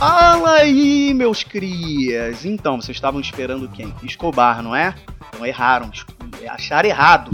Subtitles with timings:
[0.00, 2.46] Fala aí, meus crias!
[2.46, 3.94] Então, vocês estavam esperando quem?
[4.02, 4.94] Escobar, não é?
[5.38, 5.90] Não erraram,
[6.48, 7.30] acharam errado.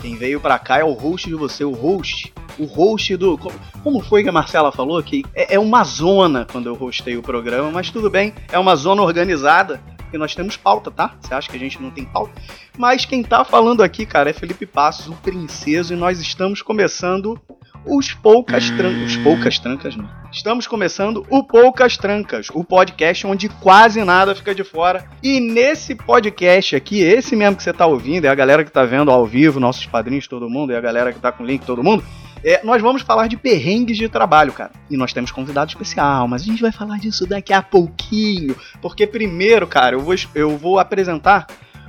[0.00, 2.32] Quem veio pra cá é o host de você, o host.
[2.58, 3.36] O host do.
[3.82, 5.02] Como foi que a Marcela falou?
[5.02, 8.76] Que é, é uma zona quando eu hostei o programa, mas tudo bem, é uma
[8.76, 9.78] zona organizada.
[9.98, 11.14] Porque nós temos pauta, tá?
[11.20, 12.32] Você acha que a gente não tem pauta?
[12.78, 17.38] Mas quem tá falando aqui, cara, é Felipe Passos, o princeso, e nós estamos começando
[17.86, 19.02] os Poucas Trancas.
[19.02, 20.08] Os Poucas Trancas, não.
[20.32, 25.04] Estamos começando o Poucas Trancas, o podcast onde quase nada fica de fora.
[25.22, 28.84] E nesse podcast aqui, esse mesmo que você tá ouvindo, é a galera que tá
[28.84, 31.64] vendo ao vivo, nossos padrinhos, todo mundo, é a galera que tá com o link,
[31.64, 32.04] todo mundo.
[32.44, 34.72] É, nós vamos falar de perrengues de trabalho, cara.
[34.90, 38.54] E nós temos convidado especial, mas a gente vai falar disso daqui a pouquinho.
[38.82, 41.46] Porque primeiro, cara, eu vou, eu vou apresentar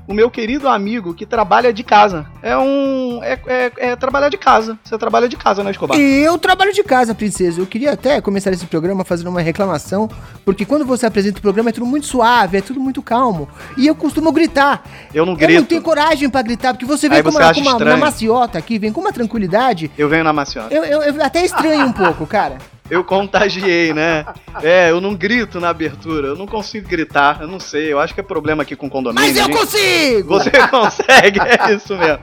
[0.07, 2.25] o meu querido amigo que trabalha de casa.
[2.41, 3.21] É um.
[3.21, 4.79] É, é, é, trabalhar de casa.
[4.83, 5.99] Você trabalha de casa, né, Escobar?
[5.99, 7.59] Eu trabalho de casa, princesa.
[7.59, 10.09] Eu queria até começar esse programa fazendo uma reclamação,
[10.45, 13.49] porque quando você apresenta o programa é tudo muito suave, é tudo muito calmo.
[13.77, 14.83] E eu costumo gritar.
[15.13, 15.51] Eu não grito.
[15.51, 17.75] Eu não tenho coragem para gritar, porque você vem Aí com, você uma, com uma,
[17.77, 19.91] uma maciota aqui, vem com uma tranquilidade.
[19.97, 20.73] Eu venho na maciota.
[20.73, 22.57] Eu, eu, eu até estranho um pouco, cara.
[22.89, 24.25] Eu contagiei, né?
[24.61, 28.13] É, eu não grito na abertura, eu não consigo gritar, eu não sei, eu acho
[28.13, 29.27] que é problema aqui com o condomínio.
[29.27, 29.57] Mas eu gente.
[29.57, 30.27] consigo!
[30.29, 32.19] Você consegue, é isso mesmo.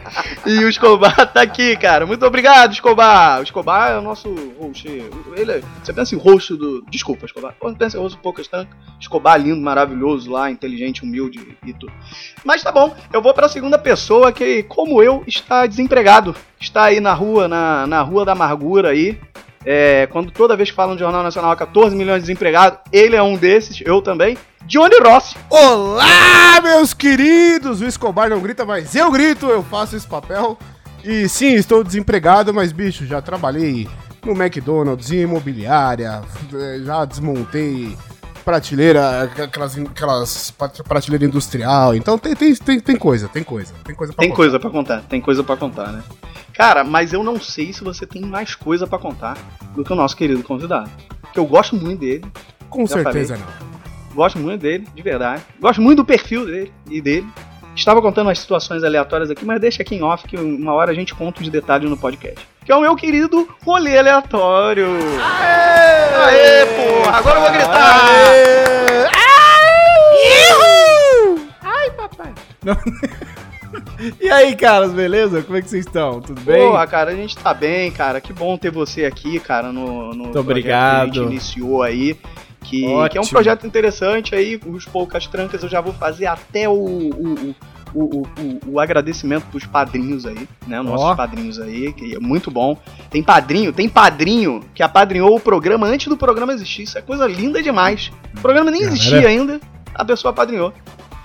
[0.47, 2.07] E o Escobar tá aqui, cara.
[2.07, 3.41] Muito obrigado, Escobar.
[3.41, 4.89] O Escobar é o nosso host.
[5.37, 6.83] Ele é, você pensa em rosto do.
[6.91, 7.55] Desculpa, Escobar.
[7.59, 11.93] Quando pensa em rosto do Poucas Trancas, Escobar lindo, maravilhoso lá, inteligente, humilde e tudo.
[12.43, 16.35] Mas tá bom, eu vou pra segunda pessoa que, como eu, está desempregado.
[16.61, 19.19] Está aí na rua, na, na rua da amargura aí.
[19.65, 23.23] É, quando toda vez que falam de Jornal Nacional 14 milhões de desempregados, ele é
[23.23, 24.37] um desses, eu também.
[24.67, 25.37] Johnny Rossi.
[25.51, 27.81] Olá, meus queridos!
[27.81, 30.59] O Escobar não grita, mas eu grito, eu faço esse papel.
[31.03, 33.87] E sim, estou desempregado, mas bicho, já trabalhei
[34.25, 36.23] no McDonald's, em imobiliária,
[36.55, 37.95] eh, já desmontei
[38.43, 40.51] prateleira, aquelas, aquelas
[40.87, 41.95] prateleira industrial.
[41.95, 44.37] Então tem, tem, tem, tem coisa, tem coisa, tem coisa pra Tem contar.
[44.37, 46.03] coisa pra contar, tem coisa pra contar, né?
[46.55, 49.37] Cara, mas eu não sei se você tem mais coisa pra contar
[49.75, 50.89] do que o nosso querido convidado.
[51.21, 52.25] Porque eu gosto muito dele,
[52.71, 53.47] Com certeza não.
[54.15, 55.43] gosto muito dele, de verdade.
[55.61, 57.27] Gosto muito do perfil dele e dele.
[57.75, 60.95] Estava contando umas situações aleatórias aqui, mas deixa aqui em off que uma hora a
[60.95, 62.47] gente conta os detalhes no podcast.
[62.65, 64.87] Que é o meu querido rolê aleatório.
[65.21, 66.15] Aê!
[66.25, 67.17] Aê, porra!
[67.19, 69.15] Agora eu vou gritar!
[74.21, 75.43] E aí, caras, beleza?
[75.43, 76.21] Como é que vocês estão?
[76.21, 76.67] Tudo bem?
[76.69, 78.21] Porra, cara, a gente tá bem, cara.
[78.21, 81.11] Que bom ter você aqui, cara, no, no obrigado.
[81.13, 82.17] que a gente iniciou aí.
[82.63, 84.59] Que, que é um projeto interessante aí.
[84.67, 87.55] Os poucas trancas eu já vou fazer até o, o,
[87.95, 88.27] o, o,
[88.73, 90.81] o- agradecimento pros padrinhos aí, né?
[90.81, 91.15] Nossos Ó.
[91.15, 92.77] padrinhos aí, que é muito bom.
[93.11, 96.85] Tem padrinho, tem padrinho que apadrinhou o programa antes do programa existir.
[96.85, 98.11] Isso é coisa linda demais.
[98.37, 99.61] O programa nem existia ainda,
[99.95, 100.73] a pessoa apadrinhou.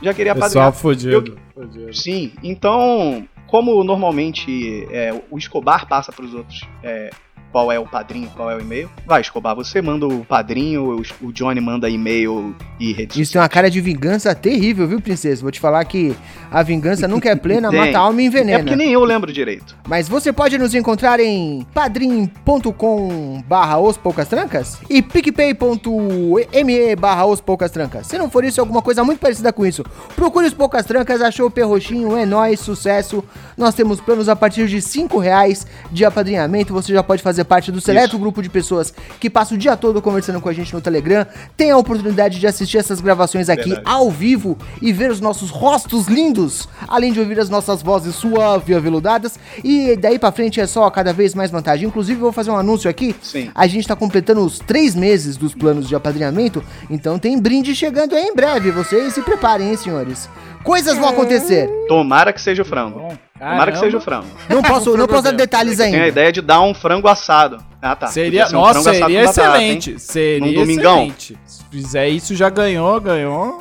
[0.01, 0.71] Já queria apadrinhar.
[0.71, 1.37] Pessoal fudido.
[1.53, 1.93] fudido.
[1.93, 7.09] Sim, então, como normalmente é, o Escobar passa para os outros é,
[7.51, 11.31] qual é o padrinho, qual é o e-mail, vai, Escobar, você manda o padrinho, o,
[11.31, 15.41] Johnny manda e-mail e rede Isso tem uma cara de vingança terrível, viu, princesa?
[15.41, 16.15] Vou te falar que
[16.51, 18.59] a vingança nunca é plena, mata a alma e É envenena.
[18.59, 19.75] porque nem eu lembro direito.
[19.87, 27.41] Mas você pode nos encontrar em padrim.com barra os poucas trancas e picpay.me barra os
[27.41, 28.07] poucas trancas.
[28.07, 29.83] Se não for isso, é alguma coisa muito parecida com isso.
[30.16, 33.23] Procure os poucas trancas, achou o perroxinho, é nóis, sucesso.
[33.57, 36.73] Nós temos planos a partir de 5 reais de apadrinhamento.
[36.73, 38.19] Você já pode fazer parte do seleto Isso.
[38.19, 41.25] grupo de pessoas que passa o dia todo conversando com a gente no Telegram.
[41.55, 43.90] Tem a oportunidade de assistir essas gravações aqui Verdade.
[43.90, 48.73] ao vivo e ver os nossos rostos lindos, além de ouvir as nossas vozes suave
[48.73, 49.40] e aveludadas.
[49.64, 51.87] E daí pra frente é só cada vez mais vantagem.
[51.87, 53.16] Inclusive, eu vou fazer um anúncio aqui.
[53.22, 53.52] Sim.
[53.53, 58.16] A gente tá completando os três meses dos planos de apadrinhamento, então tem brinde chegando
[58.16, 58.72] aí em breve.
[58.72, 60.29] Vocês se preparem, hein, senhores.
[60.64, 61.69] Coisas vão acontecer.
[61.87, 63.17] Tomara que seja o frango.
[63.40, 63.80] Tomara que Caramba.
[63.80, 64.28] seja o frango.
[64.50, 66.08] Não posso, não posso dar detalhes Tem a ainda.
[66.08, 67.58] ideia de dar um frango assado.
[67.82, 68.08] Ah, tá.
[68.08, 69.91] Seria, um nossa, frango assado seria batata, excelente.
[69.91, 69.97] hein?
[69.97, 70.97] seria Num domingão.
[70.97, 71.38] excelente.
[71.46, 73.59] Se fizer isso, já ganhou, ganhou.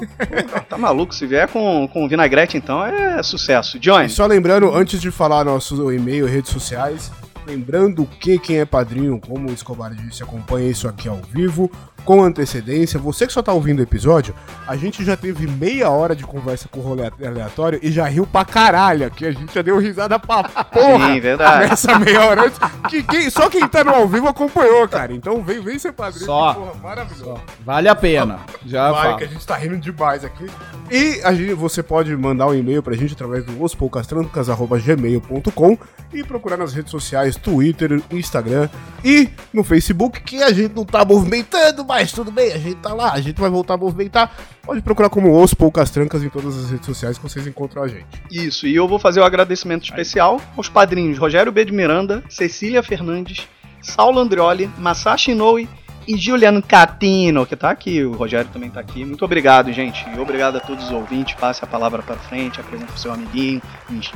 [0.69, 1.15] Tá maluco?
[1.15, 3.77] Se vier com, com vinagrete, então é sucesso.
[3.77, 7.13] E Johnny, só lembrando, antes de falar nosso e-mail e redes sociais,
[7.49, 11.71] Lembrando que quem é padrinho, como o Escobar disse, acompanha isso aqui ao vivo,
[12.05, 13.00] com antecedência.
[13.00, 14.35] Você que só tá ouvindo o episódio,
[14.67, 18.27] a gente já teve meia hora de conversa com o rolê aleatório e já riu
[18.27, 19.25] pra caralho aqui.
[19.27, 21.69] A gente já deu risada pra porra Sim, verdade.
[21.71, 22.59] nessa meia hora antes.
[22.89, 25.15] Que, quem- só quem tá no ao vivo acompanhou, cara.
[25.15, 26.27] Então vem, vem ser padrinho.
[26.27, 26.53] Só.
[26.55, 27.41] porra, maravilhoso.
[27.65, 28.41] Vale a pena.
[28.67, 29.17] Já Vale, falo.
[29.19, 30.47] que a gente tá rindo demais aqui.
[30.91, 35.79] E a gente, você pode mandar um e-mail pra gente através do ospoucastrancas.gmail.com
[36.12, 38.69] e procurar nas redes sociais, Twitter, Instagram
[39.05, 42.93] e no Facebook, que a gente não tá movimentando, mas tudo bem, a gente tá
[42.93, 44.32] lá, a gente vai voltar a movimentar.
[44.62, 47.88] Pode procurar como Os Poucas Trancas em todas as redes sociais que vocês encontram a
[47.88, 48.06] gente.
[48.31, 51.64] Isso, e eu vou fazer o agradecimento especial aos padrinhos Rogério B.
[51.64, 53.49] de Miranda, Cecília Fernandes,
[53.81, 55.69] Saulo Andrioli, Masashi Inoue
[56.08, 58.02] e Juliano Catino, que tá aqui.
[58.02, 59.05] O Rogério também tá aqui.
[59.05, 60.06] Muito obrigado, gente.
[60.08, 61.34] E obrigado a todos os ouvintes.
[61.34, 63.60] Passe a palavra para frente, apresenta pro seu amiguinho,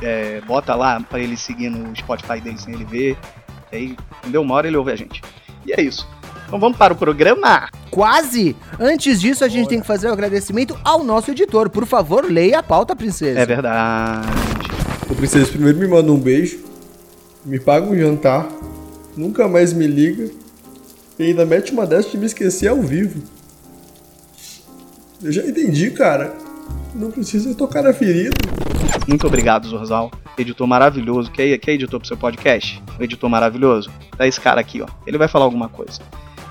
[0.01, 3.15] é, bota lá para ele seguir no Spotify dele sem ele ver.
[3.71, 4.41] E aí, entendeu?
[4.41, 5.21] Uma hora ele ouve a gente.
[5.67, 6.07] E é isso.
[6.47, 7.69] Então vamos para o programa.
[7.91, 8.55] Quase!
[8.79, 11.69] Antes disso, a gente tem que fazer o agradecimento ao nosso editor.
[11.69, 13.39] Por favor, leia a pauta, princesa.
[13.39, 14.27] É verdade.
[15.07, 16.59] Ô princesa, primeiro me manda um beijo,
[17.45, 18.47] me paga um jantar,
[19.15, 20.42] nunca mais me liga
[21.17, 23.21] e ainda mete uma dessa de me esquecer ao vivo.
[25.21, 26.35] Eu já entendi, cara.
[26.93, 28.35] Não precisa tocar na ferida.
[29.07, 30.11] Muito obrigado, Zorzal.
[30.37, 31.31] Editor maravilhoso.
[31.31, 32.81] Quem, quem editou pro seu podcast?
[32.99, 33.91] O editor maravilhoso.
[34.19, 34.87] É esse cara aqui, ó.
[35.07, 36.01] Ele vai falar alguma coisa.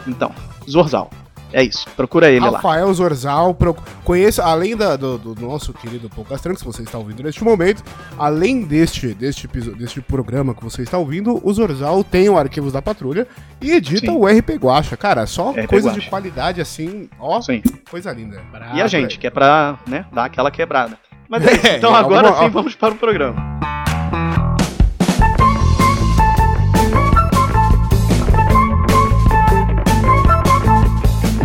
[0.06, 0.32] Então,
[0.68, 1.10] Zorzal.
[1.52, 1.86] É isso.
[1.96, 2.52] Procura ele lá.
[2.56, 6.98] Rafael Zorzal, pro- conheça, além da- do, do nosso querido Poucas Trancas, que você está
[6.98, 7.82] ouvindo neste momento,
[8.18, 12.80] além deste, deste, deste programa que você está ouvindo, o Zorzal tem o Arquivos da
[12.80, 13.26] Patrulha
[13.60, 14.16] e edita Sim.
[14.16, 14.96] o RP Guacha.
[14.96, 16.10] Cara, só RP coisa de Guacha.
[16.10, 17.62] qualidade assim, ó, Sim.
[17.90, 18.40] coisa linda.
[18.74, 20.98] E a gente, que é pra, né, dar aquela quebrada.
[21.28, 21.66] Mas é isso.
[21.76, 23.36] Então é, agora alguma- sim vamos para o programa.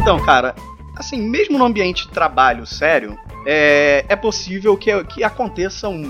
[0.07, 0.55] Então, cara,
[0.95, 6.01] assim, mesmo no ambiente de trabalho sério, é, é possível que, que aconteçam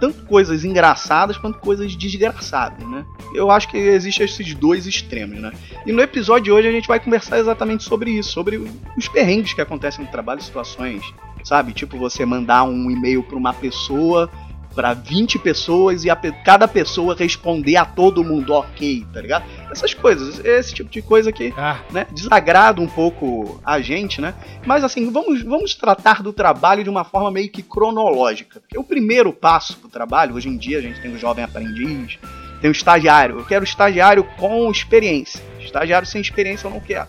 [0.00, 3.04] tanto coisas engraçadas quanto coisas desgraçadas, né?
[3.34, 5.52] Eu acho que existem esses dois extremos, né?
[5.84, 8.56] E no episódio de hoje a gente vai conversar exatamente sobre isso, sobre
[8.96, 11.02] os perrengues que acontecem no trabalho, situações,
[11.44, 11.74] sabe?
[11.74, 14.30] Tipo você mandar um e-mail para uma pessoa,
[14.74, 19.44] para 20 pessoas e a cada pessoa responder a todo mundo ok, tá ligado?
[19.70, 24.32] Essas coisas, esse tipo de coisa que Ah, né, desagrada um pouco a gente, né?
[24.64, 28.60] Mas assim, vamos, vamos tratar do trabalho de uma forma meio que cronológica.
[28.60, 32.18] Porque o primeiro passo pro trabalho, hoje em dia a gente tem o jovem aprendiz,
[32.60, 33.38] tem o estagiário.
[33.40, 35.42] Eu quero estagiário com experiência.
[35.60, 37.08] Estagiário sem experiência eu não quero.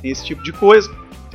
[0.00, 0.90] Tem esse tipo de coisa.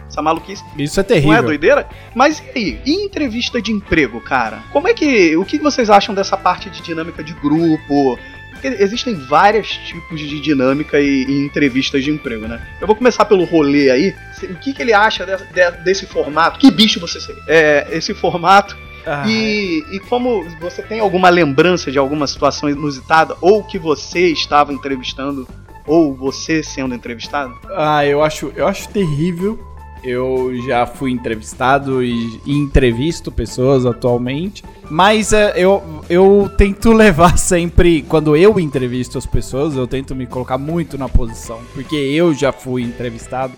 [0.08, 0.64] Essa maluquice.
[0.76, 1.34] isso é Não terrível.
[1.34, 1.88] é doideira?
[2.16, 2.82] Mas e aí?
[2.84, 4.64] E entrevista de emprego, cara?
[4.72, 5.38] Como é que.
[5.38, 8.18] O que vocês acham dessa parte de dinâmica de grupo?
[8.62, 12.62] Porque existem vários tipos de dinâmica e, e entrevistas de emprego, né?
[12.82, 14.14] Eu vou começar pelo rolê aí.
[14.44, 16.60] O que, que ele acha de- de- desse formato?
[16.60, 17.42] Que bicho você seria?
[17.48, 18.76] É, esse formato.
[19.06, 23.36] Ah, E, e como você tem alguma lembrança de alguma situação inusitada?
[23.42, 25.48] Ou que você estava entrevistando?
[25.88, 27.58] Ou você sendo entrevistado?
[27.76, 29.58] Ah, eu acho, eu acho terrível.
[30.04, 34.64] Eu já fui entrevistado e, entrevisto pessoas atualmente.
[34.90, 38.02] Mas é, eu, eu tento levar sempre.
[38.04, 41.60] Quando eu entrevisto as pessoas, eu tento me colocar muito na posição.
[41.74, 43.54] Porque eu já fui entrevistado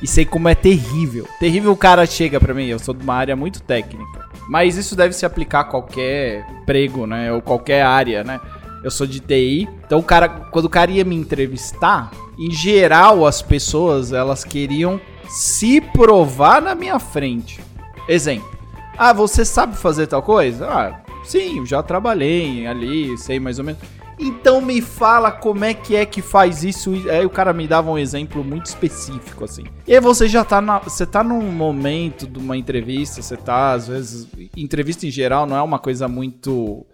[0.00, 1.26] e sei como é terrível.
[1.40, 4.28] Terrível o cara chega pra mim, eu sou de uma área muito técnica.
[4.48, 7.32] Mas isso deve se aplicar a qualquer emprego, né?
[7.32, 8.40] Ou qualquer área, né?
[8.82, 9.68] Eu sou de TI.
[9.84, 15.00] Então o cara, quando o cara ia me entrevistar, em geral as pessoas, elas queriam
[15.28, 17.60] se provar na minha frente.
[18.08, 18.58] Exemplo.
[18.96, 20.66] Ah, você sabe fazer tal coisa?
[20.66, 23.80] Ah, sim, já trabalhei ali, sei mais ou menos.
[24.18, 26.92] Então me fala como é que é que faz isso.
[27.08, 29.64] Aí o cara me dava um exemplo muito específico, assim.
[29.86, 33.72] E aí você já tá na, Você tá num momento de uma entrevista, você tá,
[33.72, 34.26] às vezes.
[34.56, 36.84] Entrevista em geral não é uma coisa muito.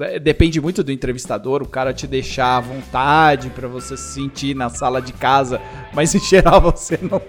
[0.00, 4.54] É, Depende muito do entrevistador, o cara te deixar à vontade pra você se sentir
[4.54, 5.60] na sala de casa,
[5.92, 7.20] mas em geral você não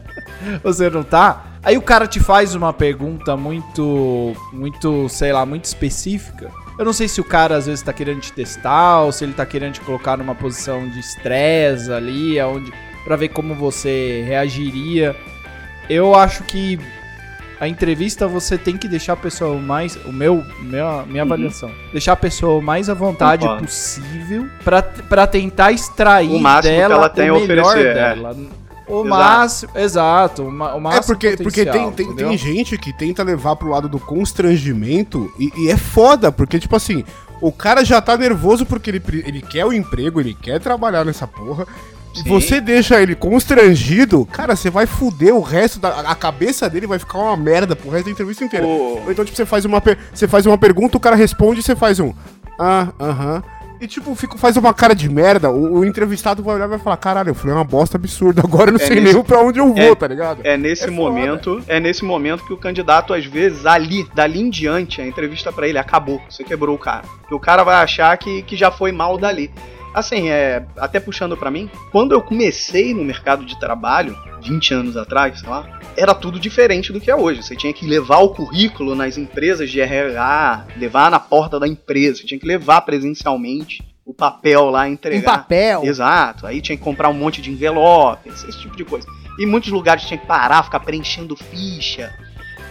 [0.62, 1.46] você não tá.
[1.62, 6.50] Aí o cara te faz uma pergunta muito, muito, sei lá, muito específica.
[6.78, 9.34] Eu não sei se o cara às vezes tá querendo te testar ou se ele
[9.34, 12.72] tá querendo te colocar numa posição de estresse ali, aonde
[13.04, 15.14] para ver como você reagiria.
[15.88, 16.78] Eu acho que
[17.60, 21.70] a entrevista você tem que deixar a pessoa o mais, o meu, minha, minha avaliação,
[21.92, 23.66] deixar a pessoa o mais à vontade Concordo.
[23.66, 27.90] possível pra para tentar extrair O máximo que dela ela tem a o melhor oferecer,
[27.90, 27.94] é.
[27.94, 28.36] dela.
[28.88, 29.08] O Exato.
[29.08, 30.50] máximo, exato, o, o
[30.80, 35.32] máximo É porque, porque tem, tem, tem gente que tenta levar pro lado do constrangimento
[35.38, 37.04] e, e é foda, porque, tipo assim,
[37.42, 41.26] O cara já tá nervoso porque ele, ele quer o emprego, ele quer trabalhar nessa
[41.26, 41.66] porra.
[42.14, 42.28] Sim.
[42.28, 45.88] você deixa ele constrangido, cara, você vai fuder o resto da.
[46.00, 48.66] A cabeça dele vai ficar uma merda pro resto da entrevista inteira.
[48.66, 51.62] O- Ou então, tipo, você faz uma, você faz uma pergunta, o cara responde e
[51.62, 52.12] você faz um.
[52.58, 53.42] Ah, aham.
[53.80, 56.78] E tipo, fica, faz uma cara de merda, o, o entrevistado vai olhar e vai
[56.78, 59.40] falar, caralho, eu falei uma bosta absurda, agora eu não É sei nesse- nem pra
[59.40, 60.40] onde eu vou, é- tá ligado?
[60.44, 60.96] É nesse É foda.
[61.00, 65.50] momento, é nesse momento que o candidato às vezes ali, dali em diante, a entrevista
[65.50, 66.20] pra ele acabou.
[66.28, 67.04] Você quebrou o cara.
[67.26, 69.50] Que o cara vai achar que, que já foi mal dali.
[69.92, 74.96] Assim, é, até puxando pra mim, quando eu comecei no mercado de trabalho, 20 anos
[74.96, 77.42] atrás, sei lá, era tudo diferente do que é hoje.
[77.42, 82.18] Você tinha que levar o currículo nas empresas de RH, levar na porta da empresa,
[82.18, 85.38] você tinha que levar presencialmente o papel lá, entregar.
[85.38, 85.84] papel.
[85.84, 86.46] Exato.
[86.46, 89.06] Aí tinha que comprar um monte de envelope, esse, tipo de coisa.
[89.38, 92.12] E em muitos lugares tinha que parar, ficar preenchendo ficha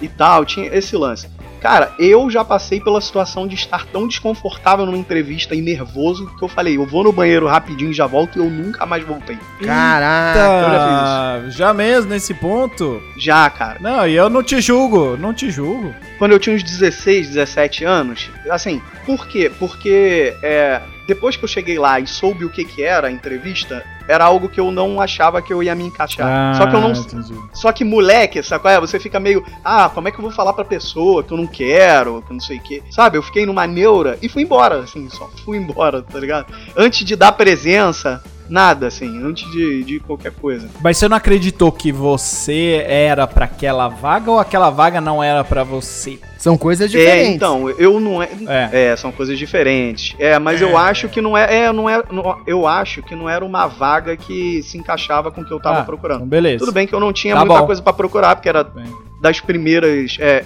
[0.01, 0.45] e tal.
[0.45, 1.29] Tinha esse lance.
[1.61, 6.43] Cara, eu já passei pela situação de estar tão desconfortável numa entrevista e nervoso que
[6.43, 9.37] eu falei, eu vou no banheiro rapidinho e já volto e eu nunca mais voltei.
[9.61, 10.39] Caraca.
[10.39, 13.01] eu já Tá, já mesmo nesse ponto?
[13.17, 13.77] Já, cara.
[13.81, 15.93] Não, e eu não te julgo, não te julgo.
[16.19, 19.49] Quando eu tinha uns 16, 17 anos, assim, por quê?
[19.57, 23.83] Porque é, depois que eu cheguei lá e soube o que, que era a entrevista,
[24.05, 26.55] era algo que eu não achava que eu ia me encaixar.
[26.55, 27.33] Só que eu não, entendi.
[27.53, 28.79] Só que moleque, sabe qual é?
[28.81, 31.47] Você fica meio, ah, como é que eu vou falar pra pessoa que eu não
[31.47, 32.83] quero, que eu não sei o quê.
[32.91, 36.53] Sabe, eu fiquei numa neura e fui embora, assim, só fui embora, tá ligado?
[36.75, 40.67] Antes de dar presença, nada, assim, antes de, de qualquer coisa.
[40.81, 45.43] Mas você não acreditou que você era pra aquela vaga ou aquela vaga não era
[45.43, 46.19] pra você?
[46.37, 47.35] São coisas É, diferentes.
[47.35, 48.29] então, eu não é.
[48.47, 48.69] É.
[48.91, 50.15] É, são coisas diferentes.
[50.17, 53.29] É, mas eu acho que não é, é, não é, não- eu acho que não
[53.29, 56.17] era uma vaga que se encaixava com o que eu tava Ah, procurando.
[56.19, 56.59] Então beleza.
[56.59, 57.65] Tudo bem que eu não tinha Tá muita bom.
[57.65, 58.85] coisa pra procurar, porque era Bem.
[59.21, 60.15] das primeiras.
[60.19, 60.43] É,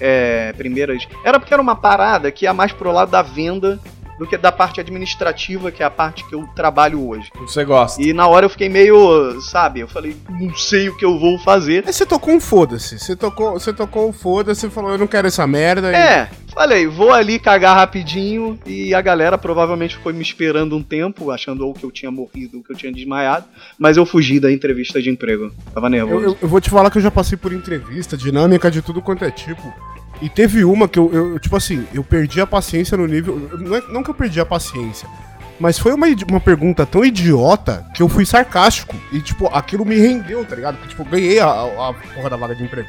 [0.50, 1.08] é, primeiras.
[1.24, 3.80] Era porque era uma parada que ia mais pro lado da venda
[4.20, 7.30] do que da parte administrativa, que é a parte que eu trabalho hoje.
[7.42, 8.02] Você gosta.
[8.02, 11.38] E na hora eu fiquei meio, sabe, eu falei, não sei o que eu vou
[11.40, 11.84] fazer.
[11.86, 13.00] Aí você tocou um foda-se.
[13.00, 15.92] Você tocou, você tocou um foda-se e falou, eu não quero essa merda.
[15.92, 20.84] e- É, falei, vou ali cagar rapidinho e a galera provavelmente foi me esperando um
[20.84, 23.46] tempo, achando ou que eu tinha morrido ou que eu tinha desmaiado,
[23.80, 25.52] mas eu fugi da entrevista de emprego.
[25.74, 26.16] Tava nervoso.
[26.26, 29.02] Eu, eu- eu vou te falar que eu já passei por entrevista, dinâmica de tudo
[29.02, 29.74] quanto é tipo.
[30.24, 33.50] E teve uma que eu, eu, tipo assim, eu perdi a paciência no nível.
[33.60, 35.08] Não, é- não que eu perdi a paciência,
[35.60, 38.96] mas foi uma, uma pergunta tão idiota que eu fui sarcástico.
[39.12, 40.76] E, tipo, aquilo me rendeu, tá ligado?
[40.78, 42.88] Porque, tipo, ganhei a, a, a porra da vaga de emprego.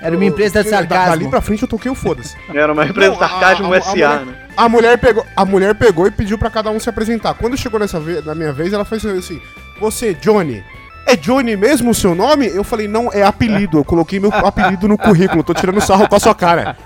[0.00, 1.30] Era uma empresa de Eu- da- Dali sarcasmo.
[1.30, 2.36] pra frente eu toquei o foda-se.
[2.54, 4.34] Era uma empresa a- sarcasmo a- a SA, mulher- né?
[4.56, 7.34] A mulher, pegou, a mulher pegou e pediu pra cada um se apresentar.
[7.34, 9.40] Quando chegou nessa ve- na minha vez, ela fez assim:
[9.80, 10.62] Você, Johnny,
[11.06, 12.46] é Johnny mesmo o seu nome?
[12.48, 13.78] Eu falei: Não, é apelido.
[13.78, 16.76] Eu coloquei meu apelido no currículo, tô tirando sarro com a sua cara.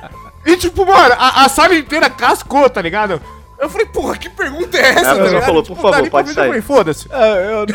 [0.47, 3.21] E tipo, mano, a, a sala inteira cascou, tá ligado?
[3.59, 5.11] Eu falei, porra, que pergunta é essa?
[5.11, 6.47] Ela tá falou, por favor, pode eu sair.
[6.47, 7.07] falei, foda-se.
[7.13, 7.67] É, eu-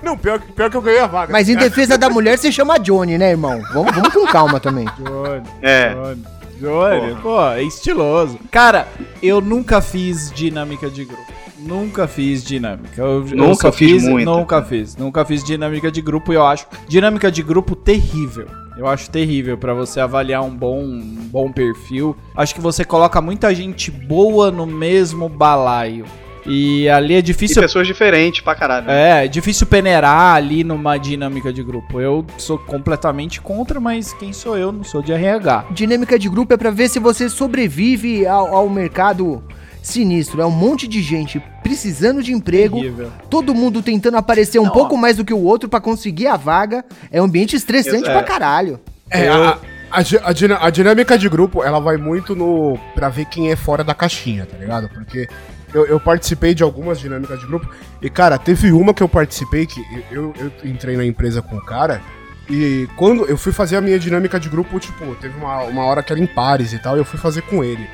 [0.00, 1.32] Não, pior, que- pior que eu ganhei a vaga.
[1.32, 3.60] Mas em defesa da mulher, você chama Johnny, né, irmão?
[3.74, 4.86] Vamos, vamos com calma também.
[5.00, 5.90] Johnny, É.
[5.94, 6.22] Johnny,
[6.60, 8.38] Johnny, pô, é estiloso.
[8.52, 8.86] Cara,
[9.20, 11.32] eu nunca fiz dinâmica de grupo.
[11.60, 13.00] Nunca fiz dinâmica.
[13.00, 14.30] Eu, eu Nunca só fiz muito.
[14.30, 14.96] Nunca fiz.
[14.96, 18.46] Nunca fiz dinâmica de grupo e eu acho dinâmica de grupo terrível.
[18.78, 22.16] Eu acho terrível pra você avaliar um bom, um bom perfil.
[22.34, 26.04] Acho que você coloca muita gente boa no mesmo balaio.
[26.46, 28.86] E ali é E difícil pessoas diferentes pra caralho.
[28.86, 29.20] né?
[29.20, 32.00] é, é difícil peneirar ali numa dinâmica de grupo.
[32.00, 34.72] Eu sou completamente contra, mas quem sou eu?
[34.72, 35.66] Não sou de RH.
[35.72, 39.42] Dinâmica de grupo é pra ver se você sobrevive ao, ao mercado
[39.82, 40.40] sinistro.
[40.40, 43.10] É um monte de gente precisando de emprego, Terrível.
[43.28, 44.98] todo mundo tentando aparecer um Não, pouco ó.
[44.98, 46.84] mais do que o outro pra conseguir a vaga.
[47.10, 48.12] É um ambiente estressante É.
[48.12, 48.80] pra caralho.
[49.10, 49.58] É, a,
[49.90, 52.78] a, a a dinâmica de grupo, ela vai muito no.
[52.94, 54.88] pra ver quem é fora da caixinha, tá ligado?
[54.88, 55.28] Porque
[55.74, 57.68] eu, eu participei de algumas dinâmicas de grupo.
[58.00, 61.64] E, cara, teve uma que eu participei que eu, eu entrei na empresa com o
[61.64, 62.00] cara.
[62.48, 66.02] E quando eu fui fazer a minha dinâmica de grupo, tipo, teve uma, uma hora
[66.02, 67.86] que era em pares e tal, e eu fui fazer com ele.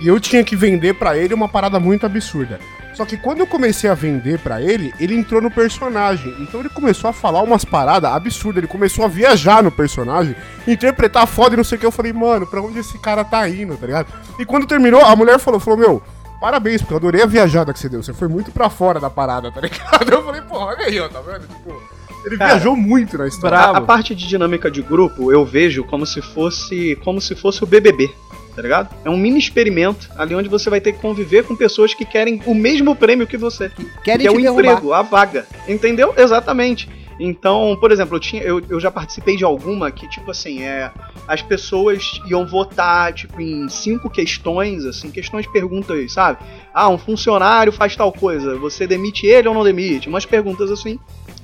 [0.00, 2.58] E eu tinha que vender pra ele uma parada muito absurda.
[2.94, 6.32] Só que quando eu comecei a vender pra ele, ele entrou no personagem.
[6.38, 8.58] Então ele começou a falar umas paradas absurdas.
[8.58, 10.36] Ele começou a viajar no personagem,
[10.66, 11.86] interpretar foda e não sei o que.
[11.86, 14.06] Eu falei, mano, pra onde esse cara tá indo, tá ligado?
[14.38, 16.02] E quando terminou, a mulher falou, falou, meu,
[16.40, 18.02] parabéns, porque eu adorei a viajada que você deu.
[18.02, 20.12] Você foi muito pra fora da parada, tá ligado?
[20.12, 21.48] Eu falei, pô, olha aí, ó, tá vendo?
[21.48, 21.82] Tipo,
[22.24, 23.58] ele Cara, viajou muito na história.
[23.58, 27.62] A, a parte de dinâmica de grupo eu vejo como se fosse como se fosse
[27.62, 28.10] o BBB,
[28.54, 28.94] tá ligado?
[29.04, 32.40] É um mini experimento ali onde você vai ter que conviver com pessoas que querem
[32.46, 33.70] o mesmo prêmio que você,
[34.02, 34.62] Querem que é o derrubar.
[34.62, 36.14] emprego, a vaga, entendeu?
[36.16, 36.88] Exatamente.
[37.18, 40.90] Então, por exemplo, eu, tinha, eu, eu já participei de alguma que, tipo assim, é,
[41.28, 46.38] as pessoas iam votar, tipo, em cinco questões, assim, questões perguntas, sabe?
[46.72, 50.08] Ah, um funcionário faz tal coisa, você demite ele ou não demite?
[50.08, 50.98] Umas perguntas assim.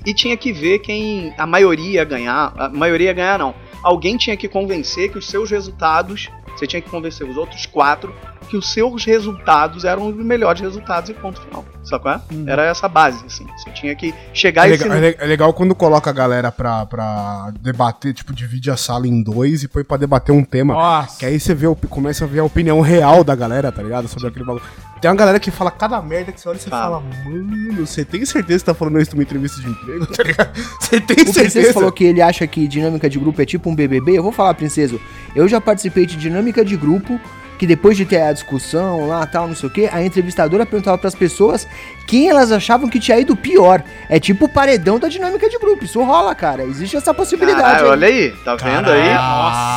[0.05, 2.53] E tinha que ver quem a maioria ia ganhar.
[2.57, 3.55] A maioria ia ganhar, não.
[3.83, 6.29] Alguém tinha que convencer que os seus resultados.
[6.61, 8.15] Você tinha que convencer os outros quatro
[8.51, 11.65] que os seus resultados eram os melhores resultados e ponto final.
[11.85, 12.21] Sabe qual é?
[12.47, 13.47] Era essa base, assim.
[13.57, 14.83] Você tinha que chegar É esse.
[14.87, 19.07] legal, é é legal quando coloca a galera pra, pra debater, tipo, divide a sala
[19.07, 20.75] em dois e põe pra debater um tema.
[20.75, 21.19] Nossa.
[21.21, 24.09] Que aí você vê, o- começa a ver a opinião real da galera, tá ligado?
[24.09, 24.65] Sobre aquele bagulho.
[25.01, 27.01] Tem uma galera que fala cada merda que você olha e você Fala.
[27.01, 30.51] fala, mano, você tem certeza que tá falando isso numa entrevista de emprego, tá ligado?
[30.79, 31.73] Você tem O Princesa certeza?
[31.73, 34.19] falou que ele acha que dinâmica de grupo é tipo um BBB.
[34.19, 35.01] Eu vou falar, Princeso.
[35.35, 37.19] Eu já participei de dinâmica de grupo.
[37.61, 40.97] Que depois de ter a discussão lá, tal, não sei o que, a entrevistadora perguntava
[40.97, 41.69] pras pessoas
[42.07, 43.83] quem elas achavam que tinha ido pior.
[44.09, 45.85] É tipo o paredão da dinâmica de grupo.
[45.85, 46.65] Isso rola, cara.
[46.65, 47.63] Existe essa possibilidade.
[47.63, 47.91] Caralho, aí.
[47.91, 49.09] olha aí, tá vendo aí?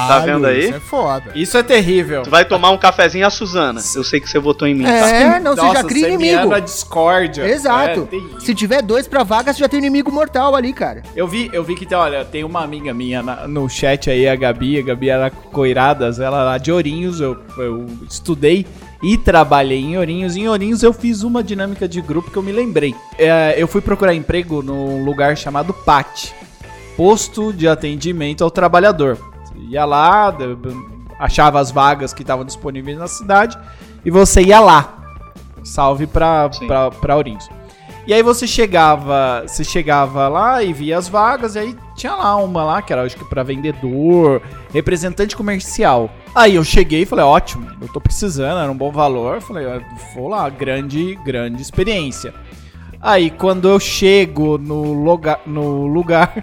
[0.08, 0.66] Tá vendo aí?
[0.66, 1.24] Isso é foda.
[1.36, 2.24] Isso é terrível.
[2.24, 3.82] Tu vai tomar um cafezinho a Suzana.
[3.96, 4.90] Eu sei que você votou em mim, tá?
[5.10, 6.54] É, não, você já Nossa, cria semeando inimigo.
[6.56, 7.44] a discórdia.
[7.48, 8.10] Exato.
[8.12, 8.40] É.
[8.40, 11.04] Se tiver dois pra vaga, você já tem um inimigo mortal ali, cara.
[11.16, 14.28] Eu vi, eu vi que tem, olha, tem uma amiga minha na- no chat aí,
[14.28, 18.66] a Gabi, a Gabi era Coiradas, ela lá de Ourinhos, eu, eu estudei
[19.04, 20.38] e trabalhei em Ourinhos.
[20.38, 22.96] Em Ourinhos eu fiz uma dinâmica de grupo que eu me lembrei.
[23.18, 26.34] É, eu fui procurar emprego num lugar chamado PAT,
[26.96, 29.18] Posto de Atendimento ao Trabalhador.
[29.44, 30.34] Você ia lá,
[31.20, 33.58] achava as vagas que estavam disponíveis na cidade
[34.06, 34.98] e você ia lá.
[35.66, 36.66] Salve pra, Sim.
[36.66, 37.50] pra, pra Ourinhos.
[38.08, 42.36] E aí você chegava, você chegava lá e via as vagas, e aí tinha lá
[42.38, 44.42] uma lá, que era acho que pra vendedor,
[44.74, 46.10] representante comercial.
[46.36, 49.40] Aí eu cheguei e falei, ótimo, eu tô precisando, era um bom valor.
[49.42, 49.82] Falei, "Ah,
[50.16, 52.34] vou lá, grande, grande experiência.
[53.02, 56.34] Aí quando eu chego no lugar, no lugar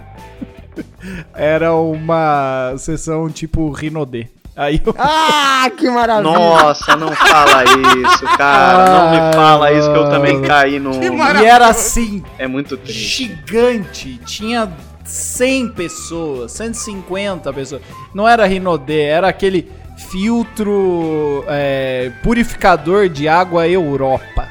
[1.33, 4.27] era uma sessão tipo Rinodê.
[4.55, 6.31] Aí eu Ah, que maravilha.
[6.31, 8.85] Nossa, não fala isso, cara.
[8.89, 10.91] Não me fala isso que eu também caí no.
[11.41, 13.27] e era assim, É muito triste.
[13.27, 14.19] gigante.
[14.25, 14.69] Tinha
[15.03, 17.81] 100 pessoas, 150 pessoas.
[18.13, 19.69] Não era Rinodê, era aquele
[20.09, 24.47] filtro é, purificador de água Europa.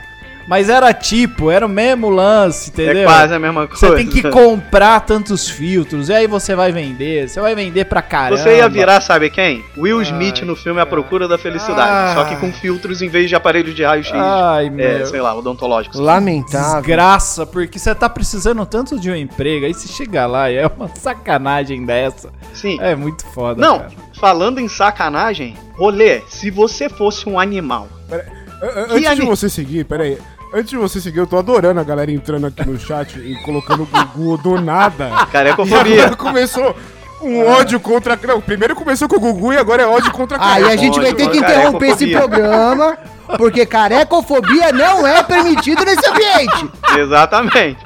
[0.51, 3.03] Mas era tipo, era o mesmo lance, entendeu?
[3.03, 3.87] É quase a mesma coisa.
[3.87, 8.03] Você tem que comprar tantos filtros, e aí você vai vender, você vai vender pra
[8.03, 8.37] caramba.
[8.43, 9.65] Você ia virar, sabe quem?
[9.79, 11.89] Will Smith no filme A Procura da Felicidade.
[11.89, 12.15] Ah.
[12.17, 14.11] Só que com filtros em vez de aparelho de raio-x.
[14.13, 15.07] Ai, é, meu.
[15.07, 15.97] sei lá, odontológico.
[16.01, 16.81] Lamentável.
[16.81, 20.67] Desgraça, porque você tá precisando tanto de um emprego, aí você chega lá e é
[20.67, 22.31] uma sacanagem dessa.
[22.53, 22.77] Sim.
[22.81, 23.91] É muito foda, Não, cara.
[24.19, 27.87] falando em sacanagem, rolê, se você fosse um animal.
[28.11, 30.19] A- a- Antes de você seguir, pera aí.
[30.53, 33.85] Antes de você seguir, eu tô adorando a galera entrando aqui no chat e colocando
[33.85, 35.11] o Gugu do nada.
[35.23, 36.03] E Carecofobia.
[36.07, 36.75] agora começou
[37.23, 38.19] um ódio contra.
[38.27, 40.99] Não, primeiro começou com o Gugu e agora é ódio contra a Aí a gente
[40.99, 41.57] vai ter que Carecofobia.
[41.57, 42.99] interromper esse programa,
[43.39, 46.69] porque carecofobia não é permitido nesse ambiente.
[46.99, 47.79] Exatamente.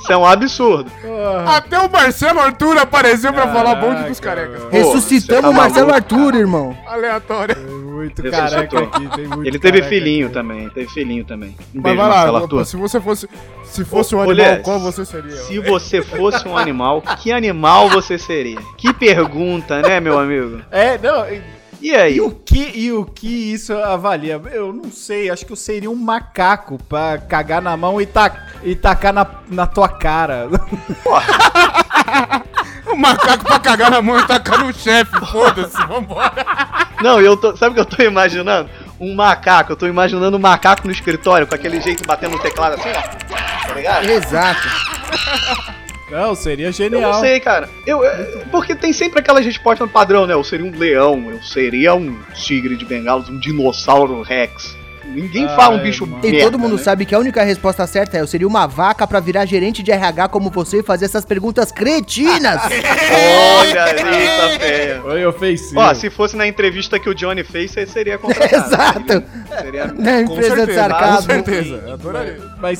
[0.00, 0.90] Isso é um absurdo.
[1.46, 4.62] Até o Marcelo Arthur apareceu pra falar bonde dos carecas.
[4.62, 6.76] Pô, Ressuscitamos tá o Marcelo maluco, Arthur, irmão.
[6.86, 7.56] Aleatório.
[7.90, 8.50] Muito Ressuscitou.
[8.50, 10.34] careca aqui, tem muito Ele teve filhinho aqui.
[10.34, 11.50] também, teve filhinho também.
[11.50, 12.64] Um Mas beijo, vai Marcelo lá, Arthur.
[12.64, 13.28] se você fosse.
[13.64, 15.36] Se fosse um Ô, animal, mulher, qual você seria?
[15.36, 18.58] Se você fosse um animal, que animal você seria?
[18.78, 20.60] Que pergunta, né, meu amigo?
[20.70, 21.24] É, não.
[21.80, 22.16] E- aí?
[22.16, 24.40] E o que, e o que isso avalia?
[24.52, 28.48] Eu não sei, acho que eu seria um macaco pra cagar na mão e, ta,
[28.62, 30.48] e tacar na, na tua cara.
[32.92, 35.12] Um macaco pra cagar na mão e tacar no chefe.
[35.30, 36.32] Foda-se, vambora.
[37.00, 37.56] Não, eu tô.
[37.56, 38.68] Sabe o que eu tô imaginando?
[38.98, 42.74] Um macaco, eu tô imaginando um macaco no escritório, com aquele jeito batendo no teclado
[42.74, 43.66] assim, ó.
[43.68, 44.04] Tá ligado?
[44.10, 44.68] Exato.
[46.10, 47.12] Não, seria Eu genial.
[47.12, 47.68] não sei, cara.
[47.86, 50.34] Eu, eu- porque tem sempre aquelas respostas padrão, né?
[50.34, 54.76] Eu seria um leão, eu seria um tigre de bengalos, um dinossauro rex.
[55.12, 56.24] Ninguém fala um bicho mano.
[56.24, 56.82] E todo mundo né?
[56.82, 59.90] sabe que a única resposta certa é eu seria uma vaca pra virar gerente de
[59.90, 62.60] RH como você e fazer essas perguntas cretinas.
[63.58, 65.02] Olha aí, tá feia.
[65.04, 65.80] Oi, ofensivo.
[65.80, 68.66] Ó, se fosse na entrevista que o Johnny fez, você seria contratado.
[68.66, 69.24] Exato.
[69.62, 69.86] Seria...
[69.86, 71.32] Na Com empresa de certeza, com sarcasmo.
[71.32, 71.82] certeza.
[71.86, 72.38] Eu adoraria.
[72.60, 72.78] Mas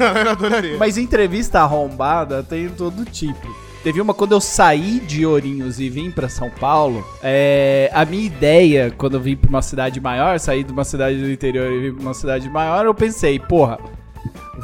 [0.00, 0.78] ó, eu adoraria.
[0.78, 3.46] Mas entrevista arrombada tem todo tipo.
[3.82, 7.04] Teve uma quando eu saí de Ourinhos e vim pra São Paulo.
[7.20, 11.18] é, a minha ideia, quando eu vim pra uma cidade maior, saí de uma cidade
[11.20, 13.80] do interior e vim pra uma cidade maior, eu pensei, porra,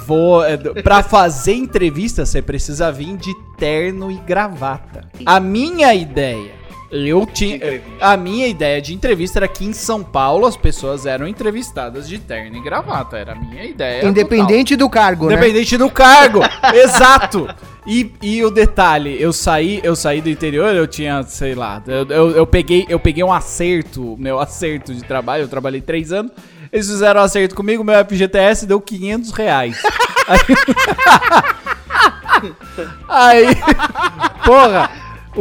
[0.07, 0.45] vou.
[0.45, 5.09] É, pra fazer entrevista, você precisa vir de terno e gravata.
[5.27, 6.58] A minha ideia.
[6.91, 7.59] Eu tinha.
[8.01, 12.19] A minha ideia de entrevista era que em São Paulo as pessoas eram entrevistadas de
[12.19, 13.19] terno e gravata.
[13.19, 14.01] Era a minha ideia.
[14.01, 14.11] total.
[14.11, 15.35] Independente do cargo, né?
[15.35, 16.41] Independente do cargo.
[16.73, 17.49] Exato.
[17.87, 22.07] E, e o detalhe, eu saí, eu saí do interior, eu tinha, sei lá, eu,
[22.09, 26.33] eu, eu peguei, eu peguei um acerto, meu acerto de trabalho, eu trabalhei três anos.
[26.71, 29.83] Eles fizeram um acerto comigo, meu FGTS deu 500 reais.
[30.29, 30.41] Aí,
[33.09, 33.47] aí
[34.45, 34.91] porra,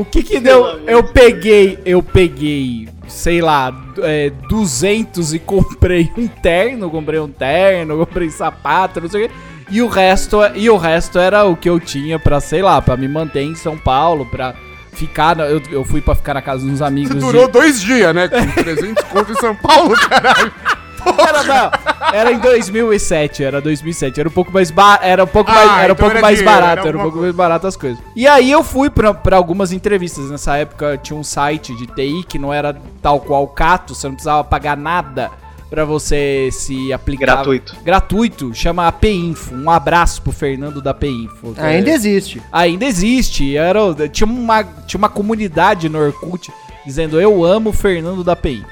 [0.02, 0.80] o que que deu?
[0.88, 7.98] Eu peguei, eu peguei, sei lá, é, 200 e comprei um terno, comprei um terno,
[7.98, 9.36] comprei sapato, não sei o quê.
[9.70, 12.96] E o resto, e o resto era o que eu tinha pra, sei lá, pra
[12.96, 14.54] me manter em São Paulo, pra
[14.94, 17.10] ficar, eu, eu fui pra ficar na casa dos amigos.
[17.10, 18.28] Você de- durou dois dias, né?
[18.30, 20.52] Com 300 conto em São Paulo, caralho.
[21.18, 21.72] Era, não,
[22.14, 25.70] era em 2007, era 2007, era um pouco mais ba- era um pouco Ah, mais,
[25.70, 27.76] era um então pouco era mais dinheiro, barato, era era um pouco mais barato as
[27.76, 28.00] coisas.
[28.16, 32.24] E aí eu fui pra, pra algumas entrevistas, nessa época tinha um site de TI
[32.28, 35.30] que não era tal qual o Cato, você não precisava pagar nada
[35.70, 37.26] pra você se aplicar.
[37.26, 37.76] Gratuito.
[37.84, 39.54] Gratuito, chama AP Info.
[39.54, 41.54] Um abraço pro Fernando da AP Info.
[41.54, 42.42] que Ainda é- existe.
[42.54, 43.58] Ainda existe.
[43.58, 46.50] Era, tinha, uma, tinha uma comunidade no Orkut
[46.86, 48.66] dizendo eu amo o Fernando da PI.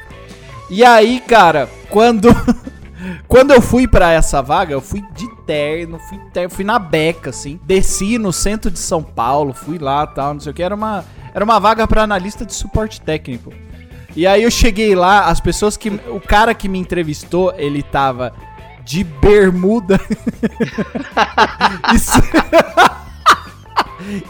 [0.70, 2.30] E aí, cara, quando
[3.28, 7.30] quando eu fui pra essa vaga, eu fui de terno, fui, terno, fui na beca,
[7.30, 7.60] assim.
[7.64, 10.64] Desci no centro de São Paulo, fui lá tal, não sei o que.
[10.64, 13.54] Era uma, era uma vaga pra analista de suporte técnico.
[14.16, 15.90] E aí eu cheguei lá, as pessoas que.
[15.90, 18.34] O cara que me entrevistou, ele tava
[18.84, 20.00] de bermuda.
[22.00, 23.02] sa-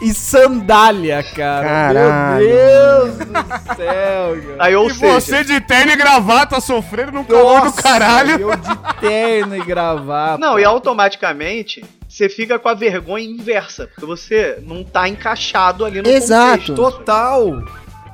[0.00, 1.66] e sandália, cara.
[1.66, 2.46] Caralho.
[2.46, 4.56] Meu Deus do céu, cara.
[4.58, 8.40] Aí, ou E seja, você de terno e gravata sofrendo no calor do caralho.
[8.40, 10.38] Eu de terno e gravata.
[10.38, 16.00] Não, e automaticamente você fica com a vergonha inversa, porque você não tá encaixado ali
[16.00, 16.50] no Exato.
[16.50, 16.74] contexto.
[16.74, 17.62] Total.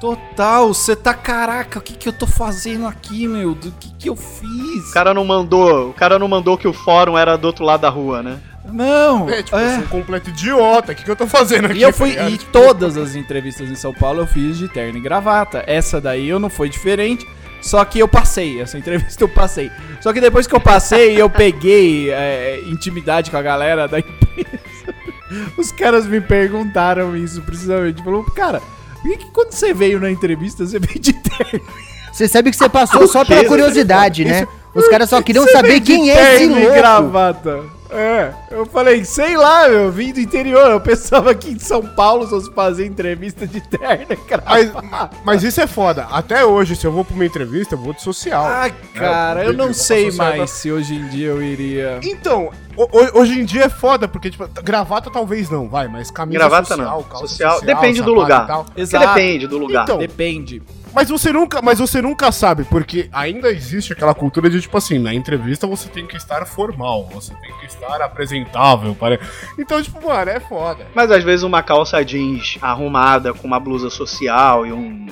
[0.01, 0.67] Total.
[0.75, 3.55] Você tá, caraca, o que que eu tô fazendo aqui, meu?
[3.55, 4.91] Do que que eu fiz?
[4.91, 7.83] O cara não mandou, o cara não mandou que o fórum era do outro lado
[7.83, 8.41] da rua, né?
[8.65, 9.29] Não.
[9.29, 9.75] É, tipo, eu é.
[9.77, 10.93] sou um completo idiota.
[10.93, 11.79] O que, que eu tô fazendo aqui?
[11.79, 14.99] E eu fui, tá e todas as entrevistas em São Paulo eu fiz de terno
[14.99, 15.65] e gravata.
[15.67, 17.27] Essa daí eu não foi diferente.
[17.61, 19.71] Só que eu passei, essa entrevista eu passei.
[20.01, 24.63] Só que depois que eu passei, eu peguei é, intimidade com a galera da empresa.
[25.57, 28.03] Os caras me perguntaram isso precisamente.
[28.03, 28.61] Falou, cara,
[29.01, 31.65] por que, que quando você veio na entrevista, você veio de terno?
[32.13, 34.47] Você sabe que você passou só pela curiosidade, né?
[34.75, 36.75] Os caras só queriam saber quem é esse louco.
[36.75, 37.61] gravata.
[37.93, 40.71] É, eu falei, sei lá, meu, eu vim do interior.
[40.71, 44.83] Eu pensava que em São Paulo só se fazia entrevista de terno e gravata.
[44.83, 46.07] Mas, mas isso é foda.
[46.11, 48.45] Até hoje, se eu vou pra uma entrevista, eu vou de social.
[48.47, 52.01] Ai, cara, É, eu não vou sei social, mais se hoje em dia eu iria.
[52.03, 56.11] Então, ho- ho- hoje em dia é foda, porque, tipo, gravata talvez não, vai, mas
[56.11, 57.03] camisa Gravata social, não.
[57.03, 58.47] calça Social, depende do lugar.
[58.47, 58.65] e.
[58.65, 59.07] Porque Exato.
[59.07, 59.83] depende do lugar.
[59.85, 60.63] Então, Depende.
[60.95, 64.99] Mas você nunca, mas você nunca sabe, porque ainda existe aquela cultura de tipo assim,
[64.99, 69.19] na entrevista você tem que estar formal, você tem que estar apresentável, para.
[69.59, 70.87] Então, tipo, mano, é foda.
[70.95, 75.07] Mas às vezes uma calça jeans arrumada com uma blusa social e um,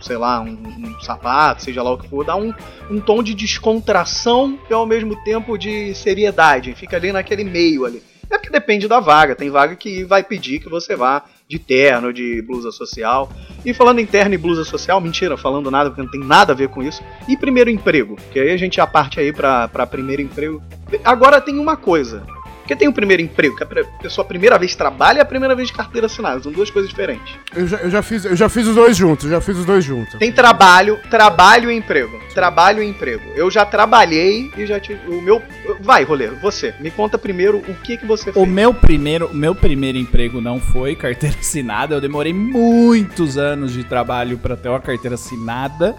[0.00, 2.52] sei lá, um, um sapato, seja lá o que for, dá um,
[2.90, 6.74] um tom de descontração e ao mesmo tempo de seriedade.
[6.74, 8.02] Fica ali naquele meio ali.
[8.28, 9.34] É porque depende da vaga.
[9.34, 13.28] Tem vaga que vai pedir que você vá de terno, de blusa social.
[13.64, 16.56] E falando em terno e blusa social, mentira, falando nada, porque não tem nada a
[16.56, 17.02] ver com isso.
[17.28, 20.62] E primeiro emprego, que aí a gente já parte aí pra primeiro emprego.
[21.04, 22.22] Agora tem uma coisa.
[22.70, 25.24] Porque tem o primeiro emprego, que a pre- pessoa a primeira vez trabalha e a
[25.24, 26.40] primeira vez de carteira assinada.
[26.40, 27.34] São duas coisas diferentes.
[27.52, 29.64] Eu já, eu já fiz, eu já fiz os dois juntos, eu já fiz os
[29.64, 30.14] dois juntos.
[30.20, 32.16] Tem trabalho, trabalho e emprego.
[32.32, 33.24] Trabalho e emprego.
[33.34, 35.00] Eu já trabalhei e já tive.
[35.08, 35.42] O meu.
[35.80, 36.72] Vai, rolê, você.
[36.78, 38.48] Me conta primeiro o que, que você O fez.
[38.48, 41.96] meu primeiro, o meu primeiro emprego não foi carteira assinada.
[41.96, 45.96] Eu demorei muitos anos de trabalho para ter uma carteira assinada.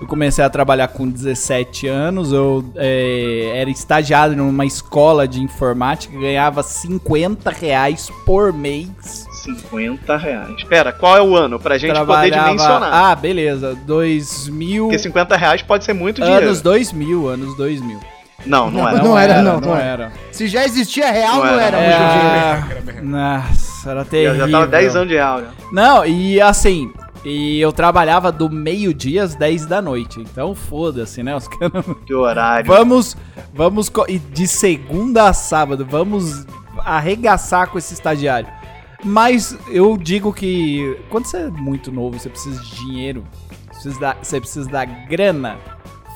[0.00, 2.32] Eu comecei a trabalhar com 17 anos.
[2.32, 9.26] Eu é, era estagiário numa escola de informática, ganhava 50 reais por mês.
[9.44, 10.50] 50 reais.
[10.56, 11.58] Espera, qual é o ano?
[11.58, 12.92] Pra gente poder dimensionar.
[12.92, 13.74] Ah, beleza.
[13.86, 14.84] 2000.
[14.84, 16.46] Porque 50 reais pode ser muito dinheiro.
[16.46, 17.98] Anos 2000, anos 2000.
[18.46, 19.02] Não, não, Não, era.
[19.02, 20.12] não era, não, não não era.
[20.30, 22.68] Se já existia real, Não não, era, era.
[22.96, 24.36] É, nossa, era Eu terrível.
[24.46, 25.38] já tava 10 anos de real.
[25.40, 25.48] né?
[25.72, 26.92] Não, e assim,
[27.24, 30.20] e eu trabalhava do meio-dia às 10 da noite.
[30.20, 31.34] Então foda-se, né?
[31.36, 31.84] Os caras.
[32.06, 32.66] Que horário.
[32.66, 33.16] Vamos,
[33.52, 33.90] vamos.
[34.08, 36.46] E de segunda a sábado, vamos
[36.84, 38.48] arregaçar com esse estagiário.
[39.04, 43.24] Mas eu digo que quando você é muito novo, você precisa de dinheiro,
[43.70, 45.56] você precisa da, você precisa da grana,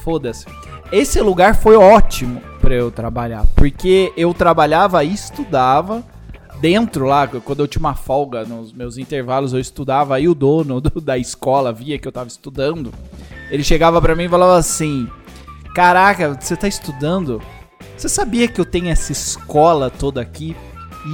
[0.02, 0.46] foda-se.
[0.90, 6.04] Esse lugar foi ótimo pra eu trabalhar, porque eu trabalhava e estudava
[6.62, 10.80] dentro lá, quando eu tinha uma folga nos meus intervalos, eu estudava, aí o dono
[10.80, 12.94] do- da escola via que eu tava estudando.
[13.50, 15.06] Ele chegava pra mim e falava assim:
[15.74, 17.42] Caraca, você tá estudando?
[17.96, 20.56] Você sabia que eu tenho essa escola toda aqui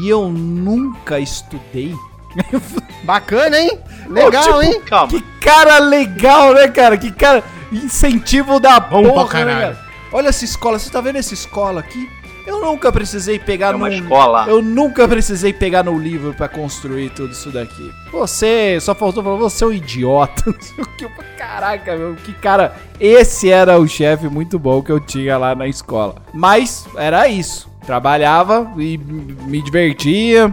[0.02, 1.94] E eu nunca estudei.
[3.04, 3.78] Bacana, hein?
[4.08, 4.80] Legal, Pô, tipo, hein?
[4.82, 5.08] Calma.
[5.08, 6.96] Que cara legal, né, cara?
[6.98, 7.42] Que cara.
[7.72, 9.76] Incentivo da Bom pra porra, né, caralho.
[9.76, 9.88] cara?
[10.12, 12.08] Olha essa escola, você tá vendo essa escola aqui?
[12.48, 13.94] Eu nunca precisei pegar É uma no.
[13.94, 14.46] escola.
[14.48, 17.92] Eu nunca precisei pegar no livro pra construir tudo isso daqui.
[18.10, 20.54] Você só faltou falar, você é um idiota.
[21.36, 22.74] Caraca, meu, que cara.
[22.98, 26.16] Esse era o chefe muito bom que eu tinha lá na escola.
[26.32, 27.68] Mas era isso.
[27.86, 30.52] Trabalhava e me divertia,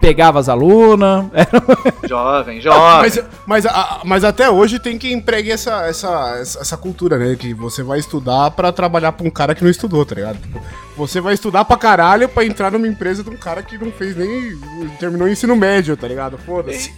[0.00, 1.26] pegava as alunas.
[2.08, 2.80] Jovem, jovem.
[3.02, 7.34] Mas, mas, a- mas até hoje tem que empregue essa, essa, essa cultura, né?
[7.36, 10.38] Que você vai estudar pra trabalhar pra um cara que não estudou, tá ligado?
[10.38, 10.60] Tipo,
[10.96, 14.16] você vai estudar pra caralho pra entrar numa empresa de um cara que não fez
[14.16, 14.56] nem.
[15.00, 16.38] terminou o ensino médio, tá ligado?
[16.38, 16.92] Foda-se.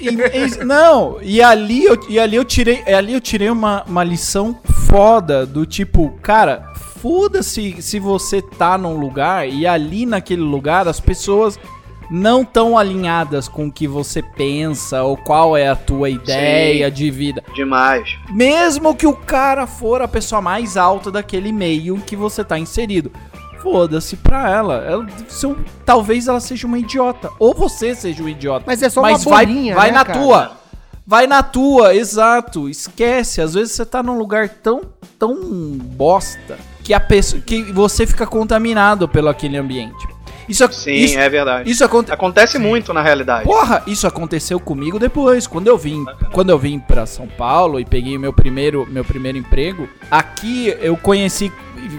[0.64, 4.59] Não, e ali eu, e ali eu tirei, e ali eu tirei uma, uma lição
[4.87, 11.00] foda do tipo, cara, foda-se se você tá num lugar e ali naquele lugar as
[11.00, 11.59] pessoas
[12.10, 17.10] não estão alinhadas com o que você pensa ou qual é a tua ideia de
[17.10, 17.42] vida.
[17.54, 18.08] Demais.
[18.30, 23.10] Mesmo que o cara for a pessoa mais alta daquele meio que você tá inserido.
[23.62, 24.74] Foda-se pra ela.
[24.84, 27.30] ela se eu- talvez ela seja uma idiota.
[27.38, 28.64] Ou você seja um idiota.
[28.66, 30.18] Mas é só Mas uma vai, bolinha, vai né, na cara?
[30.18, 30.52] tua.
[31.06, 32.68] Vai na tua, exato.
[32.68, 33.40] Esquece.
[33.40, 34.82] Às vezes você tá num lugar tão,
[35.18, 35.34] tão
[35.78, 40.06] bosta que a pessoa que você fica contaminado pelo aquele ambiente.
[40.48, 41.70] Isso, Sim, isso, é verdade.
[41.70, 42.12] isso acontece.
[42.14, 43.44] Acontece muito na realidade.
[43.44, 47.84] Porra, isso aconteceu comigo depois, quando eu vim, quando eu vim para São Paulo e
[47.84, 49.88] peguei meu primeiro, meu primeiro emprego.
[50.11, 51.52] Aqui eu conheci,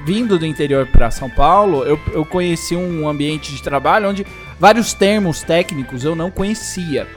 [0.05, 4.25] vindo do interior para São Paulo, eu, eu conheci um ambiente de trabalho onde
[4.59, 7.07] vários termos técnicos eu não conhecia.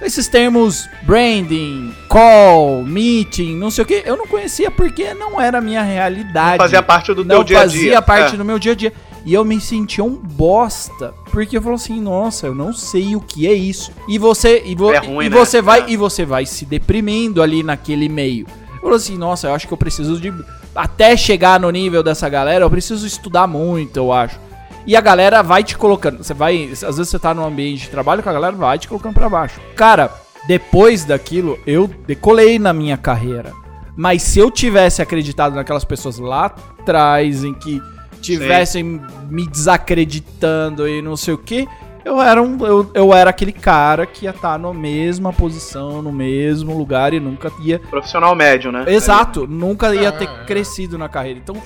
[0.00, 5.58] Esses termos branding, call, meeting, não sei o que, eu não conhecia porque não era
[5.58, 7.80] a minha realidade Fazia parte do não dia a dia.
[7.82, 8.38] fazia parte É.
[8.38, 8.92] do meu dia a dia.
[9.28, 11.12] E eu me sentia um bosta.
[11.30, 13.92] Porque eu falo assim, nossa, eu não sei o que é isso.
[14.08, 14.62] E você.
[14.64, 15.36] E, vo É ruim, e né?
[15.36, 15.82] você vai.
[15.82, 15.90] É.
[15.90, 18.46] E você vai se deprimindo ali naquele meio.
[18.76, 20.32] Eu falo assim, nossa, eu acho que eu preciso de.
[20.74, 24.40] Até chegar no nível dessa galera, eu preciso estudar muito, eu acho.
[24.86, 26.24] E a galera vai te colocando.
[26.24, 26.70] Você vai.
[26.72, 29.28] Às vezes você tá num ambiente de trabalho que a galera vai te colocando pra
[29.28, 29.60] baixo.
[29.76, 30.10] Cara,
[30.46, 33.52] depois daquilo, eu decolei na minha carreira.
[33.94, 37.78] Mas se eu tivesse acreditado naquelas pessoas lá atrás, em que
[38.20, 39.00] tivessem
[39.30, 41.66] me desacreditando e não sei o que,
[42.04, 46.12] eu era, um, eu, eu era aquele cara que ia estar na mesma posição, no
[46.12, 47.78] mesmo lugar e nunca ia.
[47.78, 48.84] Profissional médio, né?
[48.86, 51.38] Exato, nunca ia ter crescido na carreira.
[51.42, 51.56] Então,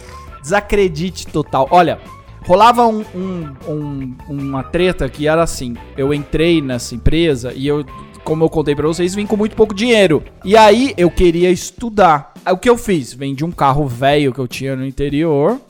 [0.42, 1.68] desacredite total.
[1.70, 1.98] Olha,
[2.44, 7.84] rolava um, um- um- uma treta que era assim: eu entrei nessa empresa e eu.
[8.24, 10.22] Como eu contei pra vocês, vim com muito pouco dinheiro.
[10.44, 12.32] E aí eu queria estudar.
[12.44, 13.12] Aí, O que eu fiz?
[13.12, 15.60] Vendi um carro velho que eu tinha no interior.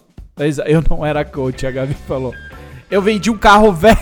[0.67, 2.35] Eu não era coach, a Gabi falou.
[2.91, 3.97] Eu vendi um carro velho.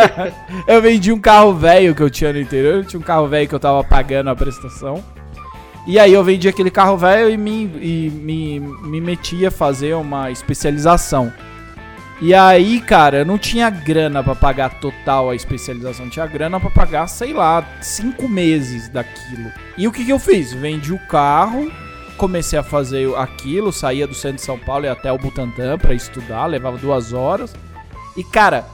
[0.66, 2.76] eu vendi um carro velho que eu tinha no interior.
[2.76, 5.04] Eu tinha um carro velho que eu tava pagando a prestação.
[5.86, 9.94] E aí eu vendi aquele carro velho e me, e me, me meti a fazer
[9.94, 11.32] uma especialização.
[12.20, 16.08] E aí, cara, eu não tinha grana pra pagar total a especialização.
[16.08, 19.52] Tinha grana pra pagar, sei lá, cinco meses daquilo.
[19.76, 20.54] E o que, que eu fiz?
[20.54, 21.70] Vendi o carro,
[22.16, 25.94] comecei a fazer aquilo, saía do centro de São Paulo e até o Butantã pra
[25.94, 27.54] estudar, levava duas horas.
[28.16, 28.64] E, cara,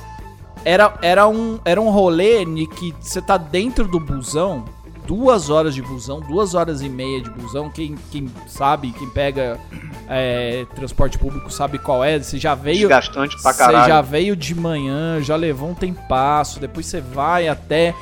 [0.64, 4.64] era, era, um, era um rolê de que você tá dentro do busão,
[5.06, 7.68] duas horas de busão, duas horas e meia de busão.
[7.68, 9.58] Quem, quem sabe, quem pega
[10.08, 12.18] é, transporte público sabe qual é.
[12.18, 12.88] Você já veio.
[12.88, 13.88] Desgastante pra Você caralho.
[13.88, 17.94] já veio de manhã, já levou um tempasso, depois você vai até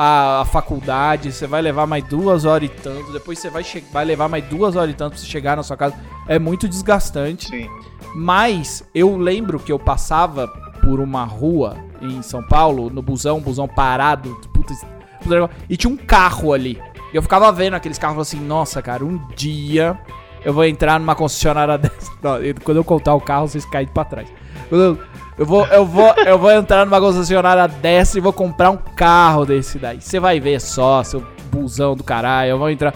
[0.00, 4.04] a, a faculdade, você vai levar mais duas horas e tanto, depois você vai, vai
[4.04, 5.96] levar mais duas horas e tanto pra você chegar na sua casa.
[6.28, 7.48] É muito desgastante.
[7.48, 7.68] Sim.
[8.14, 10.46] Mas eu lembro que eu passava
[10.80, 14.72] por uma rua em São Paulo, no busão, busão parado, puta,
[15.20, 16.80] puta e tinha um carro ali.
[17.12, 19.98] E eu ficava vendo aqueles carros e falava assim, nossa, cara, um dia
[20.44, 22.12] eu vou entrar numa concessionária dessa.
[22.22, 24.28] Não, quando eu contar o carro, vocês caem pra trás.
[24.68, 24.98] Quando eu,
[25.38, 29.44] eu vou, eu, vou, eu vou entrar numa concessionária dessa e vou comprar um carro
[29.46, 30.00] desse daí.
[30.00, 32.92] Você vai ver só, seu busão do caralho, eu vou entrar.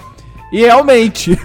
[0.53, 1.39] E realmente.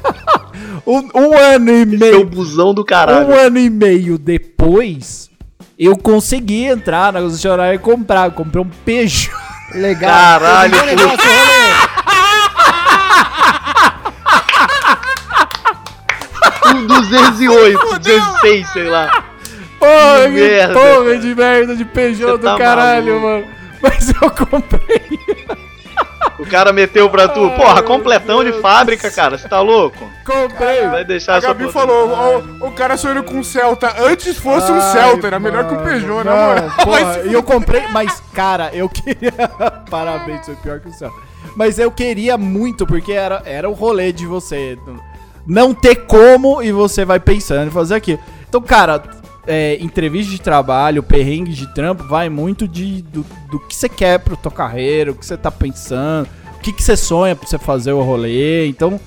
[0.86, 2.26] um, um ano e Seu meio.
[2.26, 3.32] busão do Um caralho.
[3.38, 5.30] ano e meio depois,
[5.78, 8.26] eu consegui entrar na concessionária e comprar.
[8.26, 9.30] Eu comprei um Peugeot.
[9.74, 10.10] Legal.
[10.10, 11.18] Caralho, Bom negócio.
[16.74, 19.23] Um 208, 206, sei lá.
[19.84, 21.18] Porra, que merda, porra cara.
[21.18, 23.26] de merda de Peugeot Você do tá caralho, maluco.
[23.26, 23.46] mano.
[23.82, 25.18] Mas eu comprei.
[26.36, 27.48] O cara meteu pra tu.
[27.50, 29.38] Porra, completão de fábrica, cara.
[29.38, 30.10] Você tá louco?
[30.26, 30.88] Comprei.
[30.88, 33.94] Vai deixar A Gabi falou, ó, o cara sonhando com um Celta.
[34.02, 36.56] Antes fosse um Celta, era melhor que um Peugeot, moral.
[36.56, 39.32] Não, porra, Mas- e eu comprei, mas, cara, eu queria.
[39.88, 41.12] Parabéns, foi pior que o céu.
[41.54, 44.76] Mas eu queria muito, porque era, era o rolê de você
[45.46, 48.18] não ter como e você vai pensando em fazer aquilo.
[48.48, 49.02] Então, cara,
[49.46, 54.18] é, entrevista de trabalho, perrengue de trampo, vai muito de, do, do que você quer
[54.20, 57.58] pro tua carreira, o que você tá pensando, o que, que você sonha pra você
[57.58, 58.66] fazer o rolê.
[58.66, 58.98] Então,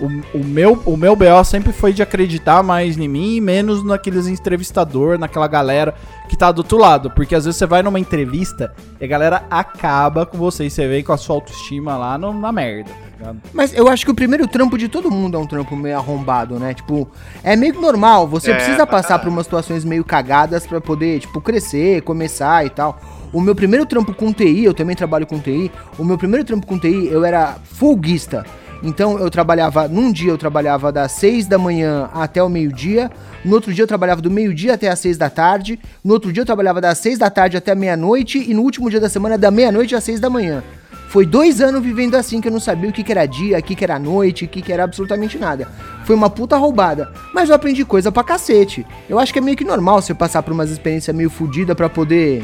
[0.00, 3.84] o, o, meu, o meu BO sempre foi de acreditar mais em mim e menos
[3.84, 5.94] naqueles entrevistador, naquela galera
[6.28, 7.10] que tá do outro lado.
[7.10, 10.88] Porque às vezes você vai numa entrevista e a galera acaba com você e você
[10.88, 12.90] vem com a sua autoestima lá no- na merda,
[13.22, 13.38] ligado?
[13.52, 16.58] Mas eu acho que o primeiro trampo de todo mundo é um trampo meio arrombado,
[16.58, 16.74] né?
[16.74, 17.08] Tipo,
[17.42, 18.26] é meio normal.
[18.28, 22.66] Você É, precisa pra passar por umas situações meio cagadas pra poder, tipo, crescer, começar
[22.66, 23.00] e tal.
[23.32, 25.70] O meu primeiro trampo com TI, eu também trabalho com TI.
[25.98, 28.44] O meu primeiro trampo com TI, eu era folguista.
[28.84, 33.12] Então eu trabalhava, num dia eu trabalhava das 6 da manhã até o meio-dia,
[33.44, 36.40] no outro dia eu trabalhava do meio-dia até as 6 da tarde, no outro dia
[36.40, 39.38] eu trabalhava das 6 da tarde até a meia-noite e no último dia da semana
[39.38, 40.64] da meia-noite às 6 da manhã.
[41.12, 43.62] Foi dois anos vivendo assim que eu não sabia o que, que era dia, o
[43.62, 45.68] que, que era noite, o que, que era absolutamente nada.
[46.06, 47.12] Foi uma puta roubada.
[47.34, 48.86] Mas eu aprendi coisa pra cacete.
[49.10, 51.90] Eu acho que é meio que normal você passar por umas experiências meio fodidas pra
[51.90, 52.42] poder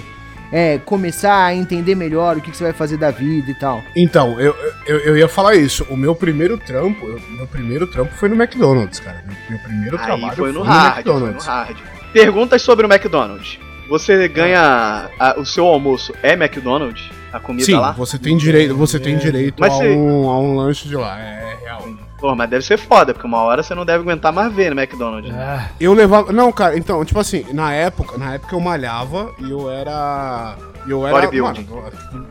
[0.52, 3.82] é, começar a entender melhor o que, que você vai fazer da vida e tal.
[3.96, 4.54] Então, eu,
[4.86, 5.86] eu, eu ia falar isso.
[5.88, 9.24] O meu primeiro trampo, o meu primeiro trampo foi no McDonald's, cara.
[9.26, 11.76] Meu, meu primeiro Aí trabalho foi no hard, foi no hard.
[12.12, 13.58] Perguntas sobre o McDonald's.
[13.88, 17.16] Você ganha a- o seu almoço é McDonald's?
[17.32, 17.92] A comida Sim, lá?
[17.92, 21.18] você tem direito, você tem direito Mas a, se- um, a um lanche de lá,
[21.20, 21.84] é real.
[22.18, 24.80] Pô, mas deve ser foda, porque uma hora você não deve aguentar mais ver no
[24.80, 25.30] McDonald's.
[25.32, 25.70] né?
[25.78, 26.32] Eu levava.
[26.32, 30.56] Não, cara, então, tipo assim, na época, na época eu malhava e eu era.
[30.86, 31.30] Eu era.
[31.30, 31.82] Mano, tipo,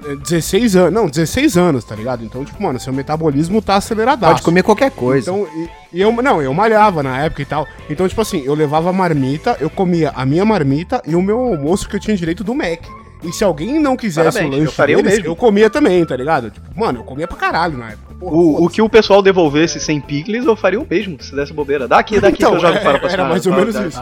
[0.06, 0.94] é 16 anos.
[0.94, 2.26] Não, 16 anos, tá ligado?
[2.26, 4.34] Então, tipo, mano, seu metabolismo tá aceleradaço.
[4.34, 5.32] Pode comer qualquer coisa.
[5.32, 7.66] Então, e, e eu, não, eu malhava na época e tal.
[7.90, 11.88] Então, tipo assim, eu levava marmita, eu comia a minha marmita e o meu almoço
[11.88, 12.82] que eu tinha direito do Mac.
[13.24, 15.32] E se alguém não quisesse Parabéns, o eu lanche faria o deles, mesmo.
[15.32, 16.52] eu comia também, tá ligado?
[16.52, 18.14] Tipo, mano, eu comia pra caralho na época.
[18.16, 21.52] Porra, O, o que o pessoal devolvesse sem picles, eu faria o mesmo, se desse
[21.54, 21.88] bobeira.
[21.88, 24.00] Daqui, daqui Então, que eu jogo é- para pra era mais ou menos isso.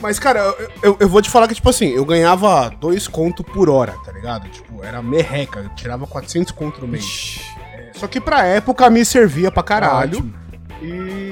[0.00, 3.42] Mas, cara, eu, eu, eu vou te falar que, tipo assim, eu ganhava dois conto
[3.44, 4.48] por hora, tá ligado?
[4.50, 7.40] Tipo, era merreca, eu tirava 400 conto no mês.
[7.74, 10.18] É, só que pra época me servia pra caralho.
[10.18, 10.34] Ótimo.
[10.82, 11.23] E,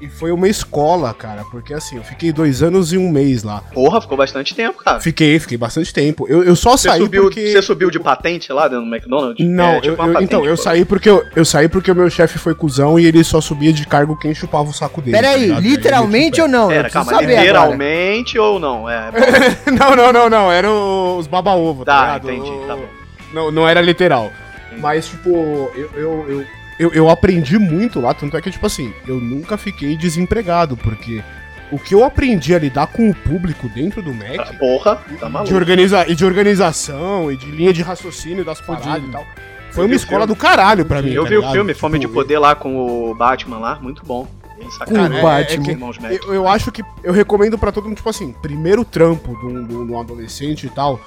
[0.00, 3.62] e foi uma escola, cara, porque assim, eu fiquei dois anos e um mês lá.
[3.72, 5.00] Porra, ficou bastante tempo, cara.
[5.00, 6.26] Fiquei, fiquei bastante tempo.
[6.28, 7.52] Eu, eu só Você saí subiu, porque...
[7.52, 9.46] você subiu de patente lá dentro do McDonald's?
[9.46, 10.62] Não, É, tipo eu- patente, então, eu pô.
[10.62, 13.72] saí porque eu, eu saí porque o meu chefe foi cuzão e ele só subia
[13.72, 15.16] de cargo quem chupava o saco dele.
[15.16, 15.62] Pera tá aí, ligado?
[15.62, 16.68] literalmente Aí ou não?
[16.68, 17.40] Pera, preciso calma, saber agora.
[17.46, 18.88] literalmente ou não?
[18.90, 19.10] É,
[19.70, 20.52] Não, não, não, não.
[20.52, 22.84] Eram os baba-ovo, tá, tá, entendi, tá bom.
[23.32, 24.30] Não, não era literal.
[24.78, 25.30] Mas, tipo,
[25.74, 26.44] eu, eu, eu,
[26.80, 31.22] eu, eu aprendi muito lá, tanto é que, tipo assim, eu nunca fiquei desempregado, porque
[31.70, 35.26] o que eu aprendi a lidar com o público dentro do Tá, Mac, Porra, tá
[35.26, 35.54] de maluco.
[35.54, 39.24] organiza e de organização, e de linha de raciocínio das paradas e tal,
[39.70, 40.34] foi Eu uma o escola filme.
[40.34, 41.12] do caralho pra mim.
[41.12, 41.52] Eu tá vi o ligado?
[41.52, 42.76] filme Fome de Tipo, Poder lá com
[43.10, 44.26] o Batman lá, muito bom.
[44.60, 45.18] Com sacanagem.
[45.18, 45.64] o Batman.
[45.64, 46.12] que- Irmãos Mac.
[46.12, 49.74] Eu, eu acho que eu recomendo pra todo mundo, tipo assim, primeiro trampo de de
[49.76, 51.00] um- de um adolescente e tal.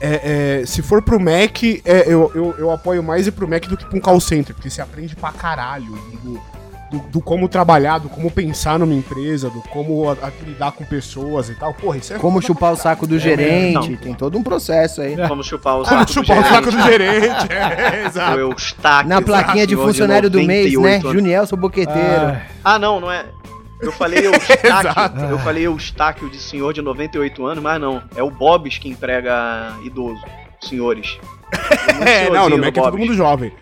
[0.00, 3.64] É, é, se for pro Mac, é, eu, eu, eu apoio mais ir pro Mac
[3.66, 6.40] do que pra um call center, porque você aprende pra caralho do,
[6.90, 10.84] do, do como trabalhar, do como pensar numa empresa, do como a- a lidar com
[10.84, 11.72] pessoas e tal.
[11.74, 13.96] Porra, isso é Como chupar o saco do É, gerente, não.
[13.96, 15.16] tem todo um processo aí.
[15.16, 17.52] Vamos chupar o saco Como chupar o saco do gerente.
[17.52, 18.38] é, O exato.
[18.38, 20.96] Eustáquio, Na plaquinha de funcionário do mês, 98 né?
[21.00, 21.12] anos.
[21.12, 21.98] Junielson Boqueteiro.
[22.02, 23.24] Ah, Ah, não, não é.
[23.80, 25.24] Eu falei Eustáquio.
[25.30, 28.02] Eu falei Eustáquio de senhor de 98 anos, mas não.
[28.16, 30.22] É o Bobs que emprega idoso.
[30.60, 31.18] Senhores.
[32.04, 33.52] É, não, no Mac é todo mundo jovem.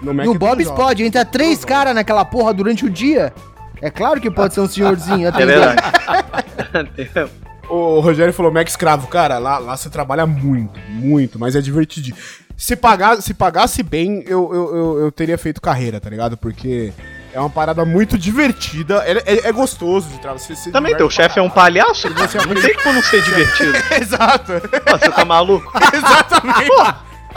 [0.00, 0.84] No Mac No é Bob's jovem.
[0.84, 3.32] pode, entra três caras naquela porra durante o dia.
[3.82, 5.26] É claro que pode ser um senhorzinho.
[5.26, 5.60] É atendendo.
[5.60, 7.30] verdade.
[7.68, 12.16] O Rogério falou, Mac escravo, cara, lá, lá você trabalha muito, muito, mas é divertidinho.
[12.56, 16.36] Se, pagar, se pagasse bem, eu, eu, eu, eu teria feito carreira, tá ligado?
[16.36, 16.92] Porque
[17.34, 20.38] é uma parada muito divertida, é, é, é gostoso de trabalhar.
[20.38, 22.08] Você se Também teu chefe é um palhaço?
[22.14, 23.72] Você Não tem como não ser divertido.
[24.00, 24.52] Exato,
[24.86, 25.70] Pô, Você tá maluco?
[25.92, 26.70] exatamente.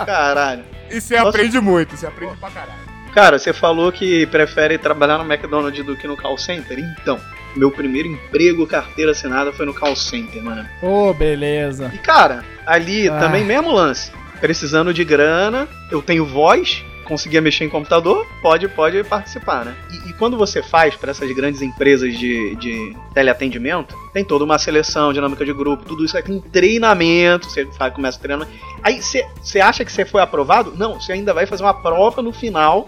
[0.06, 0.64] Caralho.
[0.90, 1.30] E você Nossa.
[1.30, 2.88] aprende muito, você aprende pra caralho.
[3.14, 6.78] Cara, você falou que prefere trabalhar no McDonald's do que no call center?
[7.02, 7.20] Então,
[7.56, 10.64] meu primeiro emprego, carteira assinada, foi no call center, mano.
[10.84, 11.92] Ô, beleza.
[11.94, 13.18] E cara, ali Ah.
[13.18, 14.12] também mesmo lance.
[14.40, 19.76] Precisando de grana, eu tenho voz, conseguia mexer em computador, pode, pode participar, né?
[19.92, 24.60] E, e quando você faz para essas grandes empresas de, de teleatendimento, tem toda uma
[24.60, 28.52] seleção, dinâmica de grupo, tudo isso aí tem treinamento, você faz, começa treinamento.
[28.84, 30.74] Aí você acha que você foi aprovado?
[30.76, 32.86] Não, você ainda vai fazer uma prova no final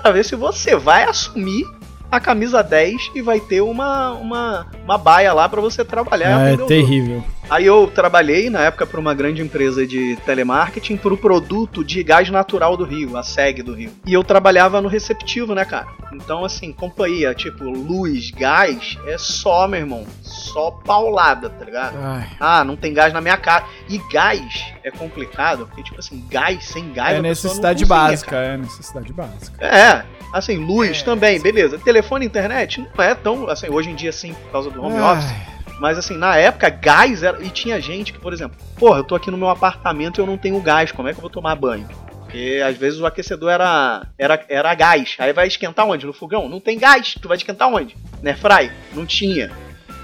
[0.00, 1.66] pra ver se você vai assumir
[2.10, 6.48] a camisa 10 e vai ter uma, uma, uma baia lá pra você trabalhar.
[6.48, 7.24] É o terrível.
[7.48, 12.02] Aí eu trabalhei na época para uma grande empresa de telemarketing para o produto de
[12.02, 13.92] gás natural do Rio, a SEG do Rio.
[14.04, 15.86] E eu trabalhava no receptivo, né, cara?
[16.12, 21.96] Então, assim, companhia, tipo, luz, gás, é só, meu irmão, só paulada, tá ligado?
[22.00, 23.66] Ai, Ah, não tem gás na minha casa.
[23.88, 27.16] E gás é complicado, porque, tipo assim, gás sem gás.
[27.16, 28.46] é necessidade cozinha, básica, cara.
[28.46, 29.64] é necessidade básica.
[29.64, 31.78] É, assim, luz também, beleza.
[31.78, 35.00] Telefone e internet não é tão, assim, hoje em dia sim, por causa do home
[35.00, 35.32] office.
[35.80, 37.42] Mas assim, na época, gás era.
[37.42, 40.26] E tinha gente que, por exemplo, porra, eu tô aqui no meu apartamento e eu
[40.26, 41.86] não tenho gás, como é que eu vou tomar banho?
[42.20, 45.16] Porque às vezes o aquecedor era, era, era gás.
[45.18, 46.06] Aí vai esquentar onde?
[46.06, 46.48] No fogão?
[46.48, 47.14] Não tem gás.
[47.20, 47.96] Tu vai esquentar onde?
[48.22, 48.70] Né, Fry?
[48.92, 49.50] Não tinha.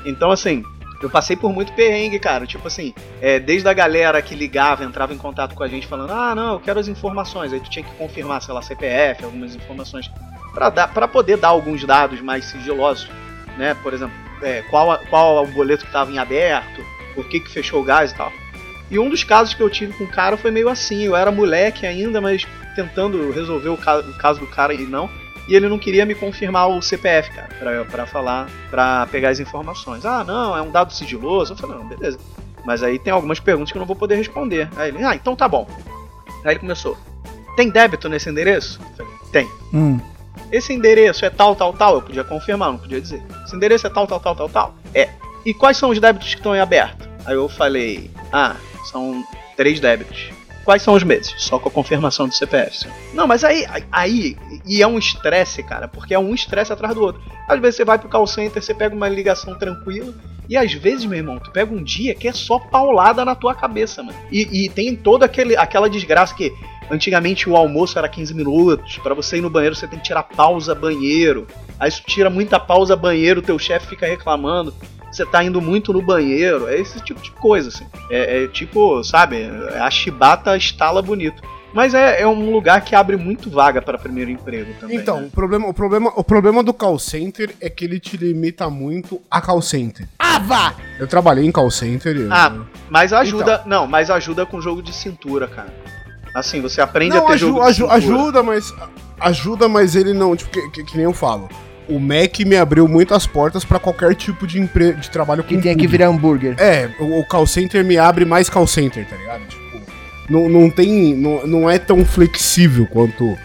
[0.05, 0.63] Então, assim,
[1.03, 2.47] eu passei por muito perrengue, cara.
[2.47, 6.13] Tipo assim, é, desde a galera que ligava, entrava em contato com a gente falando:
[6.13, 7.53] ah, não, eu quero as informações.
[7.53, 10.11] Aí tu tinha que confirmar, sei lá, CPF, algumas informações.
[10.55, 13.09] Pra poder dar alguns dados mais sigilosos,
[13.57, 13.75] né?
[13.83, 16.85] Por exemplo, é, qual, qual o boleto que estava em aberto,
[17.15, 18.33] por que, que fechou o gás e tal.
[18.91, 21.03] E um dos casos que eu tive com o cara foi meio assim.
[21.03, 22.47] Eu era moleque ainda, mas
[22.77, 25.09] tentando resolver o, o caso do cara e não.
[25.53, 29.39] E ele não queria me confirmar o CPF, cara, pra, pra falar, pra pegar as
[29.39, 30.03] informações.
[30.07, 31.53] Ah, não, é um dado sigiloso.
[31.53, 32.19] Eu falei, não, beleza.
[32.65, 34.71] Mas aí tem algumas perguntas que eu não vou poder responder.
[34.77, 35.69] Aí ele, ah, então tá bom.
[36.43, 36.97] Aí ele começou.
[37.55, 38.81] Tem débito nesse endereço?
[38.99, 39.51] Eu falei, tem.
[39.75, 40.01] hum.
[40.51, 41.97] Esse endereço é tal, tal, tal.
[41.97, 43.23] Eu podia confirmar, não podia dizer.
[43.45, 44.75] Esse endereço é tal, tal, tal, tal, tal.
[44.95, 45.11] É.
[45.45, 47.07] E quais são os débitos que estão em aberto?
[47.27, 48.57] Aí eu falei, ah,
[48.91, 49.23] são
[49.55, 50.31] três débitos.
[50.65, 51.35] Quais são os meses?
[51.39, 52.87] Só com a confirmação do CPF.
[53.13, 54.37] Não, mas aí, aí,
[54.67, 57.21] e é um estresse, cara, porque é um estresse atrás do outro.
[57.49, 60.15] Às vezes você vai pro call center, você pega uma ligação tranquila,
[60.49, 63.55] e às vezes, meu irmão, tu pega um dia que é só paulada na tua
[63.55, 64.19] cabeça, mano.
[64.31, 66.53] E, e tem toda aquele, aquela desgraça que
[66.91, 70.25] antigamente o almoço era 15 minutos, pra você ir no banheiro você tem que tirar
[70.25, 71.47] pausa banheiro.
[71.79, 74.75] Aí tu tira muita pausa banheiro, teu chefe fica reclamando.
[75.13, 77.87] Você tá indo muito no banheiro, é esse tipo de coisa, assim.
[78.11, 79.45] É, é tipo, sabe,
[79.79, 81.43] a chibata estala bonito.
[81.75, 84.97] Mas é, é um lugar que abre muito vaga para primeiro emprego também.
[84.99, 85.27] Então, né?
[85.29, 89.21] o, problema, o, problema, o problema do call center é que ele te limita muito
[89.31, 90.07] a call center.
[90.19, 90.75] Ah, vá!
[90.99, 92.15] Eu trabalhei em call center.
[92.17, 92.55] eu- Ah,
[92.91, 93.55] mas ajuda.
[93.55, 93.69] Então.
[93.69, 95.73] Não, mas ajuda com jogo de cintura, cara.
[96.35, 97.95] Assim, você aprende não, a ter aju- jogo de aju- cintura.
[97.97, 98.75] ajuda, mas.
[99.21, 100.37] Ajuda, mas ele não.
[100.37, 101.49] Tipo, que, que- que nem eu falo.
[101.89, 104.93] O Mac me abriu muitas portas pra qualquer tipo de, empre...
[104.95, 106.55] de trabalho Que tem que virar hambúrguer.
[106.59, 109.43] É, o, o call center me abre mais call center, tá ligado?
[109.47, 109.81] Tipo,
[110.31, 111.15] não, não tem.
[111.15, 113.37] Não, não é tão flexível quanto.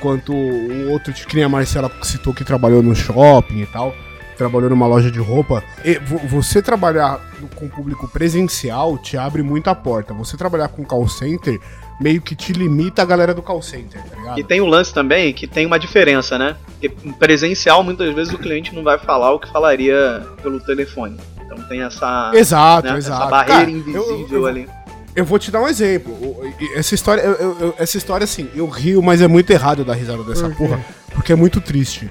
[0.00, 3.94] Quanto o outro, que nem a Marcela citou que trabalhou no shopping e tal.
[4.36, 5.62] Trabalhou numa loja de roupa.
[5.84, 7.18] E vo- você trabalhar
[7.56, 10.14] com público presencial te abre muita porta.
[10.14, 11.58] Você trabalhar com call center
[12.00, 14.38] meio que te limita a galera do call center, tá ligado?
[14.38, 16.56] E tem um lance também que tem uma diferença, né?
[16.66, 21.16] Porque em presencial, muitas vezes o cliente não vai falar o que falaria pelo telefone.
[21.44, 23.22] Então tem essa, Exato, né, exato.
[23.22, 24.68] essa barreira Cara, invisível eu- eu- ali.
[25.16, 26.12] Eu vou te dar um exemplo.
[26.12, 29.94] O- e- Essa história, eu- essa história, assim, eu rio, mas é muito errado dar
[29.94, 30.78] risada dessa porra,
[31.12, 32.08] porque é muito triste.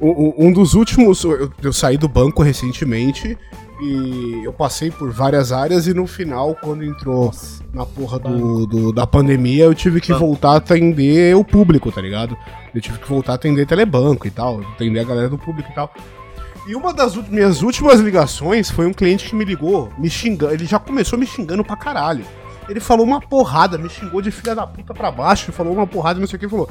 [0.00, 1.22] O- o- um dos últimos.
[1.24, 3.36] Eu, eu saí do banco recentemente
[3.80, 7.30] e eu passei por várias áreas e no final, quando entrou
[7.74, 12.00] na porra do, do- da pandemia, eu tive que voltar a atender o público, tá
[12.00, 12.36] ligado?
[12.74, 15.74] Eu tive que voltar a atender telebanco e tal, atender a galera do público e
[15.74, 15.92] tal.
[16.66, 20.52] E uma das minhas últimas ligações foi um cliente que me ligou, me xingando.
[20.54, 22.24] Ele já começou me xingando pra caralho.
[22.68, 26.18] Ele falou uma porrada, me xingou de filha da puta pra baixo, falou uma porrada,
[26.18, 26.68] não sei o que, falou: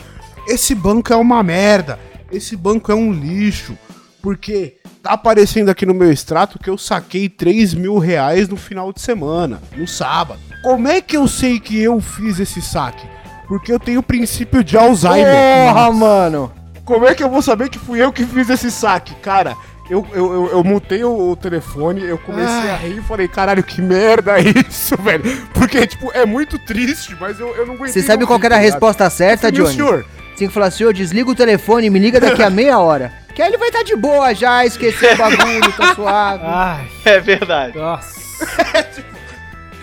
[0.48, 1.98] Esse banco é uma merda,
[2.30, 3.78] esse banco é um lixo,
[4.26, 8.92] porque tá aparecendo aqui no meu extrato que eu saquei 3 mil reais no final
[8.92, 10.40] de semana, no sábado.
[10.64, 13.06] Como é que eu sei que eu fiz esse saque?
[13.48, 15.68] Porque eu tenho princípio de Alzheimer.
[15.68, 16.52] Porra, mano!
[16.84, 19.14] Como é que eu vou saber que fui eu que fiz esse saque?
[19.22, 19.56] Cara,
[19.92, 23.62] eu, eu, eu, eu mutei o, o telefone, eu comecei a rir e falei, caralho,
[23.62, 25.24] que merda é isso, velho?
[25.54, 27.94] Porque, tipo, é muito triste, mas eu, eu não aguentei.
[27.94, 29.76] Você sabe qual era a resposta certa, Johnny?
[29.76, 32.80] senhor, Você tem que falar, senhor, desliga o telefone e me liga daqui a meia
[32.80, 33.25] hora.
[33.36, 36.44] Que aí ele vai estar de boa já, esqueceu o bagulho, tá suave.
[36.46, 37.78] Ai, É verdade.
[37.78, 38.16] nossa.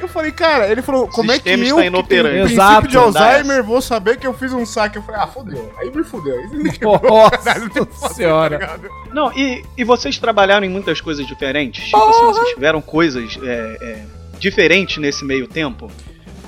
[0.00, 2.34] eu falei, cara, ele falou, como é que sistema eu que tenho inoperante.
[2.34, 4.96] princípio Exato, de Alzheimer vou saber que eu fiz um saque?
[4.98, 5.72] Eu falei, ah, fodeu.
[5.78, 6.34] Aí me fudeu.
[6.38, 8.58] Aí me Nossa senhora.
[8.58, 8.90] tá ligado?
[9.12, 11.84] Não, e, e vocês trabalharam em muitas coisas diferentes?
[11.84, 14.02] Tipo assim, vocês tiveram coisas é, é,
[14.38, 15.90] diferentes nesse meio tempo?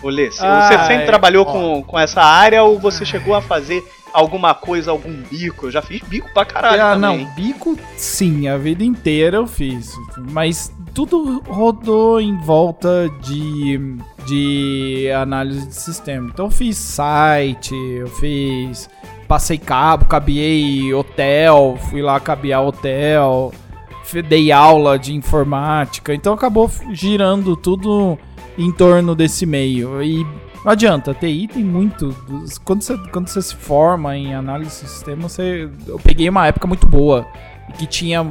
[0.03, 1.53] Olê, você Ai, você sempre trabalhou ó.
[1.53, 3.83] com, com essa área ou você chegou a fazer
[4.15, 5.67] alguma coisa, algum bico?
[5.67, 7.25] Eu já fiz bico pra caralho Ah, também.
[7.27, 9.93] não, bico sim, a vida inteira eu fiz.
[10.31, 16.31] Mas tudo rodou em volta de, de análise de sistema.
[16.33, 18.89] Então eu fiz site, eu fiz
[19.27, 23.53] passei cabo, cabiei hotel, fui lá cabear hotel,
[24.29, 28.19] dei aula de informática, então acabou girando tudo
[28.57, 30.01] em torno desse meio.
[30.03, 30.25] E
[30.65, 32.15] não adianta, TI tem muito.
[32.65, 36.67] Quando você, quando você se forma em análise de sistema, você, eu peguei uma época
[36.67, 37.27] muito boa.
[37.79, 38.27] Que tinha.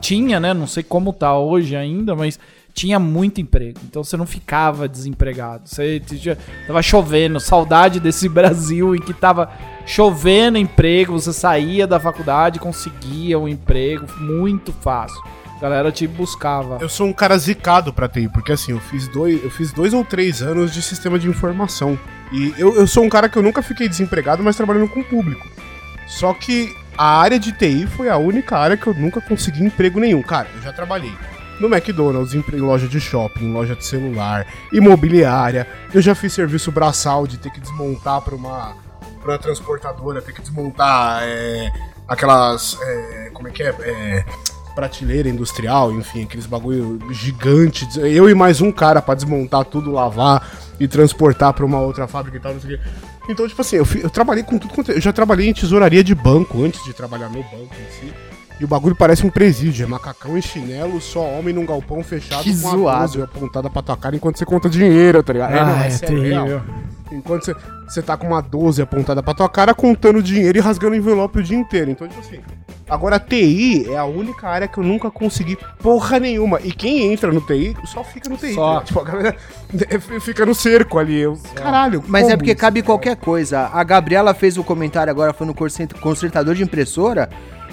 [0.00, 0.54] Tinha, né?
[0.54, 2.38] Não sei como tá hoje ainda, mas
[2.72, 3.78] tinha muito emprego.
[3.84, 5.62] Então você não ficava desempregado.
[5.68, 9.50] Você tinha- tava chovendo, saudade desse Brasil em que tava
[9.84, 15.20] chovendo emprego, você saía da faculdade, conseguia um emprego muito fácil.
[15.60, 16.78] A galera te buscava.
[16.80, 19.92] Eu sou um cara zicado pra TI, porque assim, eu fiz dois, eu fiz dois
[19.92, 21.98] ou três anos de sistema de informação.
[22.32, 25.04] E eu, eu sou um cara que eu nunca fiquei desempregado, mas trabalhando com o
[25.04, 25.46] público.
[26.06, 30.00] Só que a área de TI foi a única área que eu nunca consegui emprego
[30.00, 30.22] nenhum.
[30.22, 31.12] Cara, eu já trabalhei
[31.60, 35.66] no McDonald's, em loja de shopping, loja de celular, imobiliária.
[35.92, 38.74] Eu já fiz serviço braçal de ter que desmontar pra uma,
[39.20, 41.70] pra uma transportadora, ter que desmontar é,
[42.08, 42.78] aquelas.
[42.80, 43.74] é, como é que é?
[43.80, 44.24] É,
[44.74, 47.86] prateleira industrial, enfim, aqueles bagulho gigante.
[47.98, 50.48] Eu e mais um cara pra desmontar tudo, lavar
[50.78, 52.84] e transportar pra uma outra fábrica e tal, não sei o quê.
[53.28, 54.90] Então, tipo assim, eu, eu trabalhei com tudo quanto.
[54.90, 58.12] é- Eu já trabalhei em tesouraria de banco antes de trabalhar no banco em si.
[58.60, 62.42] E o bagulho parece um presídio, é macacão e chinelo, só homem num galpão fechado
[62.42, 63.06] Que com a zoado.
[63.06, 65.54] 12 apontada pra tua cara enquanto você conta dinheiro, tá ligado?
[65.54, 65.98] Ah, não, é real.
[65.98, 66.62] terrível.
[67.10, 67.56] Enquanto você,
[67.88, 71.42] você tá com uma 12 apontada pra tua cara, contando dinheiro e rasgando envelope o
[71.42, 71.90] dia inteiro.
[71.90, 72.38] Então, tipo assim.
[72.88, 76.60] Agora, a TI é a única área que eu nunca consegui porra nenhuma.
[76.62, 78.52] E quem entra no TI só fica no TI.
[78.54, 78.78] Só.
[78.80, 78.84] né?
[78.84, 79.36] Tipo, a galera
[80.20, 81.18] fica no cerco ali.
[81.18, 82.02] Eu, caralho.
[82.06, 83.70] Mas é porque cabe qualquer coisa.
[83.72, 87.30] A Gabriela fez o comentário agora, foi no consertador de impressora.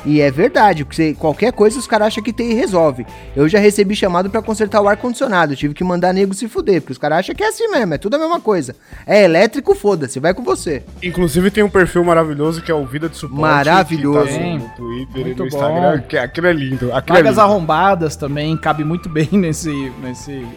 [0.07, 3.05] E é verdade, porque qualquer coisa os caras acham que TI resolve.
[3.35, 5.53] Eu já recebi chamado pra consertar o ar-condicionado.
[5.55, 7.97] Tive que mandar nego se fuder, porque os caras acham que é assim mesmo, é
[7.97, 8.73] tudo a mesma coisa.
[9.05, 10.81] É elétrico, foda-se, vai com você.
[11.03, 13.41] Inclusive tem um perfil maravilhoso que é o Vida de Suporte.
[13.41, 14.27] Maravilhoso.
[14.27, 14.59] que tá Tem.
[14.59, 15.45] no Twitter Muito e no bom.
[15.45, 16.01] Instagram.
[16.07, 16.93] Que aquilo é lindo.
[16.93, 17.41] Aquilo é Vagas lindo.
[17.41, 19.91] arrombadas também, cabe muito bem nesse.
[20.01, 20.47] nesse.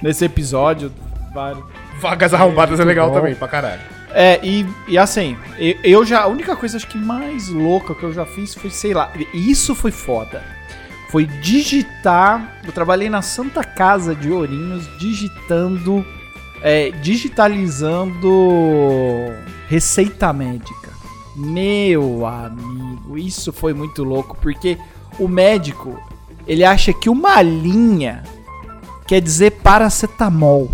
[0.00, 0.90] nesse episódio.
[1.34, 1.62] Vários.
[2.00, 3.14] Vagas arrombadas é Muito legal bom.
[3.16, 3.97] também, pra caralho.
[4.10, 5.36] É, e, e assim,
[5.84, 6.22] eu, já.
[6.22, 9.74] A única coisa acho que mais louca que eu já fiz foi, sei lá, isso
[9.74, 10.42] foi foda.
[11.10, 12.60] Foi digitar.
[12.64, 16.04] Eu trabalhei na Santa Casa de Ourinhos digitando.
[16.62, 18.28] é, digitalizando
[19.68, 20.88] receita médica.
[21.36, 24.76] Meu amigo, isso foi muito louco, porque
[25.18, 26.02] o médico
[26.46, 28.24] ele acha que uma linha
[29.06, 30.68] quer dizer paracetamol.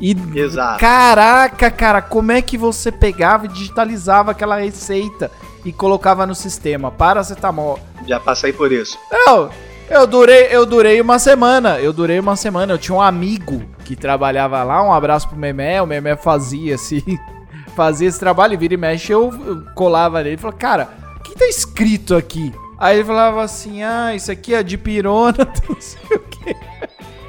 [0.00, 0.78] E Exato.
[0.78, 5.30] caraca, cara, como é que você pegava e digitalizava aquela receita
[5.64, 7.80] e colocava no sistema paracetamol?
[8.06, 8.96] Já passei por isso.
[9.10, 9.50] Não,
[9.90, 11.80] eu durei, eu durei uma semana.
[11.80, 12.74] Eu durei uma semana.
[12.74, 14.82] Eu tinha um amigo que trabalhava lá.
[14.82, 15.82] Um abraço pro Memé.
[15.82, 17.02] O Memé fazia esse,
[17.74, 18.54] fazia esse trabalho.
[18.54, 22.14] E vira e mexe, eu, eu colava nele e falava, cara, o que tá escrito
[22.14, 22.52] aqui?
[22.78, 25.38] Aí ele falava assim: ah, isso aqui é de pirona,
[25.68, 26.54] não sei o quê.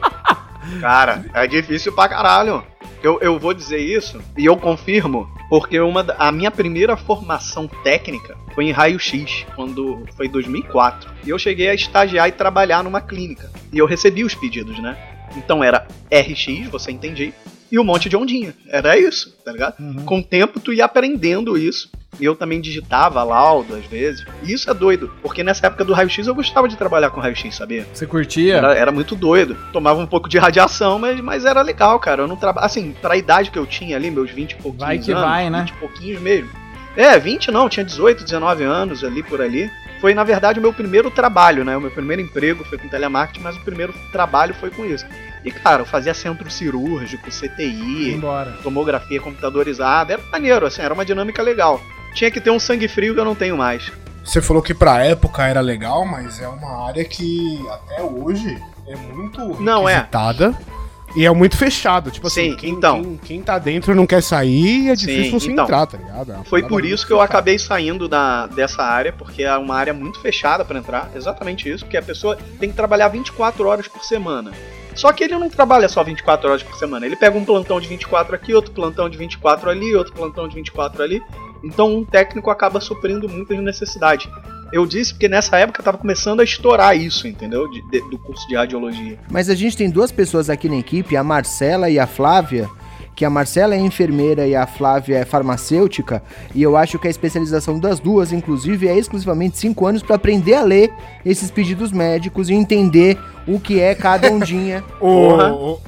[0.80, 2.64] Cara, é difícil pra caralho.
[3.02, 8.38] Eu, eu vou dizer isso e eu confirmo, porque uma, a minha primeira formação técnica
[8.54, 11.10] foi em raio-x, quando foi em 2004.
[11.26, 13.50] E eu cheguei a estagiar e trabalhar numa clínica.
[13.72, 14.98] E eu recebi os pedidos, né?
[15.38, 17.34] Então era RX, você entendia,
[17.72, 18.54] e um monte de ondinha.
[18.68, 19.76] Era isso, tá ligado?
[20.04, 21.90] Com o tempo tu ia aprendendo isso.
[22.20, 24.26] E eu também digitava laudo às vezes.
[24.44, 27.56] E isso é doido, porque nessa época do raio-x eu gostava de trabalhar com raio-x,
[27.56, 27.86] sabia?
[27.94, 28.58] Você curtia?
[28.58, 29.56] Era, era muito doido.
[29.72, 32.24] Tomava um pouco de radiação, mas, mas era legal, cara.
[32.24, 32.66] Eu não trabalho.
[32.66, 35.24] Assim, pra idade que eu tinha ali, meus 20 e pouquinhos Vai que anos.
[35.24, 35.60] vai, né?
[35.62, 36.50] 20 e pouquinhos mesmo.
[36.96, 39.70] É, 20 não, tinha 18, 19 anos ali por ali.
[40.02, 41.76] Foi, na verdade, o meu primeiro trabalho, né?
[41.76, 45.06] O meu primeiro emprego foi com telemarketing, mas o primeiro trabalho foi com isso.
[45.44, 48.52] E, cara, eu fazia centro cirúrgico, CTI, Embora.
[48.64, 50.14] tomografia computadorizada.
[50.14, 51.82] Era maneiro, assim, era uma dinâmica legal.
[52.14, 53.92] Tinha que ter um sangue frio que eu não tenho mais.
[54.24, 58.58] Você falou que pra época era legal, mas é uma área que até hoje
[58.88, 59.94] é muito Não, é.
[59.96, 60.56] requisitada
[61.16, 62.12] E é muito fechado.
[62.12, 63.02] Tipo assim, Sim, quem, então.
[63.02, 65.64] quem, quem tá dentro não quer sair e é Sim, difícil você então.
[65.64, 66.32] entrar, tá ligado?
[66.34, 69.94] É Foi por isso que eu acabei saindo da, dessa área, porque é uma área
[69.94, 71.10] muito fechada pra entrar.
[71.16, 74.52] Exatamente isso, porque a pessoa tem que trabalhar 24 horas por semana.
[74.94, 77.06] Só que ele não trabalha só 24 horas por semana.
[77.06, 80.56] Ele pega um plantão de 24 aqui, outro plantão de 24 ali, outro plantão de
[80.56, 81.24] 24 ali.
[81.64, 84.30] Então um técnico acaba suprindo muitas necessidades.
[84.72, 87.68] Eu disse porque nessa época tava começando a estourar isso, entendeu?
[87.70, 89.18] De- de- do curso de radiologia.
[89.30, 92.70] Mas a gente tem duas pessoas aqui na equipe, a Marcela e a Flávia,
[93.16, 96.22] que a Marcela é enfermeira e a Flávia é farmacêutica,
[96.56, 100.54] e eu acho que a especialização das duas, inclusive, é exclusivamente cinco anos para aprender
[100.54, 100.94] a ler
[101.26, 104.84] esses pedidos médicos e entender o que é cada ondinha.
[105.02, 105.52] O, Porra.
[105.54, 105.80] o,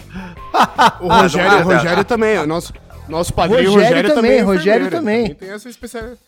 [1.02, 2.74] o Rogério, o Rogério também, o nosso,
[3.08, 5.36] Nosso padrinho Rogério Rogério, também, é Rogério enfermeiro, também.
[5.36, 6.20] Tem essa especialidade.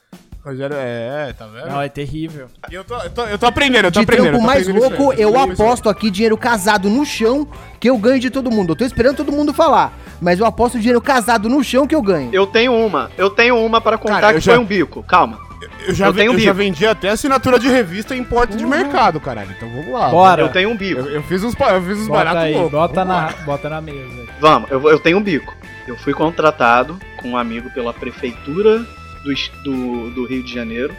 [0.46, 1.68] Rogério, é, tá vendo?
[1.70, 2.48] Não, é terrível.
[2.70, 4.38] E eu tô, eu, tô, eu tô aprendendo, eu tô De aprendendo.
[4.38, 5.52] tô mais aprendendo aí, louco, eu aí.
[5.52, 7.48] aposto aqui dinheiro casado no chão
[7.80, 8.74] que eu ganho de todo mundo.
[8.74, 12.02] Eu tô esperando todo mundo falar, mas eu aposto dinheiro casado no chão que eu
[12.02, 12.30] ganho.
[12.34, 15.02] Eu tenho uma, eu tenho uma para contar Cara, eu que já- foi um bico.
[15.04, 15.40] Calma.
[15.88, 16.46] Eu já, Eu tenho eu bico.
[16.46, 19.52] já vendi até assinatura de revista em porta de mercado, caralho.
[19.56, 20.10] Então vamos lá.
[20.10, 20.42] Bora.
[20.42, 21.00] Eu tenho um bico.
[21.00, 22.72] Eu, eu fiz uns, eu fiz uns Bota baratos aí, loucos.
[22.72, 23.34] bota Vamos na, lá.
[23.46, 23.98] bota na mesa.
[24.00, 24.28] aí.
[24.42, 25.56] Vamos, eu, vou- eu tenho um bico.
[25.88, 28.80] Eu fui contratado com um amigo pela prefeitura
[29.24, 30.96] do, do, do Rio de Janeiro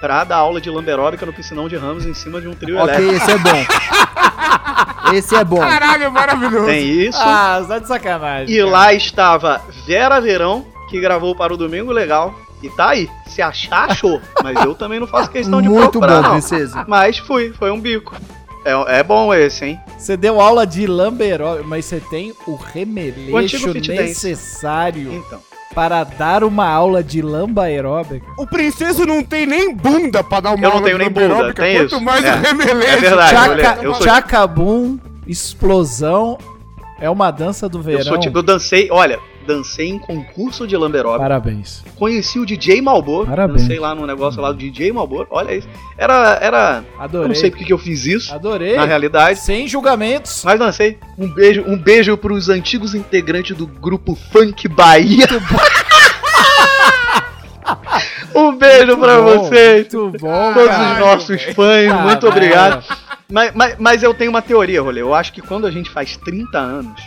[0.00, 2.94] pra dar aula de lamberóbica no piscinão de Ramos em cima de um trio Ok,
[2.94, 3.14] elétrico.
[3.14, 3.64] esse é bom.
[5.12, 5.60] Esse é bom.
[5.60, 6.64] Caralho, maravilhoso.
[6.66, 7.18] Tem isso.
[7.20, 8.54] Ah, tá de sacanagem.
[8.56, 12.34] E lá estava Vera Verão, que gravou para o Domingo Legal.
[12.62, 13.08] E tá aí.
[13.26, 14.20] Se achar, achou.
[14.42, 16.30] Mas eu também não faço questão de Muito procurar, bom, não.
[16.32, 16.84] princesa.
[16.88, 18.16] Mas fui, foi um bico.
[18.64, 19.80] É, é bom esse, hein?
[19.98, 23.88] Você deu aula de lamberó, mas você tem o O remeleixo dance.
[23.90, 25.40] necessário Então.
[25.74, 28.24] para dar uma aula de lamba aeróbica.
[28.38, 31.12] O princeso não tem nem bunda pra dar uma Eu não aula tenho de nem
[31.12, 32.00] bunda, lamberóbica, tem quanto isso.
[32.00, 32.32] mais É.
[32.34, 32.92] o remeleixo.
[32.92, 36.38] É verdade, Tchaca, olha, eu sou- tchacabum, explosão,
[37.00, 38.04] é uma dança do Eu, verão.
[38.04, 41.22] sou tipo, eu dancei, olha, dancei em concurso de lamberóbica.
[41.22, 41.82] Parabéns.
[41.96, 43.28] Conheci o DJ Malboro.
[43.28, 43.62] Parabéns.
[43.62, 45.28] Dancei lá no negócio lá do DJ Malboro.
[45.30, 45.68] Olha isso.
[45.96, 46.38] Era.
[46.40, 47.28] era Adorei.
[47.28, 48.76] não sei porque que eu fiz isso, Adorei.
[48.76, 49.38] na realidade.
[49.38, 50.42] Sem julgamentos.
[50.44, 50.98] Mas dancei.
[51.18, 55.26] Um beijo, um beijo pros antigos integrantes do grupo Funk Bahia.
[58.34, 59.92] um beijo pra Bom, vocês.
[59.92, 60.92] Muito bom, Todos cara.
[60.94, 62.84] os nossos fãs, Ah, muito obrigado.
[63.30, 65.00] Mas, mas, mas eu tenho uma teoria, Rolê.
[65.00, 67.00] Eu acho que quando a gente faz 30 anos,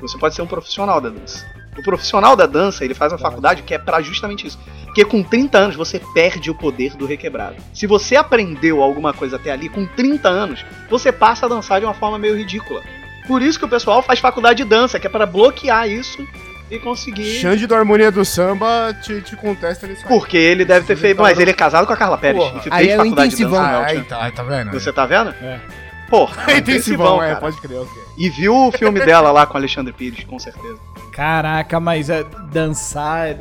[0.00, 1.44] você pode ser um profissional da dança.
[1.78, 4.58] O profissional da dança, ele faz a faculdade que é pra justamente isso.
[4.84, 7.56] Porque com 30 anos você perde o poder do requebrado.
[7.74, 11.86] Se você aprendeu alguma coisa até ali, com 30 anos, você passa a dançar de
[11.86, 12.82] uma forma meio ridícula.
[13.26, 16.26] Por isso que o pessoal faz faculdade de dança, que é pra bloquear isso
[16.70, 17.40] e conseguir.
[17.40, 19.96] Xande do Harmonia do Samba te, te contesta aí.
[20.08, 21.20] Porque ele deve ter feito.
[21.20, 22.42] Mas ele é casado com a Carla Pérez.
[22.42, 22.62] Porra.
[22.64, 24.72] e Aí fez é o faculdade de dança, Ah, aí tá, aí tá vendo?
[24.72, 25.30] Você tá vendo?
[25.42, 25.60] É.
[26.08, 27.40] Porra, É intensivão, é, cara.
[27.40, 28.02] pode crer, ok.
[28.16, 30.78] E viu o filme dela lá com Alexandre Pires, com certeza.
[31.12, 33.38] Caraca, mas é, dançar é-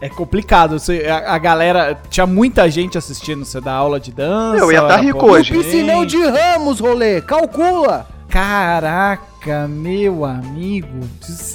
[0.00, 0.78] é complicado.
[0.78, 2.00] Você, a, a galera.
[2.08, 4.58] Tinha muita gente assistindo você dar aula de dança.
[4.62, 5.52] Eu ia tá era rico hoje.
[5.52, 5.64] gente.
[5.64, 7.20] Piscinão de Ramos, rolê.
[7.20, 8.06] Calcula.
[8.28, 9.22] Caraca,
[9.68, 11.00] meu amigo.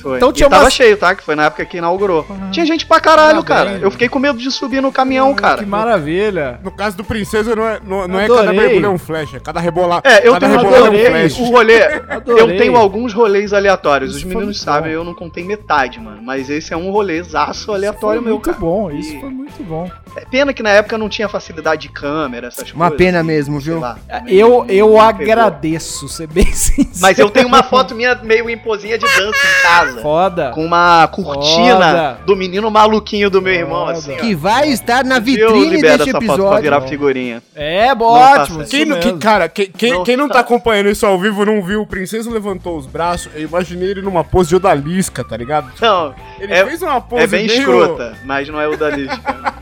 [0.01, 0.17] Foi.
[0.17, 0.69] Então tinha e tava uma.
[0.69, 1.13] cheio, tá?
[1.15, 2.25] Que foi na época que inaugurou.
[2.51, 3.77] Tinha gente pra caralho, cara.
[3.81, 5.59] Eu fiquei com medo de subir no caminhão, cara.
[5.59, 6.59] Que maravilha.
[6.63, 9.39] No caso do Princesa, não é, não, não é cada mergulho é um flash, é
[9.39, 10.01] cada rebolar.
[10.03, 11.39] É, eu cada tenho rebolada adorei é um flash.
[11.39, 12.43] O rolê, Adorei.
[12.43, 14.11] eu tenho alguns rolês aleatórios.
[14.11, 14.99] Os Isso foi meninos muito sabem, bom.
[14.99, 16.21] eu não contei metade, mano.
[16.23, 18.57] Mas esse é um rolezaço aleatório foi meu, muito cara.
[18.57, 19.89] bom, isso E- foi muito bom.
[20.15, 22.97] É pena que na época não tinha facilidade de câmera, essas Uma coisas.
[23.05, 23.79] pena e, mesmo, viu?
[23.79, 26.89] lá, Eu, eu agradeço, ser bem sincero.
[27.01, 30.01] Mas eu tenho uma foto minha meio em posinha de dança em casa.
[30.01, 30.51] Foda.
[30.53, 32.17] Com uma cortina Foda.
[32.25, 33.97] do menino maluquinho do meu irmão, Foda.
[33.97, 34.17] assim, ó.
[34.17, 36.61] Que vai estar na vitrine deste essa foto pra episódio.
[36.61, 37.43] virar figurinha.
[37.55, 38.65] É, faça ótimo.
[38.65, 40.35] Quem, que- cara, que- quem, Não quem não tá.
[40.35, 44.01] tá acompanhando isso ao vivo não viu, o Princesa levantou os braços, eu imaginei ele
[44.01, 45.71] numa pose de odalisca, tá ligado?
[45.81, 48.89] Não, Ele É- fez uma pose é bem meio- escrota, mas não é o da
[48.89, 49.53] Liz, cara.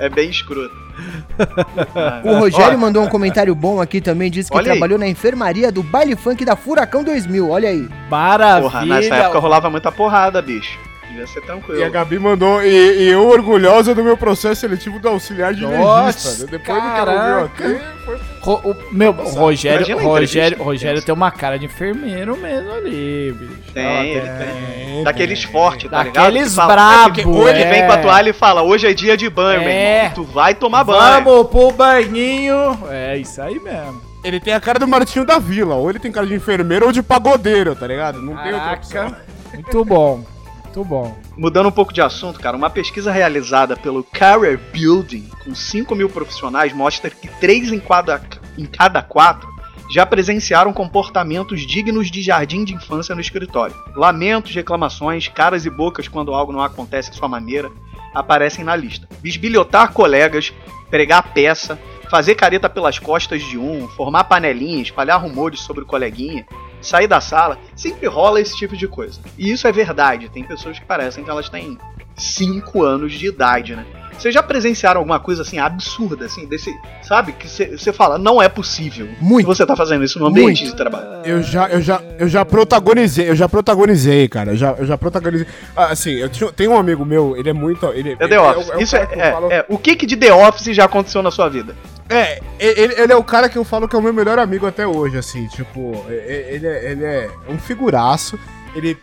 [0.00, 0.87] É bem escrota.
[2.24, 4.78] O Rogério Ó, mandou um comentário bom aqui também, disse que Olha aí.
[4.78, 7.48] trabalhou na enfermaria do baile funk da Furacão 2000.
[7.50, 7.88] Olha aí.
[8.10, 8.62] Maravilha.
[8.62, 10.78] Porra, nessa época rolava muita porrada, bicho.
[11.08, 11.80] Devia ser tranquilo.
[11.80, 15.62] E a Gabi mandou, e, e eu orgulhosa do meu processo seletivo do auxiliar de
[15.62, 16.46] Nossa, legista.
[16.46, 20.62] Depois do que ela ouviu aqui, foi Ro- o, meu, o Rogério, Rogério.
[20.62, 23.72] Rogério tem uma cara de enfermeiro mesmo ali, bicho.
[23.72, 25.04] Tem, Ela ele tem.
[25.04, 26.24] Daqueles fortes, tá ligado?
[26.24, 27.70] Daqueles brabo, é Ou ele é.
[27.70, 29.96] vem com a toalha e fala, hoje é dia de banho, meu É.
[30.04, 30.14] irmão.
[30.14, 31.24] Tu vai tomar banho.
[31.24, 32.78] Vamos pro banhinho.
[32.90, 34.00] É isso aí mesmo.
[34.24, 36.92] Ele tem a cara do Martinho da Vila, ou ele tem cara de enfermeiro ou
[36.92, 38.20] de pagodeiro, tá ligado?
[38.20, 39.10] Não tem outra opção.
[39.10, 39.22] Caraca.
[39.54, 40.22] Muito bom.
[40.68, 41.16] Muito bom.
[41.36, 46.10] Mudando um pouco de assunto, cara, uma pesquisa realizada pelo Career Building com 5 mil
[46.10, 48.20] profissionais mostra que 3 em cada,
[48.56, 49.48] em cada 4
[49.90, 53.74] já presenciaram comportamentos dignos de jardim de infância no escritório.
[53.96, 57.70] Lamentos, reclamações, caras e bocas quando algo não acontece à sua maneira
[58.14, 59.08] aparecem na lista.
[59.22, 60.52] Bisbilhotar colegas,
[60.90, 61.78] pregar peça,
[62.10, 66.46] fazer careta pelas costas de um, formar panelinha, espalhar rumores sobre o coleguinha,
[66.80, 69.20] sair da sala, sempre rola esse tipo de coisa.
[69.36, 71.78] E isso é verdade, tem pessoas que parecem que elas têm
[72.18, 73.84] 5 anos de idade, né?
[74.18, 76.74] Vocês já presenciaram alguma coisa assim absurda, assim, desse.
[77.02, 77.30] Sabe?
[77.34, 79.46] Que você fala, não é possível Muito.
[79.48, 80.72] que você tá fazendo isso no ambiente Muito.
[80.72, 81.06] de trabalho.
[81.24, 84.50] Eu já, eu já, eu já protagonizei, eu já protagonizei, cara.
[84.50, 85.46] Eu já, eu já protagonizei.
[85.76, 87.86] Ah, assim, eu tinha, tem um amigo meu, ele é muito.
[87.92, 88.68] Ele, É ele- The Office.
[88.70, 89.64] o isso é, que eu é, falo- é.
[89.68, 91.76] O que, que de The Office já aconteceu na sua vida?
[92.08, 94.66] É, ele, ele é o cara que eu falo que é o meu melhor amigo
[94.66, 98.36] até hoje, assim, tipo, é- é- ele é, ele é um figuraço,
[98.74, 98.98] ele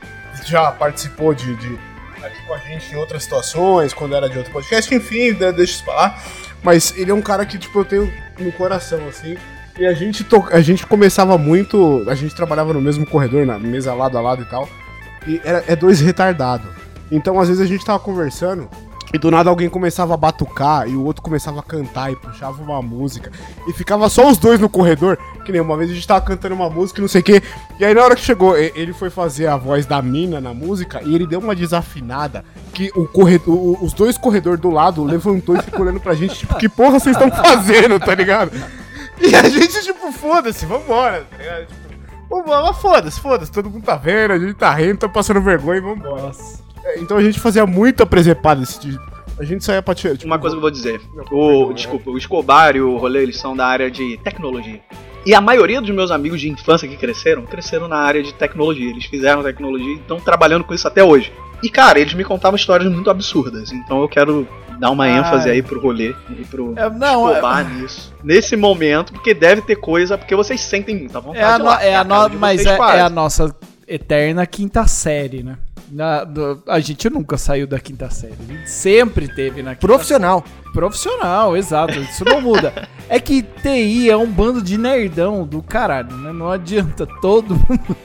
[0.46, 1.80] já participou de, de-
[2.28, 5.74] aqui com a gente em outras situações, quando era de outro podcast, enfim, de- deixa
[5.74, 6.20] isso pra lá.
[6.64, 9.38] Mas ele é um cara que, tipo, eu tenho no coração, assim.
[9.78, 10.44] E a gente, to...
[10.52, 12.04] a gente começava muito.
[12.08, 14.68] A gente trabalhava no mesmo corredor, na mesa lado a lado e tal.
[15.28, 16.68] E era, é dois retardados.
[17.12, 18.70] Então, às vezes, a gente tava conversando.
[19.14, 22.62] E do nada alguém começava a batucar e o outro começava a cantar e puxava
[22.62, 23.32] uma música.
[23.68, 25.18] E ficava só os dois no corredor.
[25.46, 27.42] Que nem uma vez a gente tava cantando uma música e não sei o quê.
[27.80, 31.02] E aí na hora que chegou, ele foi fazer a voz da mina na música
[31.04, 32.44] e ele deu uma desafinada.
[32.74, 36.36] Que o corredor, o- os dois corredores do lado levantou e ficou olhando pra gente,
[36.36, 38.52] tipo, que porra vocês estão fazendo, tá ligado?
[39.22, 41.68] E a gente, tipo, foda-se, vambora, tá ligado?
[41.68, 41.86] Tipo,
[42.30, 45.78] vambora, mas foda-se, foda-se, todo mundo tá vendo, a gente tá rindo, tá passando vergonha
[45.78, 46.32] e vambora.
[46.84, 49.16] É, Então a gente fazia muita presepada desse tipo.
[49.40, 50.14] A gente saía pra tirar.
[50.16, 51.02] Tipo, Uma coisa que eu vou dizer.
[51.32, 54.80] O, não, desculpa, o Escobar e o Rolê, eles são da área de tecnologia.
[55.26, 58.90] E a maioria dos meus amigos de infância que cresceram, cresceram na área de tecnologia.
[58.90, 61.34] Eles fizeram tecnologia e estão trabalhando com isso até hoje.
[61.64, 63.72] E, cara, eles me contavam histórias muito absurdas.
[63.72, 64.48] Então eu quero
[64.80, 65.10] dar uma Ah.
[65.10, 68.14] ênfase aí pro Rolê e pro É, não, é, nisso.
[68.24, 71.44] Nesse momento, porque deve ter coisa, porque vocês sentem muita vontade.
[71.44, 71.84] é a, no- lá.
[71.84, 72.98] é a a no- mas vocês é, quase.
[72.98, 73.56] é a nossa
[73.88, 75.58] eterna quinta série, né?
[75.92, 78.34] Na- do- a gente nunca saiu da quinta série.
[78.48, 80.44] A gente sempre teve na quinta Profissional.
[80.74, 82.00] Profissional, exato.
[82.00, 82.74] Isso não muda.
[83.08, 86.34] É que TI é um bando de nerdão do caralho, né?
[86.34, 87.96] Não adianta todo mundo.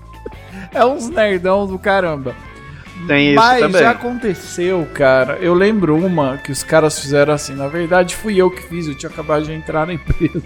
[0.72, 2.34] é uns nerdão do caramba.
[3.06, 3.82] Tem isso Mas também.
[3.82, 5.34] já aconteceu, cara.
[5.34, 7.54] Eu lembro uma que os caras fizeram assim.
[7.54, 8.86] Na verdade, fui eu que fiz.
[8.88, 10.40] Eu tinha acabado de entrar na empresa.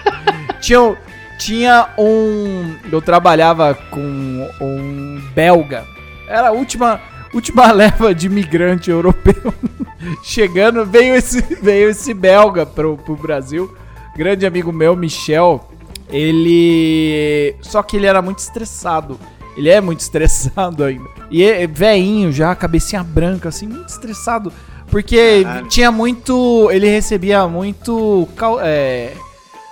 [0.58, 0.96] tinha,
[1.38, 2.74] tinha um.
[2.90, 5.84] Eu trabalhava com um belga.
[6.28, 7.00] Era a última,
[7.32, 9.54] última leva de imigrante europeu.
[10.22, 13.74] Chegando, veio esse, veio esse belga pro, pro Brasil.
[14.16, 15.68] Grande amigo meu, Michel.
[16.08, 17.56] Ele.
[17.62, 19.18] Só que ele era muito estressado.
[19.56, 21.08] Ele é muito estressado ainda.
[21.30, 24.52] E é veinho já, cabecinha branca, assim, muito estressado.
[24.90, 25.68] Porque Caralho.
[25.68, 26.68] tinha muito.
[26.70, 28.28] Ele recebia muito.
[28.62, 29.12] é,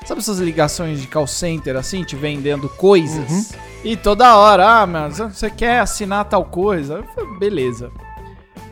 [0.05, 3.53] sabe essas ligações de call center, assim, te vendendo coisas?
[3.85, 7.03] E toda hora, ah, mas você quer assinar tal coisa?
[7.15, 7.91] Falei, beleza.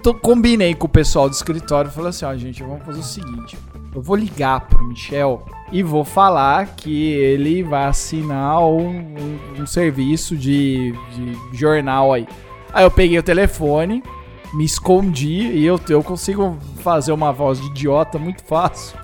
[0.03, 3.59] Tô- combinei com o pessoal do escritório falei assim: ó, gente, vamos fazer o seguinte.
[3.93, 9.67] Eu vou ligar pro Michel e vou falar que ele vai assinar um, um- um
[9.67, 12.27] serviço de, de jornal aí.
[12.73, 14.01] Aí eu peguei o telefone,
[14.55, 18.97] me escondi e eu, eu consigo fazer uma voz de idiota muito fácil.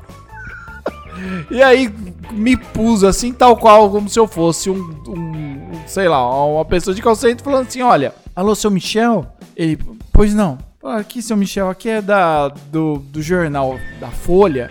[1.51, 1.93] E aí
[2.33, 4.77] me pus assim, tal qual, como se eu fosse um,
[5.09, 9.27] um- sei lá, uma pessoa de call center falando assim, olha, alô, seu Michel?
[9.57, 9.79] Ele,
[10.13, 10.59] pois não.
[10.85, 14.71] "Ah, Aqui, seu Michel, aqui é da, do, do jornal da Folha.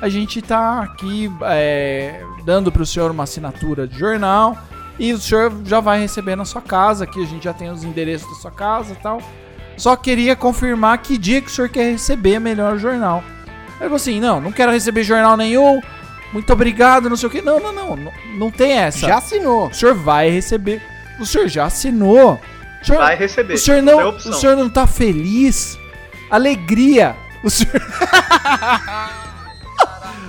[0.00, 4.58] A gente tá aqui é, dando pro senhor uma assinatura de jornal
[4.98, 7.84] e o senhor já vai receber na sua casa, aqui a gente já tem os
[7.84, 9.20] endereços da sua casa e tal.
[9.76, 13.22] Só queria confirmar que dia que o senhor quer receber melhor o jornal.
[13.82, 15.80] Ele falou assim: não, não quero receber jornal nenhum.
[16.32, 17.42] Muito obrigado, não sei o que.
[17.42, 17.96] Não, não, não.
[17.96, 19.06] Não, não tem essa.
[19.06, 19.66] Já assinou.
[19.66, 20.80] O senhor vai receber.
[21.20, 22.40] O senhor já assinou.
[22.80, 23.54] O senhor, Vai receber.
[23.54, 25.78] o senhor não, o senhor não tá feliz?
[26.30, 27.14] Alegria.
[27.44, 27.72] O senhor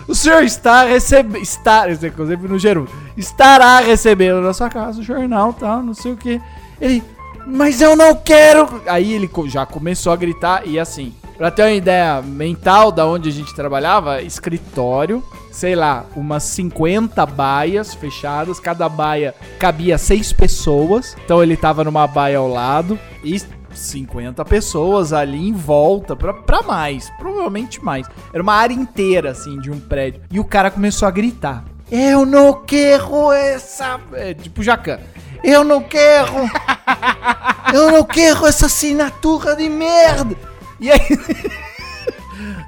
[0.08, 5.54] O senhor está recebendo, está, inclusive no gerúndio, estará recebendo na sua casa o jornal,
[5.54, 6.41] tal, não sei o que.
[6.82, 7.01] Ele,
[7.47, 8.82] mas eu não quero.
[8.86, 13.29] Aí ele já começou a gritar e assim, pra ter uma ideia mental da onde
[13.29, 21.15] a gente trabalhava, escritório, sei lá, umas 50 baias fechadas, cada baia cabia seis pessoas.
[21.23, 23.39] Então ele tava numa baia ao lado e
[23.73, 28.07] 50 pessoas ali em volta, pra, pra mais, provavelmente mais.
[28.31, 30.21] Era uma área inteira, assim, de um prédio.
[30.31, 33.99] E o cara começou a gritar: Eu não quero essa.
[34.13, 34.99] É, tipo Jacan.
[35.43, 36.34] Eu não quero.
[37.73, 40.36] Eu não quero essa assinatura de merda.
[40.80, 40.99] E aí.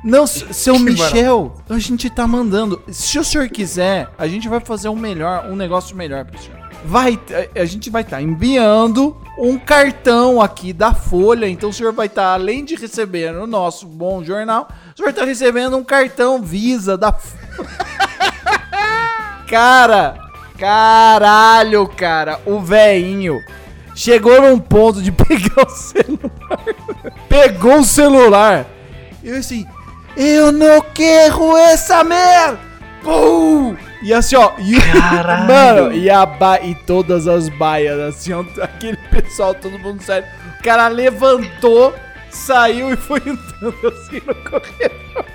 [0.04, 2.82] Não, seu Michel, a gente tá mandando.
[2.90, 6.60] Se o senhor quiser, a gente vai fazer um melhor, um negócio melhor pro senhor.
[6.86, 7.20] Vai,
[7.56, 11.50] a, gente vai estar enviando um cartão aqui da Folha.
[11.50, 15.26] Então o senhor vai estar, além de receber no nosso bom jornal, o senhor tá
[15.26, 17.40] recebendo um cartão Visa da Folha.
[19.50, 20.18] Cara,
[20.58, 23.40] caralho, cara, o velhinho
[23.94, 27.15] chegou num ponto de pegar o celular.
[27.36, 28.66] Pegou o celular.
[29.22, 29.68] E eu assim,
[30.16, 32.58] eu não quero essa merda.
[33.04, 33.76] Pum!
[34.02, 34.78] E assim, ó, e,
[35.46, 40.26] mano, e, a ba e todas as baias, assim, ó, aquele pessoal, todo mundo sério.
[40.60, 41.94] O cara levantou,
[42.30, 45.26] saiu e foi andando assim no corredor.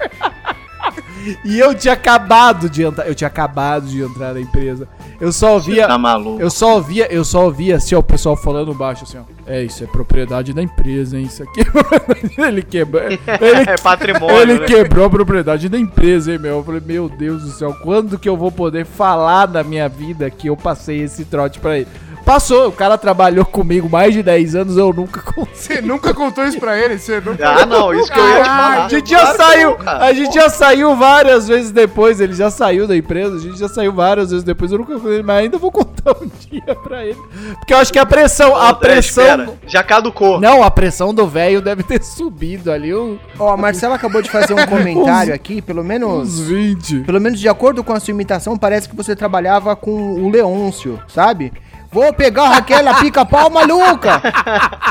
[1.45, 4.89] E eu tinha acabado de entrar, eu tinha acabado de entrar na empresa.
[5.21, 5.87] Eu só ouvia.
[5.87, 6.41] Tá maluco.
[6.41, 9.23] Eu só ouvia, eu só ouvia assim, ó, o pessoal falando baixo assim, ó.
[9.47, 11.25] É, isso é propriedade da empresa, hein?
[11.25, 11.61] Isso aqui.
[12.41, 13.03] ele quebrou.
[13.03, 13.19] Ele,
[13.67, 14.39] É patrimônio.
[14.39, 14.67] ele né?
[14.67, 16.59] quebrou a propriedade da empresa, hein, meu?
[16.59, 20.31] Eu falei, meu Deus do céu, quando que eu vou poder falar da minha vida
[20.31, 21.89] que eu passei esse trote pra ele?
[22.31, 25.51] Passou, o cara trabalhou comigo mais de 10 anos, eu nunca consegui.
[25.61, 26.97] Você nunca contou isso pra ele?
[26.97, 27.45] Você nunca...
[27.45, 28.85] Ah, não, isso que eu ia te falar.
[28.85, 32.97] A gente já saiu, a gente já saiu várias vezes depois, ele já saiu da
[32.97, 36.13] empresa, a gente já saiu várias vezes depois, eu nunca falei, mas ainda vou contar
[36.23, 37.19] um dia pra ele.
[37.59, 39.25] Porque eu acho que a pressão, a André, pressão...
[39.25, 40.41] espera, Já caducou.
[40.41, 44.31] Não, a pressão do velho deve ter subido ali um- Ó, a Marcela acabou de
[44.31, 46.41] fazer um comentário aqui, pelo uns menos.
[46.43, 47.01] 20.
[47.01, 51.01] Pelo menos de acordo com a sua imitação, parece que você trabalhava com o Leôncio,
[51.09, 51.53] sabe?
[51.93, 54.23] Vou pegar aquela pica-pau maluca!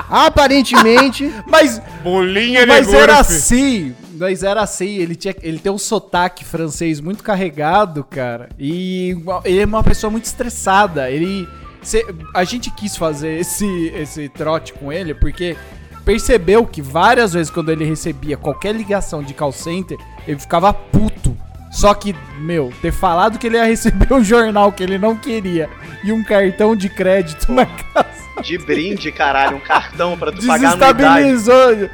[0.09, 1.33] Aparentemente.
[1.47, 6.43] Mas, Bolinha de mas era assim, mas era assim, ele, tinha, ele tem um sotaque
[6.43, 11.47] francês muito carregado, cara, e ele é uma pessoa muito estressada, ele...
[11.81, 15.55] cê- a gente quis fazer esse, esse trote com ele porque
[16.03, 19.97] percebeu que várias vezes quando ele recebia qualquer ligação de call center,
[20.27, 21.28] ele ficava puto.
[21.69, 25.69] Só que, meu, ter falado que ele ia receber um jornal que ele não queria
[26.03, 30.75] e um cartão de crédito na casa De brinde, caralho, um cartão pra tu pagar
[30.75, 31.89] desestabilizou,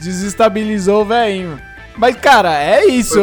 [0.00, 1.60] desestabilizou o velhinho.
[1.96, 3.18] Mas, cara, é isso.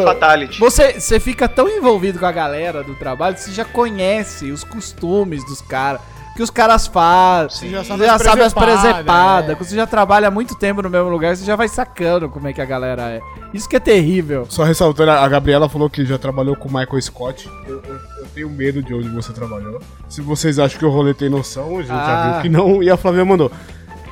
[0.59, 4.63] Você, você fica tão envolvido com a galera do trabalho que você já conhece os
[4.63, 6.01] costumes dos caras.
[6.35, 7.69] Que os caras fazem.
[7.69, 9.49] já Você sabe já as sabe as presepadas, presepadas.
[9.51, 9.55] é.
[9.55, 12.47] Quando você já trabalha há muito tempo no mesmo lugar, você já vai sacando como
[12.47, 13.19] é que a galera é.
[13.53, 14.45] Isso que é terrível.
[14.49, 17.47] Só ressaltando, a Gabriela falou que já trabalhou com o Michael Scott.
[17.67, 19.79] Eu, eu- eu tenho medo de onde você trabalhou.
[20.09, 22.31] Se vocês acham que o rolê tem noção, a gente já Ah.
[22.33, 22.81] viu que não.
[22.81, 23.51] E a Flávia mandou.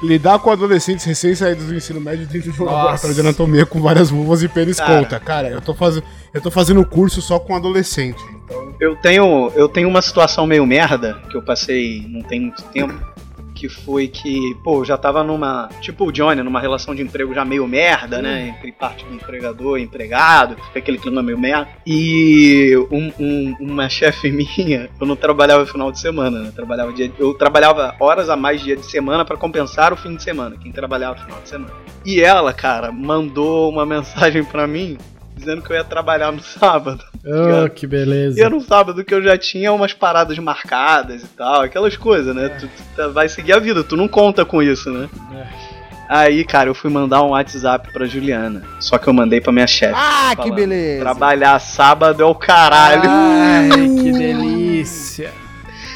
[0.02, 4.10] Lidar com adolescentes recém-saídos do ensino médio dentro de um laboratório de anatomia com várias
[4.10, 5.04] luvas e pênis Cara.
[5.04, 5.20] conta.
[5.20, 8.22] Cara, eu tô, fazendo, eu tô fazendo curso só com adolescente.
[8.46, 12.64] Então, Eu tenho, eu tenho uma situação meio merda que eu passei não tem muito
[12.64, 13.11] tempo.
[13.62, 15.70] Que foi que, pô, eu já tava numa.
[15.82, 18.48] Tipo o Johnny, numa relação de emprego já meio merda, né?
[18.58, 21.68] Entre parte do empregador e empregado, aquele clima meio merda.
[21.86, 26.48] E um- um- uma chefe minha, eu não trabalhava final de semana, né?
[26.48, 30.16] Eu trabalhava, dia, eu trabalhava horas a mais dia de semana pra compensar o fim
[30.16, 31.72] de semana, quem trabalhava final de semana.
[32.04, 34.98] E ela, cara, mandou uma mensagem pra mim
[35.42, 37.04] dizendo que eu ia trabalhar no sábado.
[37.26, 38.40] Oh, que beleza.
[38.40, 42.34] E era um sábado que eu já tinha umas paradas marcadas e tal, aquelas coisas,
[42.36, 42.50] né?
[42.50, 45.10] Tu, tu tá- vai seguir a vida, tu não conta com isso, né?
[46.08, 48.64] Aí, cara, eu fui mandar um WhatsApp pra Juliana.
[48.80, 49.94] Só que eu mandei pra minha chefe.
[49.96, 51.00] Ah, que falando, beleza!
[51.02, 53.10] Trabalhar sábado é o caralho.
[53.10, 55.32] Ai, que delícia.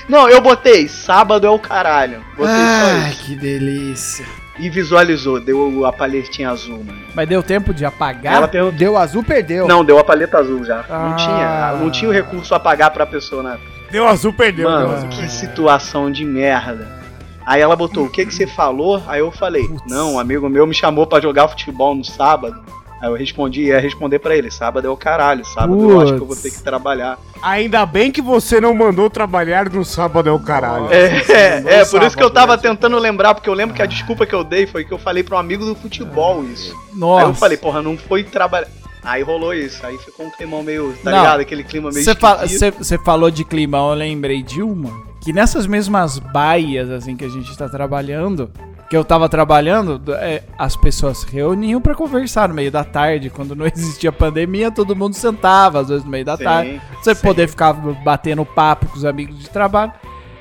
[0.07, 2.23] Não, eu botei, sábado é o caralho.
[2.37, 4.25] Botei só Ai, que delícia.
[4.57, 7.01] E visualizou, deu a palhetinha azul, mano.
[7.13, 8.35] Mas deu tempo de apagar?
[8.35, 8.77] Ela perguntou.
[8.79, 9.67] Deu azul, perdeu.
[9.67, 10.85] Não, deu a paleta azul já.
[10.89, 11.09] Ah.
[11.09, 13.57] Não tinha, não tinha o recurso a pagar pra pessoa, né?
[13.91, 14.67] deu azul, perdeu.
[14.69, 15.09] deu Mano, azul.
[15.09, 17.03] que situação de merda.
[17.45, 19.03] Aí ela botou, o que que você falou?
[19.07, 19.83] Aí eu falei, Putz.
[19.87, 22.59] não, um amigo meu me chamou pra jogar futebol no sábado.
[23.01, 26.21] Aí eu respondi, ia responder pra ele, sábado é o caralho, sábado eu acho que
[26.21, 27.19] eu vou ter que trabalhar.
[27.41, 30.87] Ainda bem que você não mandou trabalhar no sábado, é o caralho.
[30.91, 32.61] É, é, é, por isso que eu tava né?
[32.61, 35.23] tentando lembrar, porque eu lembro que a desculpa que eu dei foi que eu falei
[35.23, 36.73] pra um amigo do futebol isso.
[36.93, 37.25] Nossa.
[37.25, 38.67] Aí eu falei, porra, não foi trabalhar.
[39.03, 41.19] Aí rolou isso, aí ficou um climão meio, tá Não.
[41.19, 41.39] ligado?
[41.41, 44.91] Aquele clima meio Você falou de climão, eu lembrei de uma.
[45.21, 48.49] Que nessas mesmas baias, assim, que a gente tá trabalhando,
[48.89, 53.29] que eu tava trabalhando, é, as pessoas se reuniam pra conversar no meio da tarde.
[53.29, 56.81] Quando não existia pandemia, todo mundo sentava, às vezes no meio da Sim, tarde.
[57.01, 57.21] Você sim.
[57.21, 59.91] poder ficar batendo papo com os amigos de trabalho.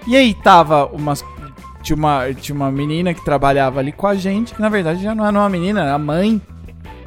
[0.06, 1.24] E aí tava umas.
[1.82, 5.14] Tinha uma, tinha uma menina que trabalhava ali com a gente, que na verdade já
[5.14, 6.40] não era uma menina, era a mãe.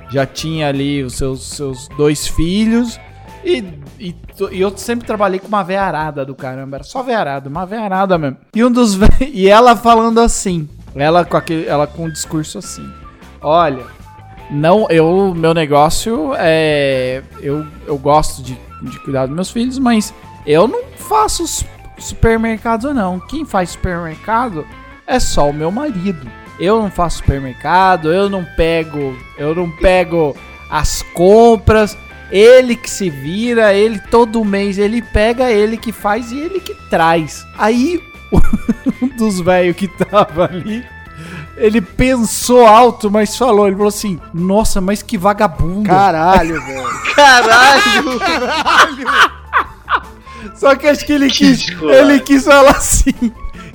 [0.10, 3.00] Já tinha ali os seus, seus dois filhos.
[3.44, 3.64] E,
[4.00, 4.16] e,
[4.52, 6.78] e eu sempre trabalhei com uma veiarada do caramba.
[6.78, 8.38] Era só veiarada, uma veiarada mesmo.
[8.56, 10.68] E um dos ve- E ela falando assim.
[10.98, 12.88] Ela com, aquele, ela com um discurso assim.
[13.42, 13.84] Olha,
[14.50, 17.22] não, eu, meu negócio é.
[17.40, 20.14] Eu, eu gosto de, de cuidar dos meus filhos, mas
[20.46, 21.66] eu não faço os
[21.98, 23.20] supermercados, não.
[23.20, 24.66] Quem faz supermercado
[25.06, 26.28] é só o meu marido.
[26.60, 29.16] Eu não faço supermercado, eu não pego.
[29.38, 30.36] Eu não pego
[30.70, 31.98] as compras.
[32.32, 36.74] Ele que se vira, ele todo mês ele pega, ele que faz e ele que
[36.90, 37.46] traz.
[37.58, 38.02] Aí
[39.02, 40.84] um dos velhos que tava ali,
[41.56, 45.88] ele pensou alto, mas falou, ele falou assim: "Nossa, mas que vagabundo".
[45.90, 46.88] Caralho, velho.
[47.16, 48.20] Caralho!
[50.56, 53.14] Só que acho que ele Que quis, ele quis falar assim: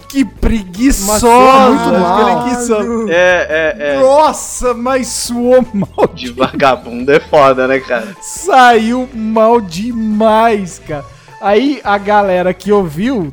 [0.09, 1.27] "Que preguiçoso".
[1.27, 2.29] Mas muito mal.
[2.49, 3.47] ele quis falar, É,
[3.79, 4.01] é, é.
[4.01, 6.09] Nossa, mas suou mal.
[6.15, 8.17] De vagabundo é foda, né, cara?
[8.21, 11.05] Saiu mal demais, cara.
[11.41, 13.33] Aí a galera que ouviu,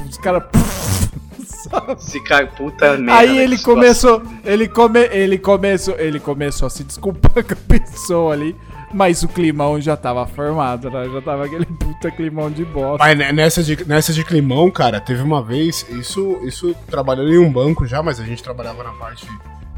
[0.00, 0.42] os caras.
[1.98, 3.14] Se cai, puta merda.
[3.16, 8.32] Aí ele começou, ele come, ele começou, ele começou a se desculpar com a pessoa
[8.32, 8.56] ali,
[8.92, 11.08] mas o climão já tava formado, né?
[11.12, 13.04] Já tava aquele puta climão de bosta.
[13.04, 17.38] Mas ne- nessa de, nessa de climão, cara, teve uma vez, isso, isso trabalhando em
[17.38, 19.26] um banco já, mas a gente trabalhava na parte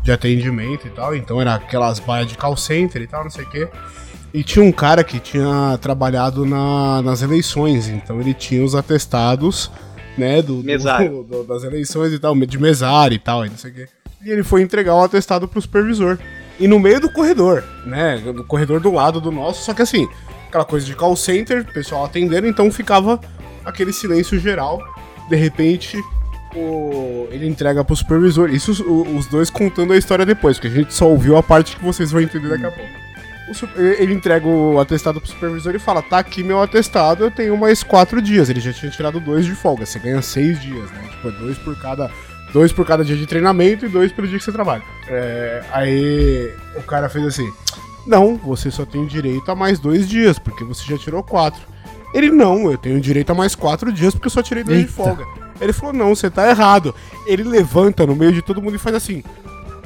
[0.03, 3.45] de atendimento e tal, então era aquelas baias de call center e tal, não sei
[3.45, 3.69] o quê.
[4.33, 9.71] E tinha um cara que tinha trabalhado na- nas eleições, então ele tinha os atestados,
[10.21, 10.63] né, do, do-
[11.25, 13.89] do- das eleições e tal, de mesário e tal, e não sei o quê.
[14.25, 16.19] E ele foi entregar o atestado pro supervisor.
[16.59, 20.07] E no meio do corredor, né, do corredor do lado do nosso, só que assim,
[20.47, 23.19] aquela coisa de call center, pessoal atendendo, então ficava
[23.65, 24.79] aquele silêncio geral.
[25.31, 25.97] De repente,
[26.55, 28.51] o- ele entrega pro supervisor.
[28.51, 31.77] Isso os, os dois contando a história depois, porque a gente só ouviu a parte
[31.77, 32.91] que vocês vão entender daqui a pouco.
[33.77, 37.83] Ele entrega o atestado pro supervisor e fala: tá aqui meu atestado, eu tenho mais
[37.83, 38.49] quatro dias.
[38.49, 39.87] Ele já tinha tirado dois de folga.
[39.87, 41.09] Você ganha seis dias, né?
[41.11, 42.11] Tipo, é dois por cada.
[42.53, 44.83] Dois por cada dia de treinamento e dois pelo dia que você trabalha.
[45.07, 47.49] É, aí o cara fez assim:
[48.07, 51.61] Não, você só tem direito a mais dois dias, porque você já tirou quatro.
[52.13, 54.85] Ele, não, eu tenho direito a mais quatro dias porque eu só tirei dois de
[54.85, 54.93] Eita.
[54.93, 55.25] folga.
[55.61, 56.95] Ele falou, não, você tá errado.
[57.27, 59.23] Ele levanta no meio de todo mundo e faz assim.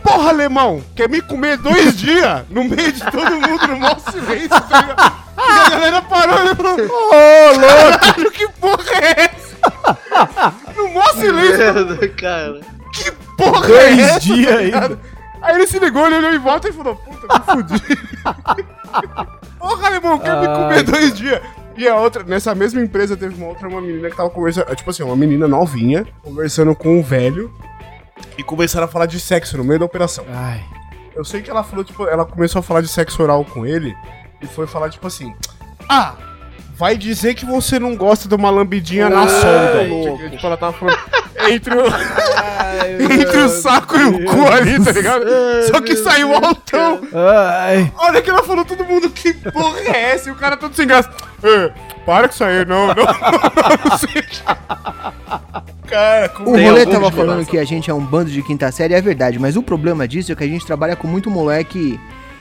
[0.04, 2.44] Porra, alemão, quer me comer dois dias?
[2.50, 5.24] No meio de todo mundo, no maior silêncio, tá ligado?
[5.36, 9.54] E a galera parou e falou, ô, louco, que porra é essa?
[10.76, 12.60] No maior silêncio, Merda, cara.
[12.92, 14.20] que porra é Dois essa?
[14.20, 14.98] dias tá ligado?
[15.40, 17.98] Aí ele se ligou, ele olhou em volta e falou, puta, me fudi.
[19.58, 21.40] Porra, alemão, quer me comer Ai, dois dias?
[21.76, 24.90] E a outra, nessa mesma empresa teve uma outra uma menina que tava conversando, tipo
[24.90, 27.50] assim, uma menina novinha, conversando com um velho
[28.38, 30.24] e começaram a falar de sexo no meio da operação.
[30.32, 30.62] Ai.
[31.14, 33.94] Eu sei que ela falou, tipo, ela começou a falar de sexo oral com ele
[34.42, 35.32] e foi falar, tipo assim,
[35.88, 36.14] ah,
[36.76, 39.84] vai dizer que você não gosta de uma lambidinha na solda.
[39.84, 40.98] Tipo, tipo, ela tava falando
[41.48, 41.84] entre o,
[43.12, 45.24] entre o saco e o cu ali, tá ligado?
[45.70, 47.00] Só que saiu altão.
[47.14, 47.92] Ai.
[47.96, 50.28] Olha que ela falou, todo mundo, que porra é essa?
[50.28, 51.10] E o cara todo sem graça.
[51.44, 51.72] "É,
[52.04, 54.24] para com isso aí, não, não, não sei.
[55.94, 58.94] Cara, com O rolê tava falando que a gente é um bando de quinta série,
[58.94, 62.00] é verdade, mas o problema disso é que a gente trabalha com muito moleque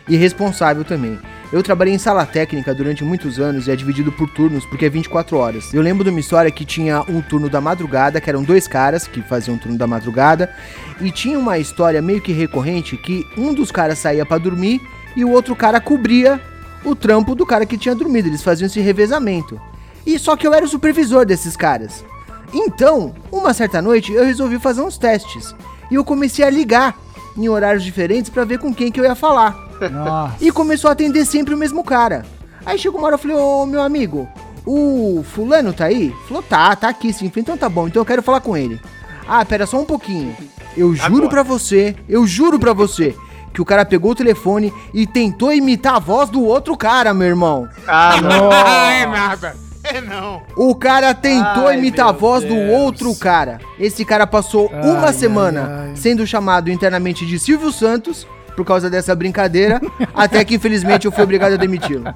[0.10, 1.20] irresponsável também.
[1.51, 4.89] Eu trabalhei em sala técnica durante muitos anos e é dividido por turnos, porque é
[4.89, 5.72] 24 horas.
[5.72, 9.06] Eu lembro de uma história que tinha um turno da madrugada, que eram dois caras
[9.06, 10.49] que faziam o turno da madrugada,
[10.99, 14.82] e tinha uma história meio que recorrente que um dos caras saía pra dormir
[15.16, 16.41] e o outro cara cobria
[16.84, 18.30] o trampo do cara que tinha dormido.
[18.30, 19.62] Eles faziam esse revezamento.
[20.08, 22.04] E só que eu era o supervisor desses caras.
[22.54, 25.56] Então, uma certa noite eu resolvi fazer uns testes.
[25.89, 26.95] E eu comecei a ligar
[27.36, 29.58] em horários diferentes pra ver com quem que eu ia falar.
[29.91, 30.36] Nossa.
[30.39, 32.26] E começou a atender sempre o mesmo cara.
[32.66, 34.28] Aí chegou uma hora eu falei, ô meu amigo,
[34.66, 36.14] o fulano tá aí?
[36.28, 37.30] Falou, tá, tá aqui sim.
[37.30, 38.80] Falei, então tá bom, então eu quero falar com ele.
[39.28, 40.36] Ah, pera só um pouquinho.
[40.76, 43.16] Eu juro pra você, eu juro pra você,
[43.54, 47.28] que o cara pegou o telefone e tentou imitar a voz do outro cara, meu
[47.28, 47.68] irmão.
[47.88, 48.51] Ah, não.
[48.51, 49.56] é nada.
[49.84, 50.42] É não.
[50.56, 52.72] O cara tentou Ai, imitar a voz do Deus.
[52.80, 53.60] outro cara.
[53.78, 55.96] Esse cara passou Ai, uma ai, semana ai.
[55.96, 58.26] sendo chamado internamente de Silvio Santos
[58.56, 59.82] por causa dessa brincadeira,
[60.14, 62.14] até que infelizmente eu fui obrigado a demiti-lo.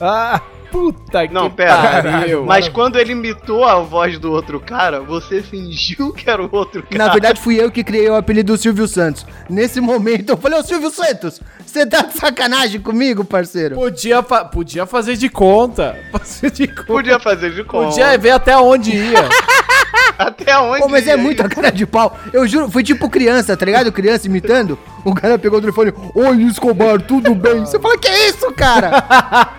[0.00, 2.02] Ah, puta que Não, pera.
[2.02, 2.44] pariu.
[2.44, 6.82] Mas quando ele imitou a voz do outro cara, você fingiu que era o outro
[6.82, 6.96] cara.
[7.06, 9.26] Na verdade, fui eu que criei o apelido do Silvio Santos.
[9.48, 13.74] Nesse momento, eu falei, ô Silvio Santos, você tá de sacanagem comigo, parceiro?
[13.76, 15.96] Podia, fa- podia fazer de conta.
[16.12, 16.84] Fazer de conta.
[16.84, 17.88] Podia fazer de conta.
[17.88, 19.28] Podia ver até onde ia.
[20.18, 20.80] Até onde?
[20.80, 22.18] Pô, mas é ia muita cara de pau.
[22.32, 23.92] Eu juro, foi tipo criança, tá ligado?
[23.92, 24.78] Criança imitando.
[25.04, 27.60] O cara pegou o telefone, oi Escobar, tudo bem?
[27.60, 28.90] Você fala, que isso, cara?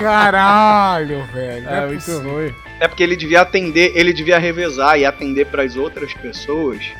[0.00, 1.68] Caralho, velho.
[1.68, 2.32] É é muito possível.
[2.32, 2.54] ruim.
[2.80, 6.92] É porque ele devia atender, ele devia revezar e atender pras outras pessoas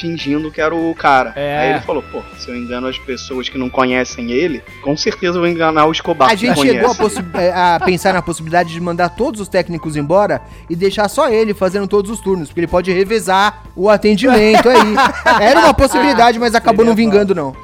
[0.00, 1.32] fingindo que era o cara.
[1.36, 1.58] É.
[1.58, 5.36] Aí ele falou, pô, se eu engano as pessoas que não conhecem ele, com certeza
[5.36, 6.30] eu vou enganar o Escobar.
[6.30, 6.76] A gente conhece.
[6.94, 11.08] chegou a, é, a pensar na possibilidade de mandar todos os técnicos embora e deixar
[11.08, 14.94] só ele fazendo todos os turnos, porque ele pode revezar o atendimento aí.
[15.40, 17.54] Era uma possibilidade, mas acabou não vingando, não.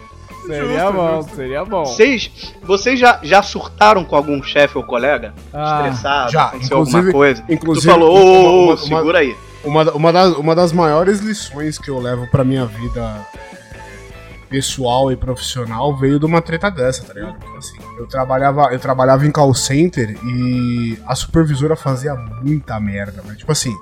[0.46, 1.34] Seria Justo, bom, justo.
[1.36, 1.84] seria bom.
[1.84, 2.30] Vocês,
[2.62, 5.34] vocês já, já surtaram com algum chefe ou colega?
[5.52, 6.30] Ah, Estressado?
[6.30, 7.44] já, aconteceu inclusive- alguma coisa?
[7.48, 9.36] inclusive, tu falou, ô, uma- ô, ô, uma- segura aí.
[9.66, 15.10] Uma, uma, das, uma das maiores lições que eu levo pra minha vida é, pessoal
[15.10, 17.36] e profissional veio de uma treta dessa, tá ligado?
[17.38, 23.20] Porque, assim, eu trabalhava, eu trabalhava em call center e a supervisora fazia muita merda,
[23.22, 23.36] velho.
[23.36, 23.74] Tipo assim,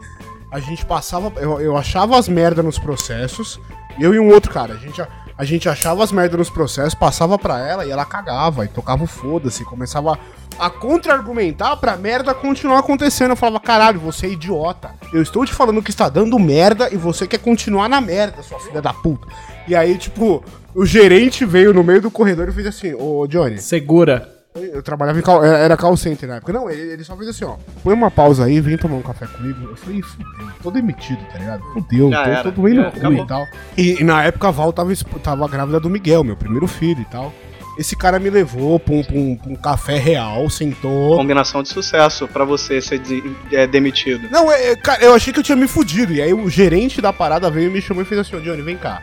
[0.50, 3.60] a gente passava, eu, eu achava as merdas nos processos,
[4.00, 5.02] eu e um outro cara, a gente,
[5.36, 9.04] a, gente achava as merdas nos processos, passava pra ela e ela cagava e tocava
[9.04, 10.18] o foda-se, começava
[10.58, 13.30] a contra-argumentar pra merda continuar acontecendo.
[13.30, 14.94] Eu falava, caralho, você é idiota.
[15.12, 18.60] Eu estou te falando que está dando merda e você quer continuar na merda, sua
[18.60, 19.26] filha da puta.
[19.66, 23.58] E aí, tipo, o gerente veio no meio do corredor e fez assim, ô Johnny,
[23.58, 24.33] Segura.
[24.54, 26.52] Eu trabalhava em call, era call center na época.
[26.52, 27.56] Não, ele, ele só fez assim, ó.
[27.82, 29.68] Põe uma pausa aí, vem tomar um café comigo.
[29.70, 30.28] Eu falei, fudeu,
[30.62, 31.62] tô demitido, tá ligado?
[31.72, 33.46] Fudeu, Já tô, tô doendo Já cu e tal.
[33.76, 34.92] E, e na época a Val tava,
[35.22, 37.32] tava grávida do Miguel, meu primeiro filho e tal.
[37.76, 41.16] Esse cara me levou pra um, pra um- pra um café real, sentou.
[41.16, 44.28] Combinação de sucesso pra você ser de- é, demitido.
[44.30, 46.12] Não, é, é, cara, eu achei que eu tinha me fudido.
[46.12, 48.62] E aí o gerente da parada veio e me chamou e fez assim, ô Johnny,
[48.62, 49.02] vem cá.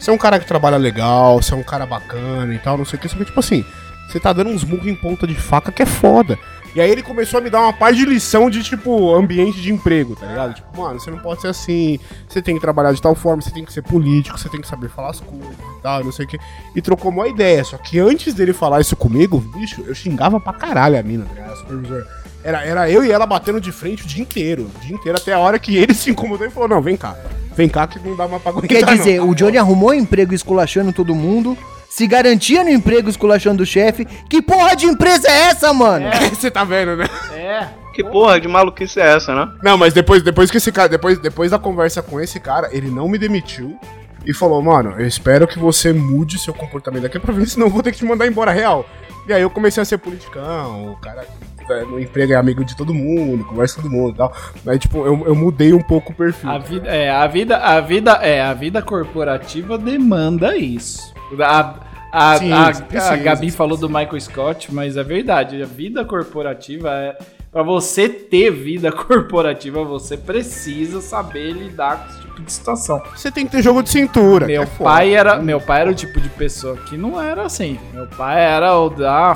[0.00, 2.86] Você é um cara que trabalha legal, você é um cara bacana e tal, não
[2.86, 3.08] sei o que.
[3.10, 3.62] Só que, tipo assim,
[4.08, 6.38] você tá dando uns murros em ponta de faca que é foda.
[6.74, 9.72] E aí ele começou a me dar uma par de lição de, tipo, ambiente de
[9.72, 10.54] emprego, tá ligado?
[10.54, 11.98] Tipo, mano, você não pode ser assim,
[12.28, 14.68] você tem que trabalhar de tal forma, você tem que ser político, você tem que
[14.68, 16.38] saber falar as coisas e tal, não sei o que.
[16.76, 17.64] E trocou uma ideia.
[17.64, 21.34] Só que antes dele falar isso comigo, bicho, eu xingava pra caralho a mina, tá
[21.34, 21.52] ligado?
[21.52, 22.06] A supervisora.
[22.44, 24.70] Era, era eu e ela batendo de frente o dia inteiro.
[24.76, 27.16] O dia inteiro, até a hora que ele se incomodou e falou: Não, vem cá.
[27.56, 28.68] Vem cá que não dá mais pra aguentar.
[28.68, 29.30] Quer dizer, não.
[29.30, 31.58] o Johnny arrumou emprego esculachando todo mundo,
[31.98, 34.04] se garantia no emprego esculachando o chefe.
[34.04, 36.06] Que porra de empresa é essa, mano?
[36.30, 37.08] Você tá vendo, né?
[37.34, 37.66] É.
[37.92, 39.50] Que porra de maluquice é essa, né?
[39.64, 40.88] Não, mas depois, depois que esse cara.
[40.88, 43.76] Depois, depois da conversa com esse cara, ele não me demitiu.
[44.24, 47.72] E falou, mano, eu espero que você mude seu comportamento daqui pra ver, senão eu
[47.72, 48.86] vou ter que te mandar embora real.
[49.26, 51.26] E aí eu comecei a ser politicão, o cara
[51.70, 54.32] é, no emprego é amigo de todo mundo, conversa com todo mundo e tal.
[54.66, 56.50] Aí, tipo, eu, eu mudei um pouco o perfil.
[56.50, 61.14] A vida, é, a vida, a vida, é, a vida corporativa demanda isso.
[61.40, 63.56] A, a, Sim, a, precisa, a Gabi precisa.
[63.56, 65.62] falou do Michael Scott, mas é verdade.
[65.62, 67.18] A vida corporativa é.
[67.50, 73.02] Pra você ter vida corporativa, você precisa saber lidar com esse tipo de situação.
[73.16, 74.46] Você tem que ter jogo de cintura.
[74.46, 74.90] Meu é foda.
[74.90, 77.78] pai era, meu pai era o tipo de pessoa que não era assim.
[77.92, 79.34] Meu pai era o da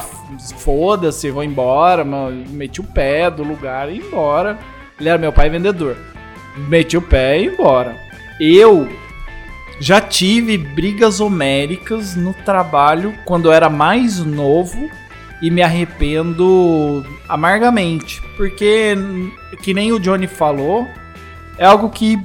[0.59, 4.59] foda-se, vou embora, mano, meti o pé do lugar e ia embora.
[5.01, 5.97] Ele era meu pai vendedor.
[6.68, 7.97] Meti o pé e ia embora.
[8.39, 8.89] Eu
[9.81, 14.89] já tive brigas homéricas no trabalho quando eu era mais novo
[15.41, 18.95] e me arrependo amargamente, porque
[19.62, 20.87] que nem o Johnny falou,
[21.59, 22.18] é algo que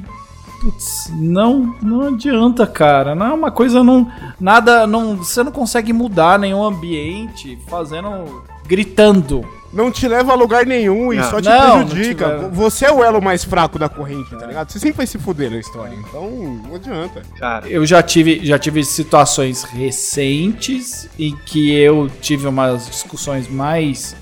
[0.59, 3.13] Putz, não, não adianta, cara.
[3.13, 9.47] Não é uma coisa não nada não, você não consegue mudar nenhum ambiente fazendo gritando.
[9.77, 11.29] Não te leva a lugar nenhum e Não.
[11.29, 12.25] só te Não, não prejudica.
[12.25, 12.49] te leva.
[12.49, 14.71] Você é o elo mais fraco da corrente, tá ligado?
[14.71, 15.93] Você sempre vai se fuder na história.
[15.95, 16.29] Então,
[16.67, 17.21] não adianta.
[17.37, 24.15] Cara, Eu já tive, já tive situações recentes em que eu tive umas discussões mais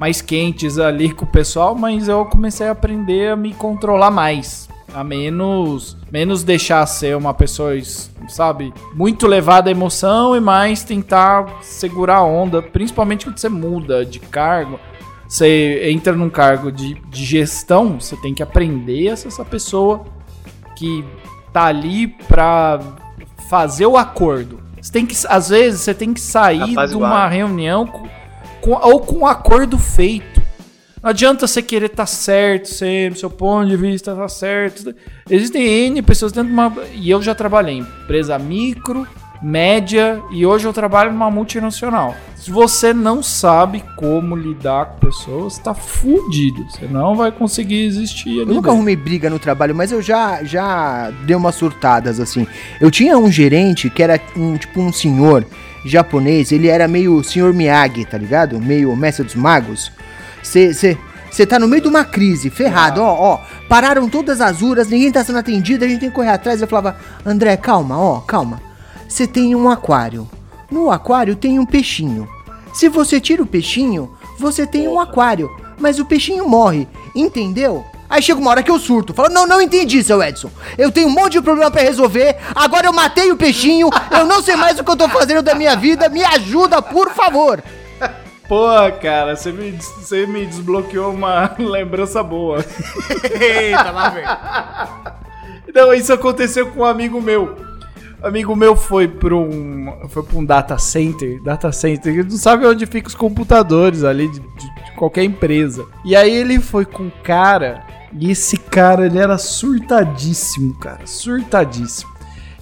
[0.00, 4.67] mais quentes ali com o pessoal, mas eu comecei a aprender a me controlar mais,
[4.94, 7.72] a menos menos deixar ser uma pessoa,
[8.28, 14.04] sabe, muito levada à emoção e mais tentar segurar a onda, principalmente quando você muda
[14.04, 14.78] de cargo.
[15.28, 20.06] Você entra num cargo de, de gestão, você tem que aprender a ser essa pessoa
[20.74, 21.04] que
[21.52, 22.80] tá ali pra
[23.50, 24.58] fazer o acordo.
[24.80, 26.60] Você tem que, às vezes, você tem que sair
[26.92, 28.08] de uma reunião com,
[28.62, 30.37] com- ou com um acordo feito.
[31.02, 34.94] Não adianta você querer estar certo sempre, seu ponto de vista tá certo.
[35.30, 36.72] Existem N pessoas dentro de uma.
[36.92, 39.06] E eu já trabalhei em empresa micro,
[39.40, 42.16] média e hoje eu trabalho numa multinacional.
[42.34, 46.64] Se você não sabe como lidar com pessoas, tá fudido.
[46.70, 48.38] Você não vai conseguir existir ali.
[48.40, 48.70] Eu nunca dentro.
[48.72, 52.46] arrumei briga no trabalho, mas eu já, já dei umas surtadas, assim.
[52.80, 55.46] Eu tinha um gerente que era um, tipo um senhor
[55.84, 58.60] japonês, ele era meio senhor Miyagi, tá ligado?
[58.60, 59.92] Meio mestre dos magos.
[60.48, 63.40] Você tá no meio de uma crise, ferrado, ó, ó.
[63.68, 66.60] Pararam todas as uras, ninguém tá sendo atendido, a gente tem que correr atrás.
[66.60, 68.60] Eu falava, André, calma, ó, calma.
[69.06, 70.28] Você tem um aquário.
[70.70, 72.28] No aquário tem um peixinho.
[72.72, 75.50] Se você tira o peixinho, você tem um aquário.
[75.78, 77.84] Mas o peixinho morre, entendeu?
[78.10, 79.12] Aí chega uma hora que eu surto.
[79.12, 80.50] Falo, não, não entendi, seu Edson.
[80.78, 82.36] Eu tenho um monte de problema pra resolver.
[82.54, 83.90] Agora eu matei o peixinho.
[84.10, 86.08] Eu não sei mais o que eu tô fazendo da minha vida.
[86.08, 87.62] Me ajuda, por favor.
[88.48, 88.66] Pô,
[89.02, 92.64] cara, você me, você me desbloqueou uma lembrança boa.
[93.40, 94.24] Eita, lá vem.
[95.70, 97.54] Então, isso aconteceu com um amigo meu.
[98.22, 101.42] Um amigo meu foi para um, foi pra um data center.
[101.42, 105.84] Data center, ele não sabe onde ficam os computadores ali de, de- de qualquer empresa.
[106.06, 107.84] E aí ele foi com um cara.
[108.18, 111.06] E esse cara, ele era surtadíssimo, cara.
[111.06, 112.10] Surtadíssimo.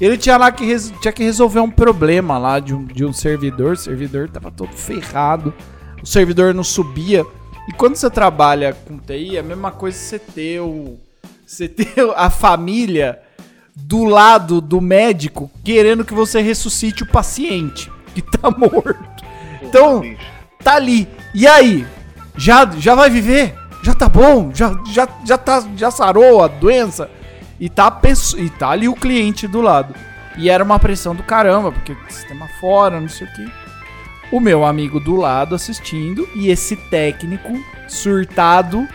[0.00, 3.74] Ele tinha lá que, tinha que resolver um problema lá de um, de um servidor.
[3.74, 5.54] O servidor tava todo ferrado.
[6.02, 7.24] O servidor não subia.
[7.68, 10.98] E quando você trabalha com TI, é a mesma coisa você ter o.
[11.46, 13.20] Você ter a família
[13.74, 19.24] do lado do médico querendo que você ressuscite o paciente que tá morto.
[19.62, 20.02] Então,
[20.62, 21.08] tá ali.
[21.34, 21.86] E aí?
[22.36, 23.54] Já, já vai viver?
[23.82, 24.50] Já tá bom?
[24.54, 27.10] Já, já, já, tá, já sarou a doença?
[27.58, 28.00] E tá,
[28.36, 29.94] e tá ali o cliente do lado.
[30.36, 33.65] E era uma pressão do caramba, porque sistema fora, não sei o que.
[34.32, 37.52] O meu amigo do lado assistindo e esse técnico
[37.88, 38.86] surtado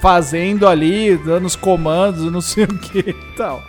[0.00, 3.62] fazendo ali, dando os comandos, não sei o que e tal.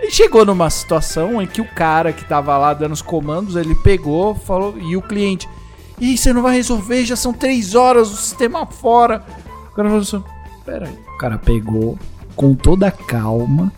[0.00, 3.74] E chegou numa situação em que o cara que tava lá dando os comandos, ele
[3.74, 5.48] pegou, falou, e o cliente,
[6.00, 9.24] Ih, você não vai resolver, já são três horas, o sistema fora.
[9.70, 10.24] O cara falou assim,
[10.64, 10.98] pera aí.
[11.14, 11.96] O cara pegou,
[12.34, 13.72] com toda calma,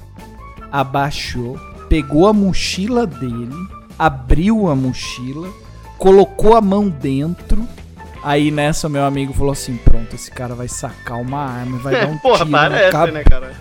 [0.73, 3.55] abaixou, pegou a mochila dele,
[3.99, 5.49] abriu a mochila,
[5.99, 7.67] colocou a mão dentro.
[8.23, 11.95] Aí nessa, meu amigo falou assim: Pronto, esse cara vai sacar uma arma e vai
[12.01, 13.53] dar um Porra, tiro na parece, cabe- né, cara?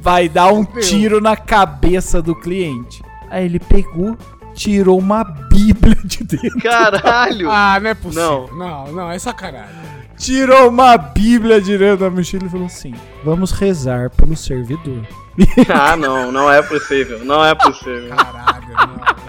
[0.00, 3.02] vai dar um tiro na cabeça do cliente.
[3.28, 4.16] Aí ele pegou,
[4.54, 6.60] tirou uma bíblia de dentro.
[6.60, 7.48] Caralho!
[7.52, 8.50] Ah, não é possível.
[8.54, 9.74] Não, não, é sacanagem.
[10.16, 15.06] Tirou uma bíblia de dentro da mochila e falou assim: Vamos rezar pelo servidor.
[15.68, 17.22] Ah, não, não é possível.
[17.22, 18.08] Não é possível.
[18.16, 19.25] Caralho, não, não, não.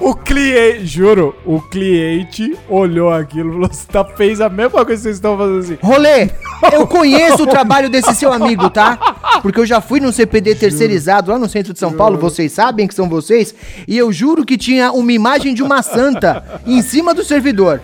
[0.00, 4.96] O cliente, juro, o cliente olhou aquilo e falou assim: tá, fez a mesma coisa
[4.96, 5.78] que vocês estão fazendo assim.
[5.82, 6.30] Rolê,
[6.72, 8.96] eu conheço o trabalho desse seu amigo, tá?
[9.42, 12.86] Porque eu já fui num CPD terceirizado lá no centro de São Paulo, vocês sabem
[12.86, 13.54] que são vocês,
[13.86, 17.80] e eu juro que tinha uma imagem de uma santa em cima do servidor.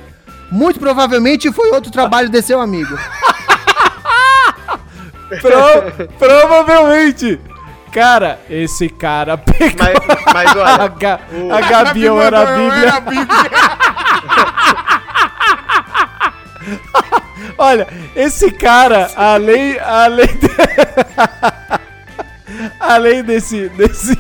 [0.53, 2.97] Muito provavelmente foi outro trabalho desse seu amigo.
[5.41, 7.41] Pro- provavelmente.
[7.95, 9.79] Cara, esse cara pegou.
[9.79, 9.95] Mas,
[10.35, 12.83] mas a, olha, Ga- o- a Gabi ou era a Bíblia.
[12.83, 13.51] Era a Bíblia.
[17.59, 20.49] Olha, esse cara, além, além, de-
[22.81, 24.17] além desse, desse,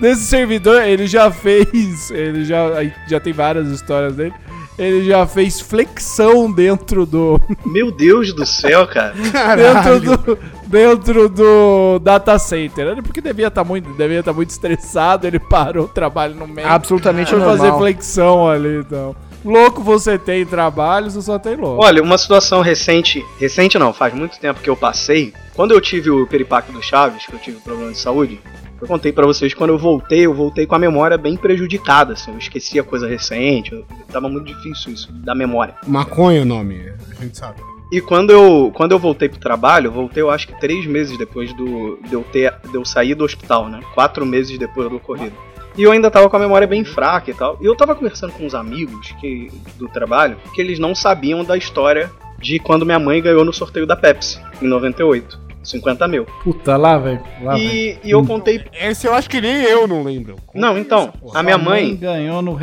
[0.00, 2.66] desse servidor, ele já fez, ele já,
[3.08, 4.34] já tem várias histórias dele.
[4.78, 9.14] Ele já fez flexão dentro do, meu Deus do céu, cara.
[9.56, 12.88] dentro do, dentro do data center.
[12.88, 15.26] Ele porque devia estar muito, devia estar muito estressado.
[15.26, 16.68] Ele parou o trabalho no meio.
[16.68, 17.78] Absolutamente Foi fazer normal.
[17.78, 19.14] flexão ali, então.
[19.44, 21.84] Louco você tem trabalho, você só tem louco.
[21.84, 25.32] Olha, uma situação recente, recente não, faz muito tempo que eu passei.
[25.54, 28.40] Quando eu tive o peripaque do Chaves, que eu tive problema de saúde,
[28.80, 32.32] eu contei pra vocês quando eu voltei, eu voltei com a memória bem prejudicada, assim,
[32.32, 35.76] eu esquecia coisa recente, eu, tava muito difícil isso da memória.
[35.86, 37.60] Maconha é o nome, a gente sabe.
[37.90, 41.52] E quando eu, quando eu voltei pro trabalho, voltei eu acho que três meses depois
[41.52, 43.80] do, de, eu ter, de eu sair do hospital, né?
[43.94, 45.36] Quatro meses depois do ocorrido.
[45.76, 47.58] E eu ainda tava com a memória bem fraca e tal.
[47.60, 51.56] E eu tava conversando com uns amigos que, do trabalho que eles não sabiam da
[51.56, 55.46] história de quando minha mãe ganhou no sorteio da Pepsi, em 98.
[55.62, 56.24] 50 mil.
[56.44, 57.20] Puta, lá, velho.
[57.58, 58.64] E, e eu contei.
[58.72, 60.36] Esse eu acho que nem eu não lembro.
[60.54, 62.56] Não, então, a minha mãe ganhou no.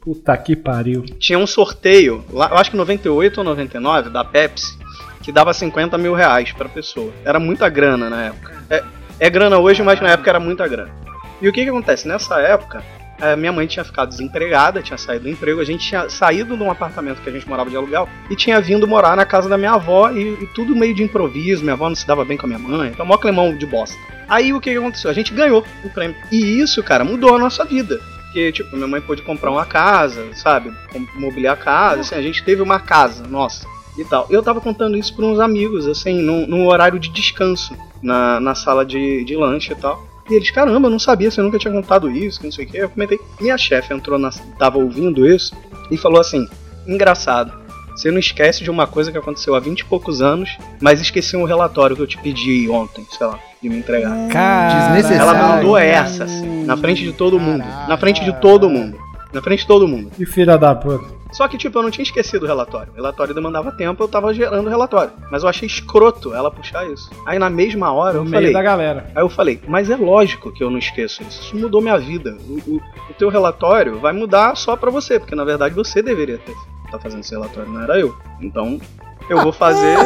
[0.00, 1.04] Puta que pariu.
[1.18, 4.78] tinha um sorteio, lá, eu acho que 98 ou 99, da Pepsi,
[5.22, 7.12] que dava 50 mil reais pra pessoa.
[7.24, 8.64] Era muita grana na época.
[8.70, 8.82] É,
[9.18, 10.90] é grana hoje, mas na época era muita grana.
[11.42, 12.08] E o que que acontece?
[12.08, 12.82] Nessa época,
[13.36, 16.70] minha mãe tinha ficado desempregada, tinha saído do emprego, a gente tinha saído de um
[16.70, 19.72] apartamento que a gente morava de aluguel e tinha vindo morar na casa da minha
[19.72, 22.48] avó e, e tudo meio de improviso, minha avó não se dava bem com a
[22.48, 23.96] minha mãe, então mó climão de bosta.
[24.28, 25.10] Aí o que aconteceu?
[25.10, 26.16] A gente ganhou o prêmio.
[26.30, 28.00] E isso, cara, mudou a nossa vida.
[28.30, 30.72] Porque, tipo, minha mãe pôde comprar uma casa, sabe?
[31.16, 33.66] Mobiliar a casa, assim, a gente teve uma casa, nossa,
[33.98, 34.24] e tal.
[34.30, 38.54] Eu tava contando isso pra uns amigos, assim, num, num horário de descanso, na, na
[38.54, 40.08] sala de, de lanche e tal.
[40.30, 42.68] E eles, caramba, eu não sabia, você nunca tinha contado isso, que não sei o
[42.68, 42.76] que.
[42.76, 43.18] Eu comentei.
[43.40, 44.30] Minha chefe entrou na.
[44.56, 45.52] tava ouvindo isso
[45.90, 46.48] e falou assim:
[46.86, 47.59] engraçado.
[47.94, 51.36] Você não esquece de uma coisa que aconteceu há 20 e poucos anos, mas esqueci
[51.36, 54.28] um relatório que eu te pedi ontem, sei lá, de me entregar.
[54.28, 55.22] Cara, Desnecessário.
[55.38, 57.64] Ela mandou essa, assim, na frente de todo mundo.
[57.88, 58.96] Na frente de todo mundo.
[59.32, 60.10] Na frente de todo mundo.
[60.16, 61.20] Que filha da puta.
[61.32, 62.90] Só que, tipo, eu não tinha esquecido o relatório.
[62.92, 65.12] O relatório demandava tempo, eu tava gerando o relatório.
[65.30, 67.08] Mas eu achei escroto ela puxar isso.
[67.24, 68.46] Aí na mesma hora eu No falei.
[68.46, 69.12] meio da galera.
[69.14, 71.40] Aí eu falei, mas é lógico que eu não esqueço isso.
[71.42, 72.36] Isso mudou minha vida.
[72.48, 76.38] O, o- o teu relatório vai mudar só pra você, porque na verdade você deveria
[76.38, 76.52] ter
[76.90, 78.16] tá fazendo esse relatório, não era eu.
[78.40, 78.80] Então,
[79.28, 79.96] eu vou fazer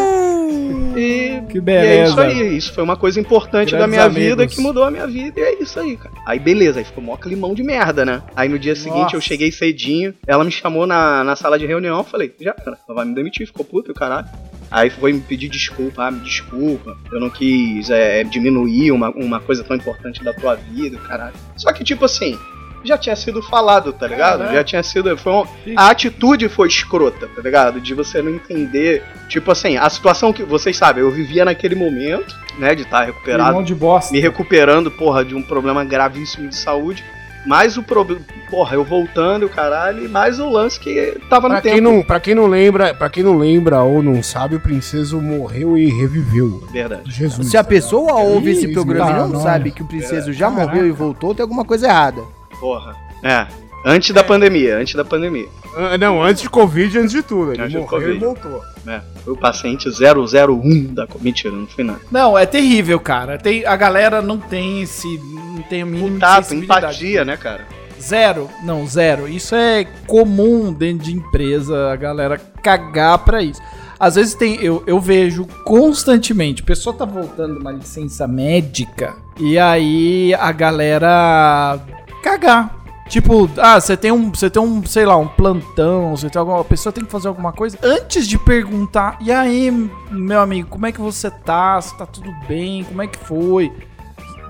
[0.97, 2.11] e, Que e é beleza.
[2.11, 2.57] isso aí.
[2.57, 4.55] Isso foi uma coisa importante da Grandes minha vida amigos.
[4.55, 6.15] que mudou a minha vida e é isso aí, cara.
[6.27, 8.23] Aí beleza, aí ficou mó climão de merda, né?
[8.37, 9.21] Aí no dia seguinte eu Nossa.
[9.23, 12.95] cheguei cedinho, ela me chamou na, na sala de reunião, eu falei, já, cara, ela
[12.97, 14.27] vai me demitir, ficou puto, caralho.
[14.71, 19.41] Aí foi me pedir desculpa, ah, me desculpa, eu não quis é, diminuir uma, uma
[19.41, 21.35] coisa tão importante da tua vida, caralho.
[21.57, 22.37] Só que, tipo assim,
[22.85, 24.43] já tinha sido falado, tá ligado?
[24.45, 24.55] É, né?
[24.55, 25.17] Já tinha sido.
[25.17, 25.45] Foi um-
[25.77, 27.81] a atitude foi escrota, tá ligado?
[27.81, 29.03] De você não entender.
[29.29, 30.43] Tipo assim, a situação que.
[30.43, 34.13] Vocês sabem, eu vivia naquele momento, né, de estar recuperado Limão de bosta.
[34.13, 37.03] me recuperando, porra, de um problema gravíssimo de saúde.
[37.47, 38.23] mais o problema.
[38.49, 41.75] Porra, eu voltando e o caralho, e mais o lance que tava no Pra tempo.
[41.75, 45.21] quem, não, pra quem não lembra, para quem não lembra ou não sabe, o princeso
[45.21, 46.67] morreu e reviveu.
[46.73, 47.03] Verdade.
[47.13, 47.49] Jesus.
[47.51, 49.43] Se a pessoa ouve esse Ih, programa e tá, não não.
[49.43, 50.69] sabe que o princeso já Caraca.
[50.71, 52.23] morreu e voltou, tem alguma coisa errada.
[52.61, 52.95] Porra.
[53.23, 53.47] É.
[53.87, 55.47] Antes da pandemia, antes da pandemia.
[55.77, 57.53] Ah, Não, antes de Covid, antes de tudo.
[57.53, 58.17] Ele Antes de morreu Covid.
[58.17, 58.61] e voltou.
[58.85, 59.03] né?
[59.25, 61.07] Foi o paciente 001 da.
[61.21, 62.01] Mentira, não foi nada.
[62.11, 63.37] Não, é terrível, cara.
[63.37, 65.19] Tem, a galera não tem esse.
[65.19, 66.85] Não tem o mínimo O de tato, sensibilidade.
[66.87, 67.67] empatia, né, cara?
[68.01, 68.49] Zero?
[68.63, 69.29] Não, zero.
[69.29, 73.61] Isso é comum dentro de empresa, a galera cagar pra isso.
[74.01, 79.59] Às vezes tem, eu, eu vejo constantemente, a pessoa tá voltando uma licença médica e
[79.59, 81.79] aí a galera
[82.25, 82.85] cagar.
[83.09, 86.61] Tipo, ah, você tem um, você tem um, sei lá, um plantão, você tem alguma
[86.63, 89.19] a pessoa tem que fazer alguma coisa antes de perguntar.
[89.21, 89.71] E aí,
[90.11, 91.79] meu amigo, como é que você tá?
[91.81, 92.83] Se tá tudo bem?
[92.85, 93.71] Como é que foi?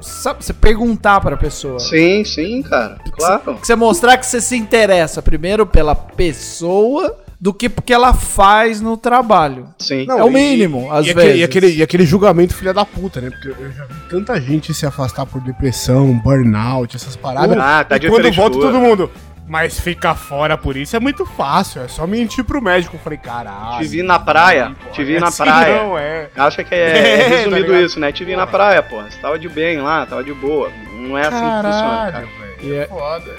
[0.00, 1.80] Sabe, você perguntar pra pessoa.
[1.80, 3.00] Sim, sim, cara.
[3.12, 3.56] Claro.
[3.56, 8.80] Que você mostrar que você se interessa primeiro pela pessoa do que porque ela faz
[8.80, 9.68] no trabalho.
[9.78, 10.06] Sim.
[10.06, 11.20] Não, é o e- mínimo, às e vezes.
[11.28, 13.28] Aquele, e, aquele, e aquele julgamento filha da puta, né?
[13.28, 17.54] Porque eu já vi tanta gente se afastar por depressão, burnout, essas paradas.
[17.58, 19.10] Ah, tá e quando volta todo mundo.
[19.46, 22.96] Mas ficar fora por isso é muito fácil, é só mentir pro médico.
[22.96, 23.76] Eu falei, caralho.
[23.82, 25.82] Te vi na praia, te vi é na assim praia.
[25.82, 26.30] Não, é.
[26.34, 27.84] Acha que é, É, tá resumido ligado?
[27.84, 28.10] isso, né?
[28.10, 29.02] Te vi na praia, pô.
[29.02, 30.70] Você tava de bem lá, tava de boa.
[30.98, 32.26] Não é assim que funciona, Caralho, cara.
[32.26, 32.56] velho.
[32.62, 33.36] E é- É foda.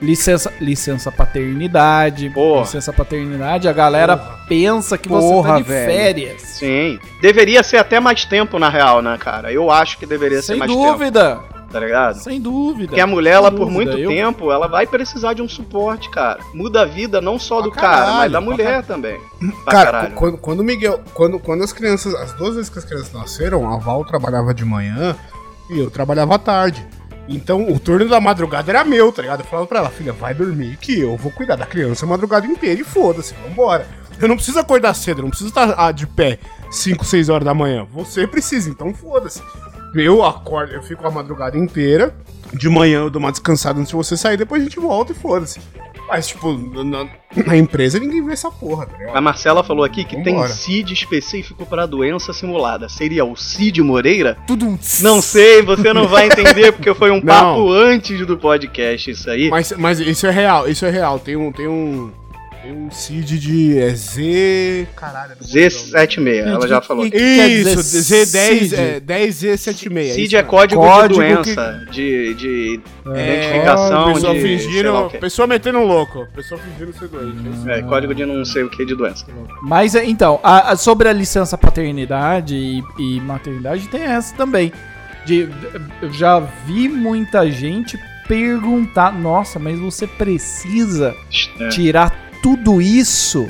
[0.00, 2.30] Licença, licença paternidade.
[2.30, 2.60] Porra.
[2.62, 4.16] Licença paternidade, a galera
[4.48, 5.92] pensa que você Porra, tá de velho.
[5.92, 6.42] férias.
[6.42, 6.98] Sim.
[7.20, 9.52] Deveria ser até mais tempo, na real, né, cara?
[9.52, 11.38] Eu acho que deveria ser Sem mais tempo, dúvida.
[11.70, 12.14] tá ligado?
[12.16, 12.88] Sem dúvida.
[12.88, 15.48] Porque a mulher, ela, Sem por dúvida, muito eu- tempo, ela vai precisar de um
[15.48, 16.40] suporte, cara.
[16.54, 19.20] Muda a vida não só Pra do cara, caralho, mas da pra mulher também.
[19.64, 20.98] Pra Cara, quando, quando o Miguel.
[21.12, 22.14] Quando, quando as crianças.
[22.14, 25.14] As duas vezes que as crianças nasceram, a Val trabalhava de manhã
[25.68, 26.84] e eu trabalhava à tarde.
[27.28, 29.40] Então o turno da madrugada era meu, tá ligado?
[29.40, 32.46] Eu falava pra ela, filha, vai dormir que eu vou cuidar da criança a madrugada
[32.46, 33.86] inteira e foda-se, vambora.
[34.20, 36.38] Eu não preciso acordar cedo, eu não preciso estar ah, de pé
[36.70, 37.86] 5, 6 horas da manhã.
[37.92, 39.42] Você precisa, então foda-se.
[39.94, 42.14] Eu acordo, eu fico a madrugada inteira.
[42.52, 45.14] De manhã eu dou uma descansada antes de você sair, depois a gente volta e
[45.14, 45.60] foda-se.
[46.10, 47.06] Mas, tipo, na,
[47.46, 49.16] na empresa ninguém vê essa porra, tá ligado?
[49.16, 50.48] A Marcela falou aqui que Vambora.
[50.48, 52.88] tem CID específico para doença simulada.
[52.88, 54.36] Seria o Cid Moreira?
[54.46, 57.26] Tudo um Não sei, você não vai entender, porque foi um Não.
[57.26, 59.48] papo antes do podcast isso aí.
[59.48, 61.18] Mas, mas isso é real, isso é real.
[61.20, 61.52] Tem um.
[61.52, 62.10] Tem um.
[62.62, 63.78] Tem um seed de.
[63.78, 64.86] É Z.
[64.94, 65.30] Caralho.
[65.30, 67.06] lembrar Z76, ela já falou.
[67.06, 68.74] E- o- Quer Isso, dizer, Z10, CID.
[68.76, 70.12] é, 10Z76.
[70.14, 70.50] CID é mesmo.
[70.50, 72.80] código, Código de doença, de, de
[73.14, 74.40] É, identificação pessoa de.
[74.42, 75.10] fingindo.
[75.20, 76.26] Pessoa metendo um louco.
[76.34, 77.36] Pessoa fingindo ser doente.
[77.70, 77.78] é.
[77.78, 79.24] É, código de não sei o que de doença.
[79.62, 84.70] Mas é, então, a- a- sobre a licença paternidade e, e maternidade, tem essa também.
[85.24, 85.48] De,
[86.02, 91.14] eu já vi muita gente perguntar: nossa, mas você precisa
[91.58, 91.68] É.
[91.68, 93.48] tirar tudo isso?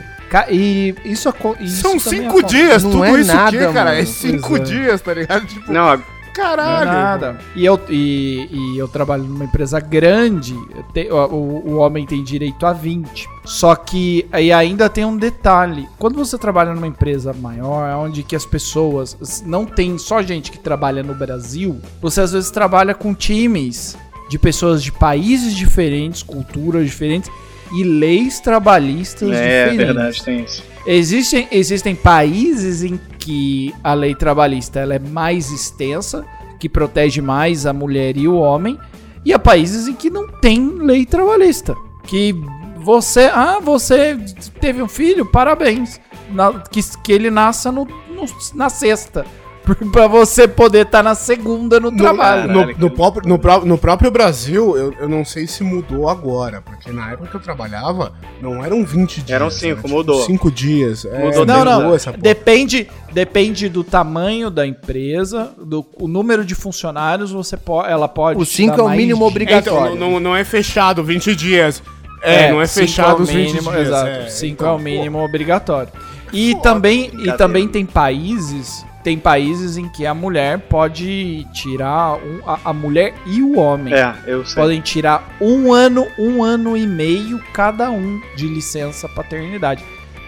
[0.49, 1.33] E isso,
[1.67, 3.93] São cinco dias, Não tudo é isso nada, aqui, cara.
[3.95, 4.07] É mano.
[4.07, 4.61] cinco é.
[4.61, 5.45] dias, tá ligado?
[5.47, 6.91] Tipo, Não, a- Não é caralho.
[6.93, 7.39] nada.
[7.57, 10.55] E eu, e, e eu trabalho numa empresa grande,
[10.95, 13.29] te- o, o- o homem tem direito a 20.
[13.45, 15.89] Só que aí ainda tem um detalhe.
[15.99, 20.59] Quando você trabalha numa empresa maior, onde que as pessoas não tem só gente que
[20.61, 23.99] trabalha no Brasil, você às vezes trabalha com times
[24.31, 27.29] de pessoas de países diferentes, culturas diferentes
[27.77, 29.77] e leis trabalhistas é diferentes.
[29.87, 30.63] verdade, tem isso.
[30.87, 36.25] Existem, existem países em que a lei trabalhista ela é mais extensa,
[36.59, 38.79] que protege mais a mulher e o homem,
[39.25, 41.75] e há países em que não tem lei trabalhista.
[42.07, 42.35] Que
[42.79, 44.19] você, ah, você
[44.61, 46.01] teve um filho, parabéns.
[46.31, 48.25] Na- que, que ele nasça no, no-
[48.55, 49.27] na sexta.
[49.93, 52.49] pra você poder estar na segunda no, trabalho.
[52.49, 52.79] Caralho, No, cara.
[52.79, 57.13] no próprio, no, no próprio Brasil, eu, eu não sei se mudou agora, porque na
[57.13, 59.31] época que eu trabalhava, não eram 20 dias.
[59.31, 60.23] Eram cinco, era, mudou.
[60.25, 61.05] 5 dias.
[61.05, 61.95] É, Mudou Não, Mudou não.
[61.95, 62.23] essa porra.
[62.23, 68.41] Depende, depende do tamanho da empresa, do o número de funcionários, você po ela pode.
[68.41, 69.31] O te 5 dar é o mínimo dias.
[69.31, 69.95] obrigatório.
[69.95, 71.83] Então, não, não, não é fechado 20 dias.
[72.23, 73.87] É, não é cinco fechado o os 20 mínimo, dias.
[73.89, 74.29] Exato, é.
[74.29, 75.91] 5 Então, é o mínimo obrigatório.
[76.33, 82.15] E Foda, também, e também tem países, tem países em que a mulher pode tirar
[82.17, 84.63] um- a, a mulher e o homem É, eu sei.
[84.63, 89.83] podem tirar um ano, um ano e meio cada um de licença paternidade.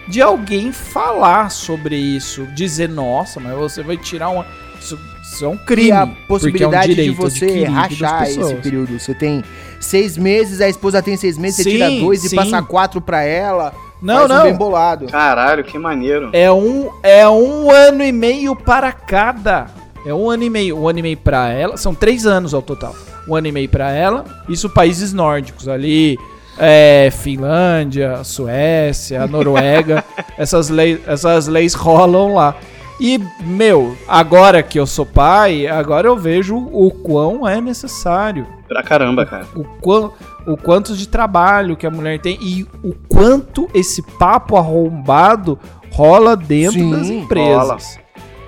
[0.07, 4.45] De alguém falar sobre isso, dizer, nossa, mas você vai tirar uma.
[4.77, 5.87] Isso, isso é um crime.
[5.87, 8.99] E a porque é um possibilidade de você rachar esse período.
[8.99, 9.41] Você tem
[9.79, 12.35] seis meses, a esposa tem seis meses, você Sim, tira dois e sim.
[12.35, 13.73] passa quatro pra ela.
[14.03, 14.43] Não, faz um não.
[14.43, 15.07] bem bolado.
[15.07, 16.29] Caralho, que maneiro.
[16.33, 19.67] É um, é um ano e meio para cada.
[20.05, 20.77] É um ano e meio.
[20.77, 21.77] Um ano e meio pra ela.
[21.77, 22.93] São três anos ao total.
[23.27, 24.25] um ano e meio pra ela.
[24.49, 26.19] Isso países nórdicos ali,
[26.57, 30.03] é, Finlândia, Suécia, Noruega,
[30.37, 32.55] essas, leis, essas leis rolam lá.
[32.99, 38.45] E, meu, agora que eu sou pai, agora eu vejo o quão é necessário.
[38.67, 39.45] Pra caramba, cara.
[39.55, 40.13] O, quão,
[40.45, 45.57] o quanto de trabalho que a mulher tem e o quanto esse papo arrombado
[45.91, 47.99] rola dentro Sim, das empresas.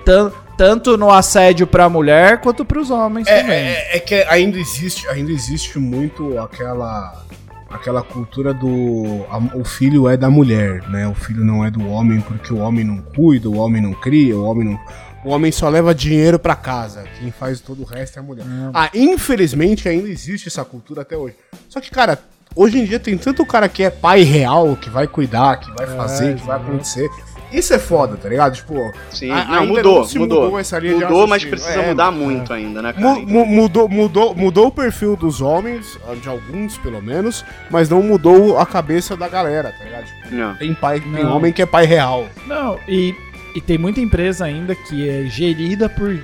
[0.04, 3.56] Tan- tanto no assédio pra mulher quanto pros homens É, também.
[3.56, 7.24] é, é que ainda existe, ainda existe muito aquela
[7.68, 11.06] aquela cultura do a- o filho é da mulher, né?
[11.08, 14.36] O filho não é do homem porque o homem não cuida, o homem não cria,
[14.36, 14.80] o homem não
[15.26, 17.04] o homem só leva dinheiro pra casa.
[17.18, 18.44] Quem faz todo o resto é a mulher.
[18.72, 21.34] Ah, infelizmente ainda existe essa cultura até hoje.
[21.68, 22.18] Só que, cara,
[22.54, 25.86] hoje em dia tem tanto cara que é pai real, que vai cuidar, que vai
[25.86, 27.08] fazer, que vai acontecer.
[27.52, 28.54] Isso é foda, tá ligado?
[28.56, 30.42] Tipo, Sim, a- não, mudou, não se mudou.
[30.44, 33.06] mudou essa linha de Mudou, mas precisa É, mudar muito ainda, né, cara?
[33.06, 38.02] Mu- mu- mudou, mudou, mudou o perfil dos homens, de alguns pelo menos, mas não
[38.02, 40.04] mudou a cabeça da galera, tá ligado?
[40.06, 40.56] Tipo, Não.
[40.56, 41.36] tem pai, tem Não.
[41.36, 42.26] homem que é pai real.
[42.48, 43.14] Não, e,
[43.56, 46.16] e tem muita empresa ainda que é gerida por,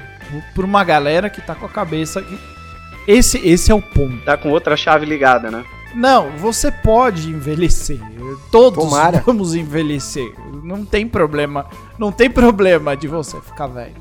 [0.55, 2.21] por uma galera que tá com a cabeça.
[2.23, 2.39] que-
[3.09, 4.25] Esse, esse é o ponto.
[4.25, 5.65] Tá com outra chave ligada, né?
[5.95, 7.99] Não, você pode envelhecer.
[8.51, 9.23] Todos Tomara.
[9.27, 10.33] vamos envelhecer.
[10.63, 11.67] Não tem problema.
[11.99, 13.95] Não tem problema de você ficar velho.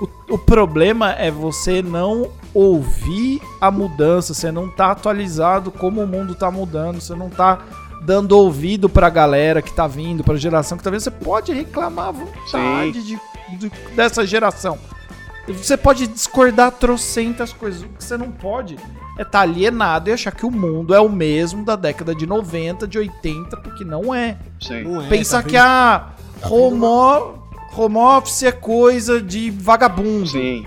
[0.00, 6.06] O, o problema é você não ouvir a mudança, você não tá atualizado como o
[6.06, 7.58] mundo tá mudando, você não tá
[8.02, 11.00] dando ouvido pra galera que tá vindo, pra geração que tá vindo.
[11.00, 13.18] Você pode reclamar à vontade de,
[13.58, 14.78] de- dessa geração.
[15.46, 17.82] Você pode discordar trocentas coisas.
[17.82, 18.76] O que você não pode
[19.18, 22.86] é estar alienado e achar que o mundo é o mesmo da década de 90,
[22.86, 24.36] de 80, porque não é.
[24.60, 24.82] Sim.
[24.84, 26.08] Não é, Pensar tá que a
[26.42, 27.34] home, o-
[27.74, 30.26] home office é coisa de vagabundo.
[30.28, 30.66] Sim.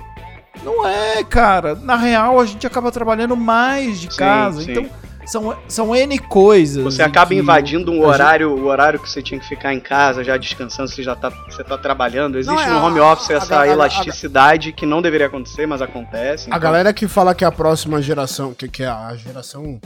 [0.63, 1.75] Não é, cara.
[1.75, 4.61] Na real, a gente acaba trabalhando mais de Sim, casa.
[4.63, 4.71] sim.
[4.71, 4.85] Então,
[5.25, 6.83] são, são N coisas.
[6.83, 9.79] Você acaba invadindo um a gente- horário, o horário que você tinha que ficar em
[9.79, 12.37] casa, já descansando, você já tá, você tá trabalhando.
[12.37, 15.27] Existe Não, é no a- home office a- essa a- a- elasticidade que não deveria
[15.27, 16.45] acontecer, mas acontece.
[16.45, 19.79] A então- galera que fala que a próxima geração, que, que é a geração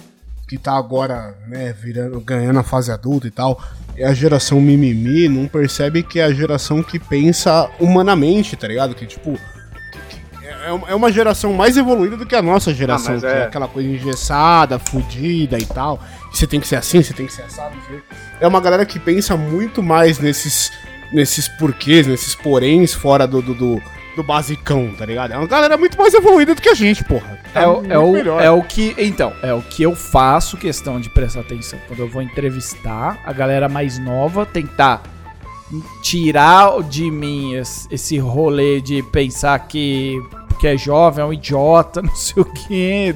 [0.48, 3.60] que tá agora, né, virando, ganhando a fase adulta e tal,
[3.98, 8.94] é a geração mimimi, não percebe que é a geração que pensa humanamente, tá ligado?
[8.94, 9.40] Que tipo.
[10.66, 13.40] É uma- é uma geração mais evoluída do que a nossa geração, mas que é
[13.40, 13.44] é.
[13.44, 16.00] aquela coisa engessada, fudida e tal.
[16.32, 17.76] Você tem que ser assim, você tem que ser assado.
[18.42, 20.72] É uma galera que pensa muito mais nesses,
[21.14, 23.82] nesses porquês, nesses poréns fora do, do, do,
[24.16, 25.34] do basicão, tá ligado?
[25.34, 27.40] É uma galera muito mais evoluída do que a gente, porra.
[27.54, 28.42] Tá É o, é, o, melhor.
[28.42, 28.94] é o que.
[28.98, 31.80] Então, é o que eu faço questão de prestar atenção.
[31.88, 35.04] Quando eu vou entrevistar a galera mais nova, tentar
[36.02, 37.54] tirar de mim
[37.90, 40.22] esse, rolê de pensar que,
[40.60, 43.16] que é jovem, é um idiota, não sei o quê.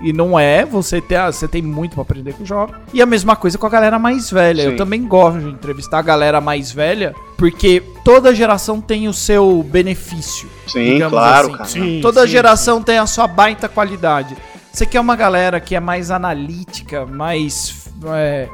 [0.00, 2.74] E não é, você tem, você tem muito pra aprender com o jovem.
[2.92, 4.62] E a mesma coisa com a galera mais velha.
[4.62, 4.76] Eu Sim.
[4.76, 10.48] também gosto de entrevistar a galera mais velha, porque toda geração tem o seu benefício.
[10.68, 11.56] Sim, digamos claro, assim.
[11.56, 11.68] cara.
[11.68, 14.36] Sim, Toda sim, geração tem a sua baita qualidade.
[14.72, 17.90] Você quer uma galera que é mais analítica, mais.
[18.14, 18.48] é,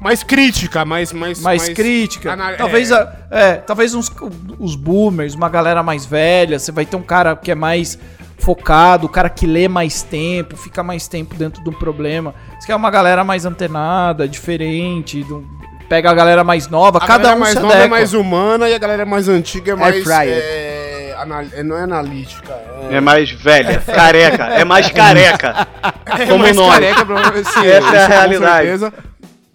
[0.00, 1.12] Mais crítica, mais.
[1.12, 2.32] Mais, mais, crítica.
[2.32, 2.94] ana- talvez, é.
[2.94, 4.10] a- é, talvez uns,
[4.58, 6.58] os boomers, uma galera mais velha.
[6.58, 7.98] Você vai ter um cara que é mais
[8.38, 12.34] focado, o cara que lê mais tempo, fica mais tempo dentro do problema.
[12.58, 15.22] Você quer uma galera mais antenada, diferente.
[15.24, 15.44] do-
[15.88, 18.68] pega a galera mais nova, A cada galera um mais se nova é mais humana
[18.70, 20.02] e a galera mais antiga é mais.
[20.04, 20.38] fryer.
[20.40, 22.52] É, anal- é, não é analítica.
[22.88, 24.44] É, É mais velha, careca.
[24.44, 25.66] É mais careca.
[26.06, 26.72] é como mais nós.
[26.72, 28.68] careca, pra- sim, Essa é a realidade.
[28.68, 28.92] certeza.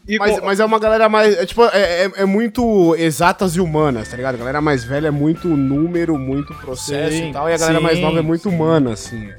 [0.07, 1.35] E Mas, com- mas é uma galera mais.
[1.35, 4.35] É, tipo, é, é- é muito exatas e humanas, tá ligado?
[4.35, 7.49] A galera mais velha é muito número, muito processo Sim, e tal.
[7.49, 8.55] E a galera mais sim, nova é muito sim.
[8.55, 9.29] humana, assim.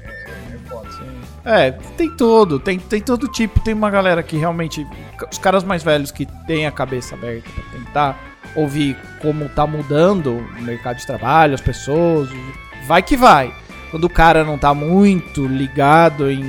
[1.45, 3.61] É, tem todo, tem, tem todo tipo.
[3.61, 4.85] Tem uma galera que realmente.
[5.31, 8.19] Os caras mais velhos que têm a cabeça aberta pra tentar
[8.55, 12.29] ouvir como tá mudando o mercado de trabalho, as pessoas.
[12.85, 13.53] Vai que vai.
[13.89, 16.43] Quando o cara não tá muito ligado em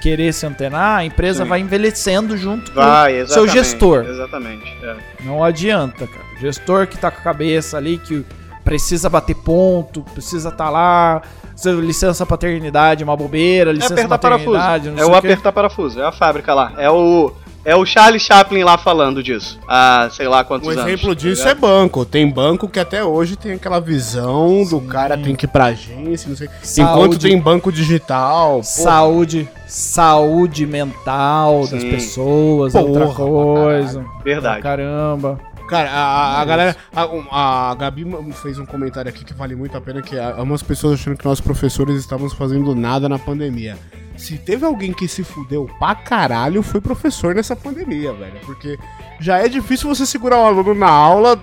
[0.00, 1.48] querer se antenar, a empresa Sim.
[1.48, 4.04] vai envelhecendo junto Vai, com o seu gestor.
[4.06, 4.64] Exatamente.
[4.82, 4.96] é.
[5.24, 6.24] Não adianta, cara.
[6.36, 8.24] O gestor que tá com a cabeça ali, que
[8.64, 11.22] precisa bater ponto, precisa estar lá.
[11.54, 14.52] Seu licença paternidade, é uma bobeira, É licença apertar parafuso.
[14.52, 16.00] paternidade, não É sei o apertar parafuso.
[16.00, 16.72] É a fábrica lá.
[16.78, 17.32] É o.
[17.64, 19.58] É o Charlie Chaplin lá falando disso.
[19.68, 20.84] Há sei lá quantos Um anos.
[20.86, 21.60] exemplo tá disso é ligado?
[21.60, 22.04] banco.
[22.06, 26.28] Tem banco que até hoje tem aquela visão do cara tem que ir pra agência,
[26.28, 26.48] não sei.
[26.62, 26.90] Saúde.
[26.92, 28.56] Enquanto tem banco digital.
[28.58, 31.90] pô, Saúde, saúde mental das Sim.
[31.90, 33.24] pessoas, é outra Porra, pra
[33.62, 34.04] coisa.
[34.24, 34.62] Verdade.
[34.62, 35.38] Caramba.
[35.68, 36.76] Cara, a, a galera.
[36.96, 38.04] A, um, a Gabi
[38.42, 41.24] fez um comentário aqui que vale muito a pena, que há umas pessoas achando que
[41.24, 43.76] nós professores estávamos fazendo nada na pandemia.
[44.20, 48.38] Se teve alguém que se fudeu pra caralho, foi professor nessa pandemia, velho.
[48.44, 48.78] Porque
[49.18, 51.40] já é difícil você segurar um aluno na aula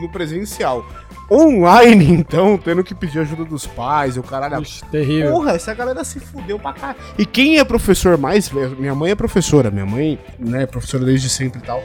[0.00, 0.86] no presencial.
[1.30, 4.56] Online, então, tendo que pedir ajuda dos pais, o caralho.
[4.56, 5.32] Puxa, terrível.
[5.32, 6.98] Porra, essa galera se fudeu pra caralho.
[7.18, 8.76] E quem é professor mais velho?
[8.78, 11.82] Minha mãe é professora, minha mãe, né, é professora desde sempre e tal.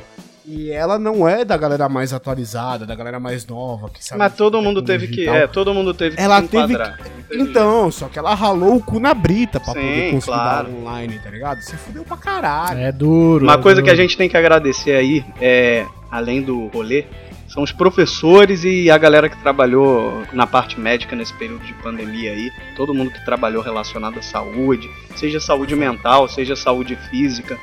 [0.49, 4.17] E ela não é da galera mais atualizada, da galera mais nova, que sabe.
[4.17, 5.27] Mas todo mundo teve que.
[5.27, 8.81] É, todo mundo teve que Ela se teve teve Então, só que ela ralou o
[8.81, 10.73] cu na brita pra Sim, poder conseguir claro.
[10.73, 11.61] online, tá ligado?
[11.61, 12.79] Se fudeu pra caralho.
[12.79, 13.43] É duro.
[13.43, 14.01] Uma é coisa que a duro.
[14.01, 17.03] gente tem que agradecer aí, é, além do rolê,
[17.49, 22.31] são os professores e a galera que trabalhou na parte médica nesse período de pandemia
[22.31, 22.49] aí.
[22.77, 27.57] Todo mundo que trabalhou relacionado à saúde, seja saúde mental, seja saúde física.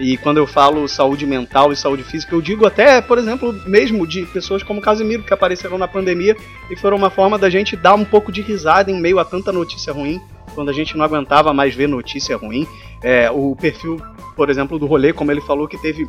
[0.00, 4.06] E quando eu falo saúde mental e saúde física, eu digo até, por exemplo, mesmo
[4.06, 6.34] de pessoas como Casimiro, que apareceram na pandemia
[6.70, 9.52] e foram uma forma da gente dar um pouco de risada em meio a tanta
[9.52, 10.18] notícia ruim,
[10.54, 12.66] quando a gente não aguentava mais ver notícia ruim.
[13.02, 14.00] É, o perfil,
[14.34, 16.08] por exemplo, do rolê, como ele falou que teve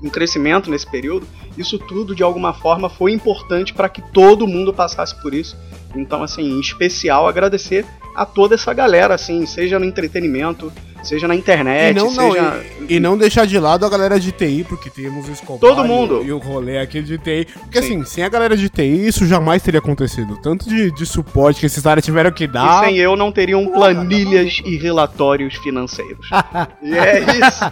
[0.00, 1.26] um crescimento nesse período,
[1.58, 5.56] isso tudo de alguma forma foi importante para que todo mundo passasse por isso.
[5.96, 7.84] Então, assim, em especial agradecer
[8.14, 10.72] a toda essa galera, assim, seja no entretenimento,
[11.04, 12.64] seja na internet, E não, não, seja.
[12.88, 15.84] E não deixar de lado a galera de TI, porque temos o Escobar Todo e
[15.84, 16.22] o- mundo.
[16.24, 17.46] E, o rolê aqui de TI.
[17.60, 18.00] Porque Sim.
[18.00, 20.36] assim, sem a galera de TI, isso jamais teria acontecido.
[20.42, 22.84] Tanto de, de suporte que esses caras tiveram que E dar.
[22.84, 26.28] sem eu não teriam planilhas e relatórios financeiros.
[26.82, 27.64] e é isso.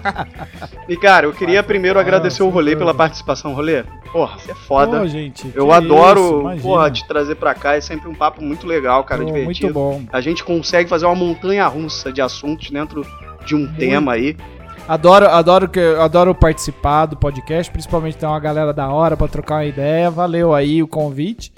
[0.88, 3.84] E cara, eu queria primeiro agradecer o rolê pela participação, rolê.
[4.12, 5.00] Porra, você é foda.
[5.00, 7.76] Pô, gente, eu adoro, isso, porra, te trazer pra cá.
[7.76, 9.64] É sempre um papo muito legal, cara, Pô, divertido.
[9.66, 10.02] Muito bom.
[10.12, 13.06] A gente consegue fazer uma montanha russa de assuntos dentro
[13.44, 14.36] de um tema aí.
[14.89, 19.56] Adoro, adoro, que, adoro participar do podcast, principalmente ter uma galera da hora pra trocar
[19.56, 20.10] uma ideia.
[20.10, 21.52] Valeu aí o convite.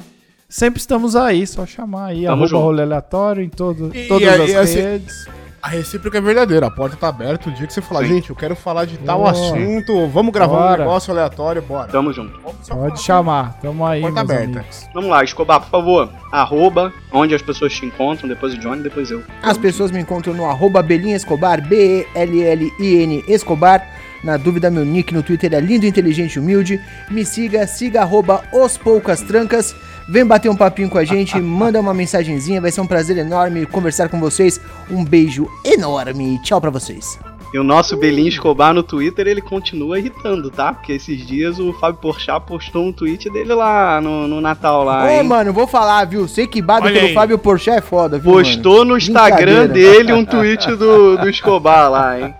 [0.49, 2.63] Sempre estamos aí, só chamar aí, Tamo arroba junto.
[2.63, 5.27] rolê aleatório em todo, E- todas e- as e assim, redes.
[5.65, 7.49] A recíproca é verdadeira, a porta tá aberta.
[7.49, 8.09] O dia que você falar, Sim.
[8.17, 9.31] gente, eu quero falar de tal Boa.
[9.31, 10.77] assunto, vamos gravar um Bora.
[10.85, 11.89] negócio aleatório, bora.
[11.91, 12.39] Tamo junto.
[12.69, 14.59] Pode chamar, tamo aí, Porta meus aberta.
[14.59, 14.87] amigos.
[14.93, 16.11] Vamos lá, Escobar, por favor.
[16.31, 19.23] Arroba, onde as pessoas te encontram, depois o Johnny, depois eu.
[19.43, 23.89] As pessoas me encontram no arroba Belinha Escobar, B-E-L-L-I-N Escobar.
[24.23, 26.79] Na dúvida, meu nick no Twitter é lindo, inteligente e humilde.
[27.11, 29.75] Me siga, siga arroba os poucas trancas.
[30.09, 33.65] Vem bater um papinho com a gente, manda uma mensagenzinha, vai ser um prazer enorme
[33.65, 34.61] conversar com vocês.
[34.91, 37.19] Um beijo enorme, tchau pra vocês.
[37.55, 40.73] E o nosso Belinho Escobar no Twitter, ele continua irritando, tá?
[40.73, 45.05] Porque esses dias o Fábio Porchat postou um tweet dele lá no, no Natal lá,
[45.05, 45.23] Ô, hein?
[45.23, 46.27] mano, vou falar, viu?
[46.27, 47.15] Sei que bado pelo aí.
[47.15, 48.45] Fábio Porchat é foda, viu, mano?
[48.45, 52.35] Postou no Instagram dele um tweet do, do Escobar lá, hein?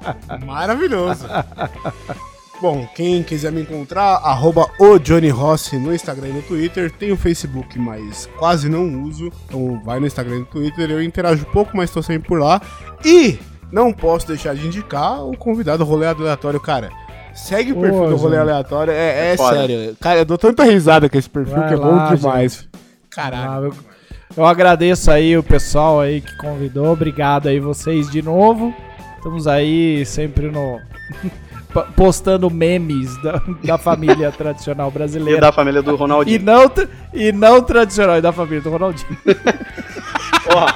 [0.45, 1.25] Maravilhoso.
[2.61, 6.91] Bom, quem quiser me encontrar, arroba o Johnny Rossi no Instagram e no Twitter.
[6.91, 9.31] Tem o Facebook, mas quase não uso.
[9.47, 10.91] Então vai no Instagram e no Twitter.
[10.91, 12.63] Eu interajo pouco, mas tô sempre por lá.
[13.05, 13.39] E
[13.73, 16.91] não posso deixar de indicar o convidado rolê aleatório, cara.
[17.35, 18.43] Segue o Ô, perfil do rolê gente.
[18.43, 18.93] aleatório.
[18.93, 19.57] É, é foda.
[19.57, 19.97] sério.
[20.01, 22.69] Cara, eu dou tanta risada com esse perfil Vai que é lá, bom demais.
[23.11, 23.51] Caralho.
[23.51, 23.75] Ah, eu,
[24.37, 26.87] eu agradeço aí o pessoal aí que convidou.
[26.93, 28.73] Obrigado aí vocês de novo.
[29.17, 30.79] Estamos aí sempre no
[31.83, 35.41] postando memes da, da família tradicional E brasileira.
[35.41, 36.43] da família do E Ronaldinho.
[36.43, 39.19] não, tra- e não tradicional, e da família do Ronaldinho.
[40.47, 40.67] Ó,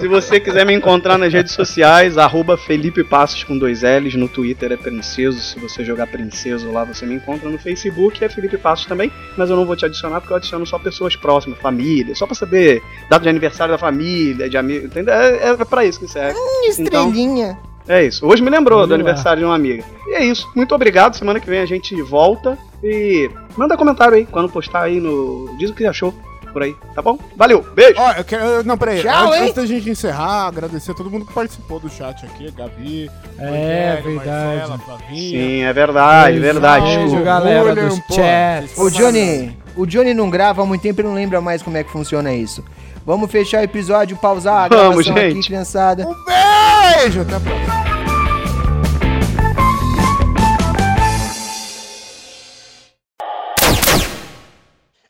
[0.00, 4.26] se você quiser me encontrar nas redes sociais, arroba Felipe Passos com dois L's, no
[4.26, 8.56] Twitter é Princeso, se você jogar Princeso lá você me encontra no Facebook, é Felipe
[8.56, 12.14] Passos também, mas eu não vou te adicionar porque eu adiciono só pessoas próximas, família,
[12.14, 15.12] só pra saber data de aniversário da família, de amigo, entendeu?
[15.14, 16.38] É, é pra isso que serve.
[16.68, 17.58] Estrelinha.
[17.88, 18.26] É isso.
[18.26, 18.96] Hoje me lembrou Vamos do lá.
[18.96, 19.84] aniversário de uma amiga.
[20.06, 20.48] E é isso.
[20.54, 21.16] Muito obrigado.
[21.16, 25.54] Semana que vem a gente volta e manda comentário aí quando postar aí no.
[25.58, 26.14] Diz o que achou
[26.52, 27.18] por aí, tá bom?
[27.34, 27.94] Valeu, beijo!
[27.98, 28.62] Ó, eu quero.
[28.62, 29.00] Não, peraí.
[29.00, 32.50] Tchau, antes, antes da gente encerrar, agradecer a todo mundo que participou do chat aqui,
[32.50, 34.56] Gabi, É, Rogério, verdade.
[34.58, 35.16] Marcela, Flavinha.
[35.40, 36.84] Sim, é verdade, verdade.
[36.84, 37.24] Beijo, Desculpa.
[37.24, 38.76] galera William, dos chats.
[38.78, 41.82] O Johnny, o Johnny não grava há muito tempo e não lembra mais como é
[41.82, 42.62] que funciona isso.
[43.04, 45.46] Vamos fechar o episódio, pausar a Vamos, gravação aqui, gente.
[45.46, 46.06] criançada.
[46.08, 47.82] Um beijo, até a próxima.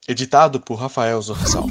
[0.09, 1.66] Editado por Rafael Zorzal.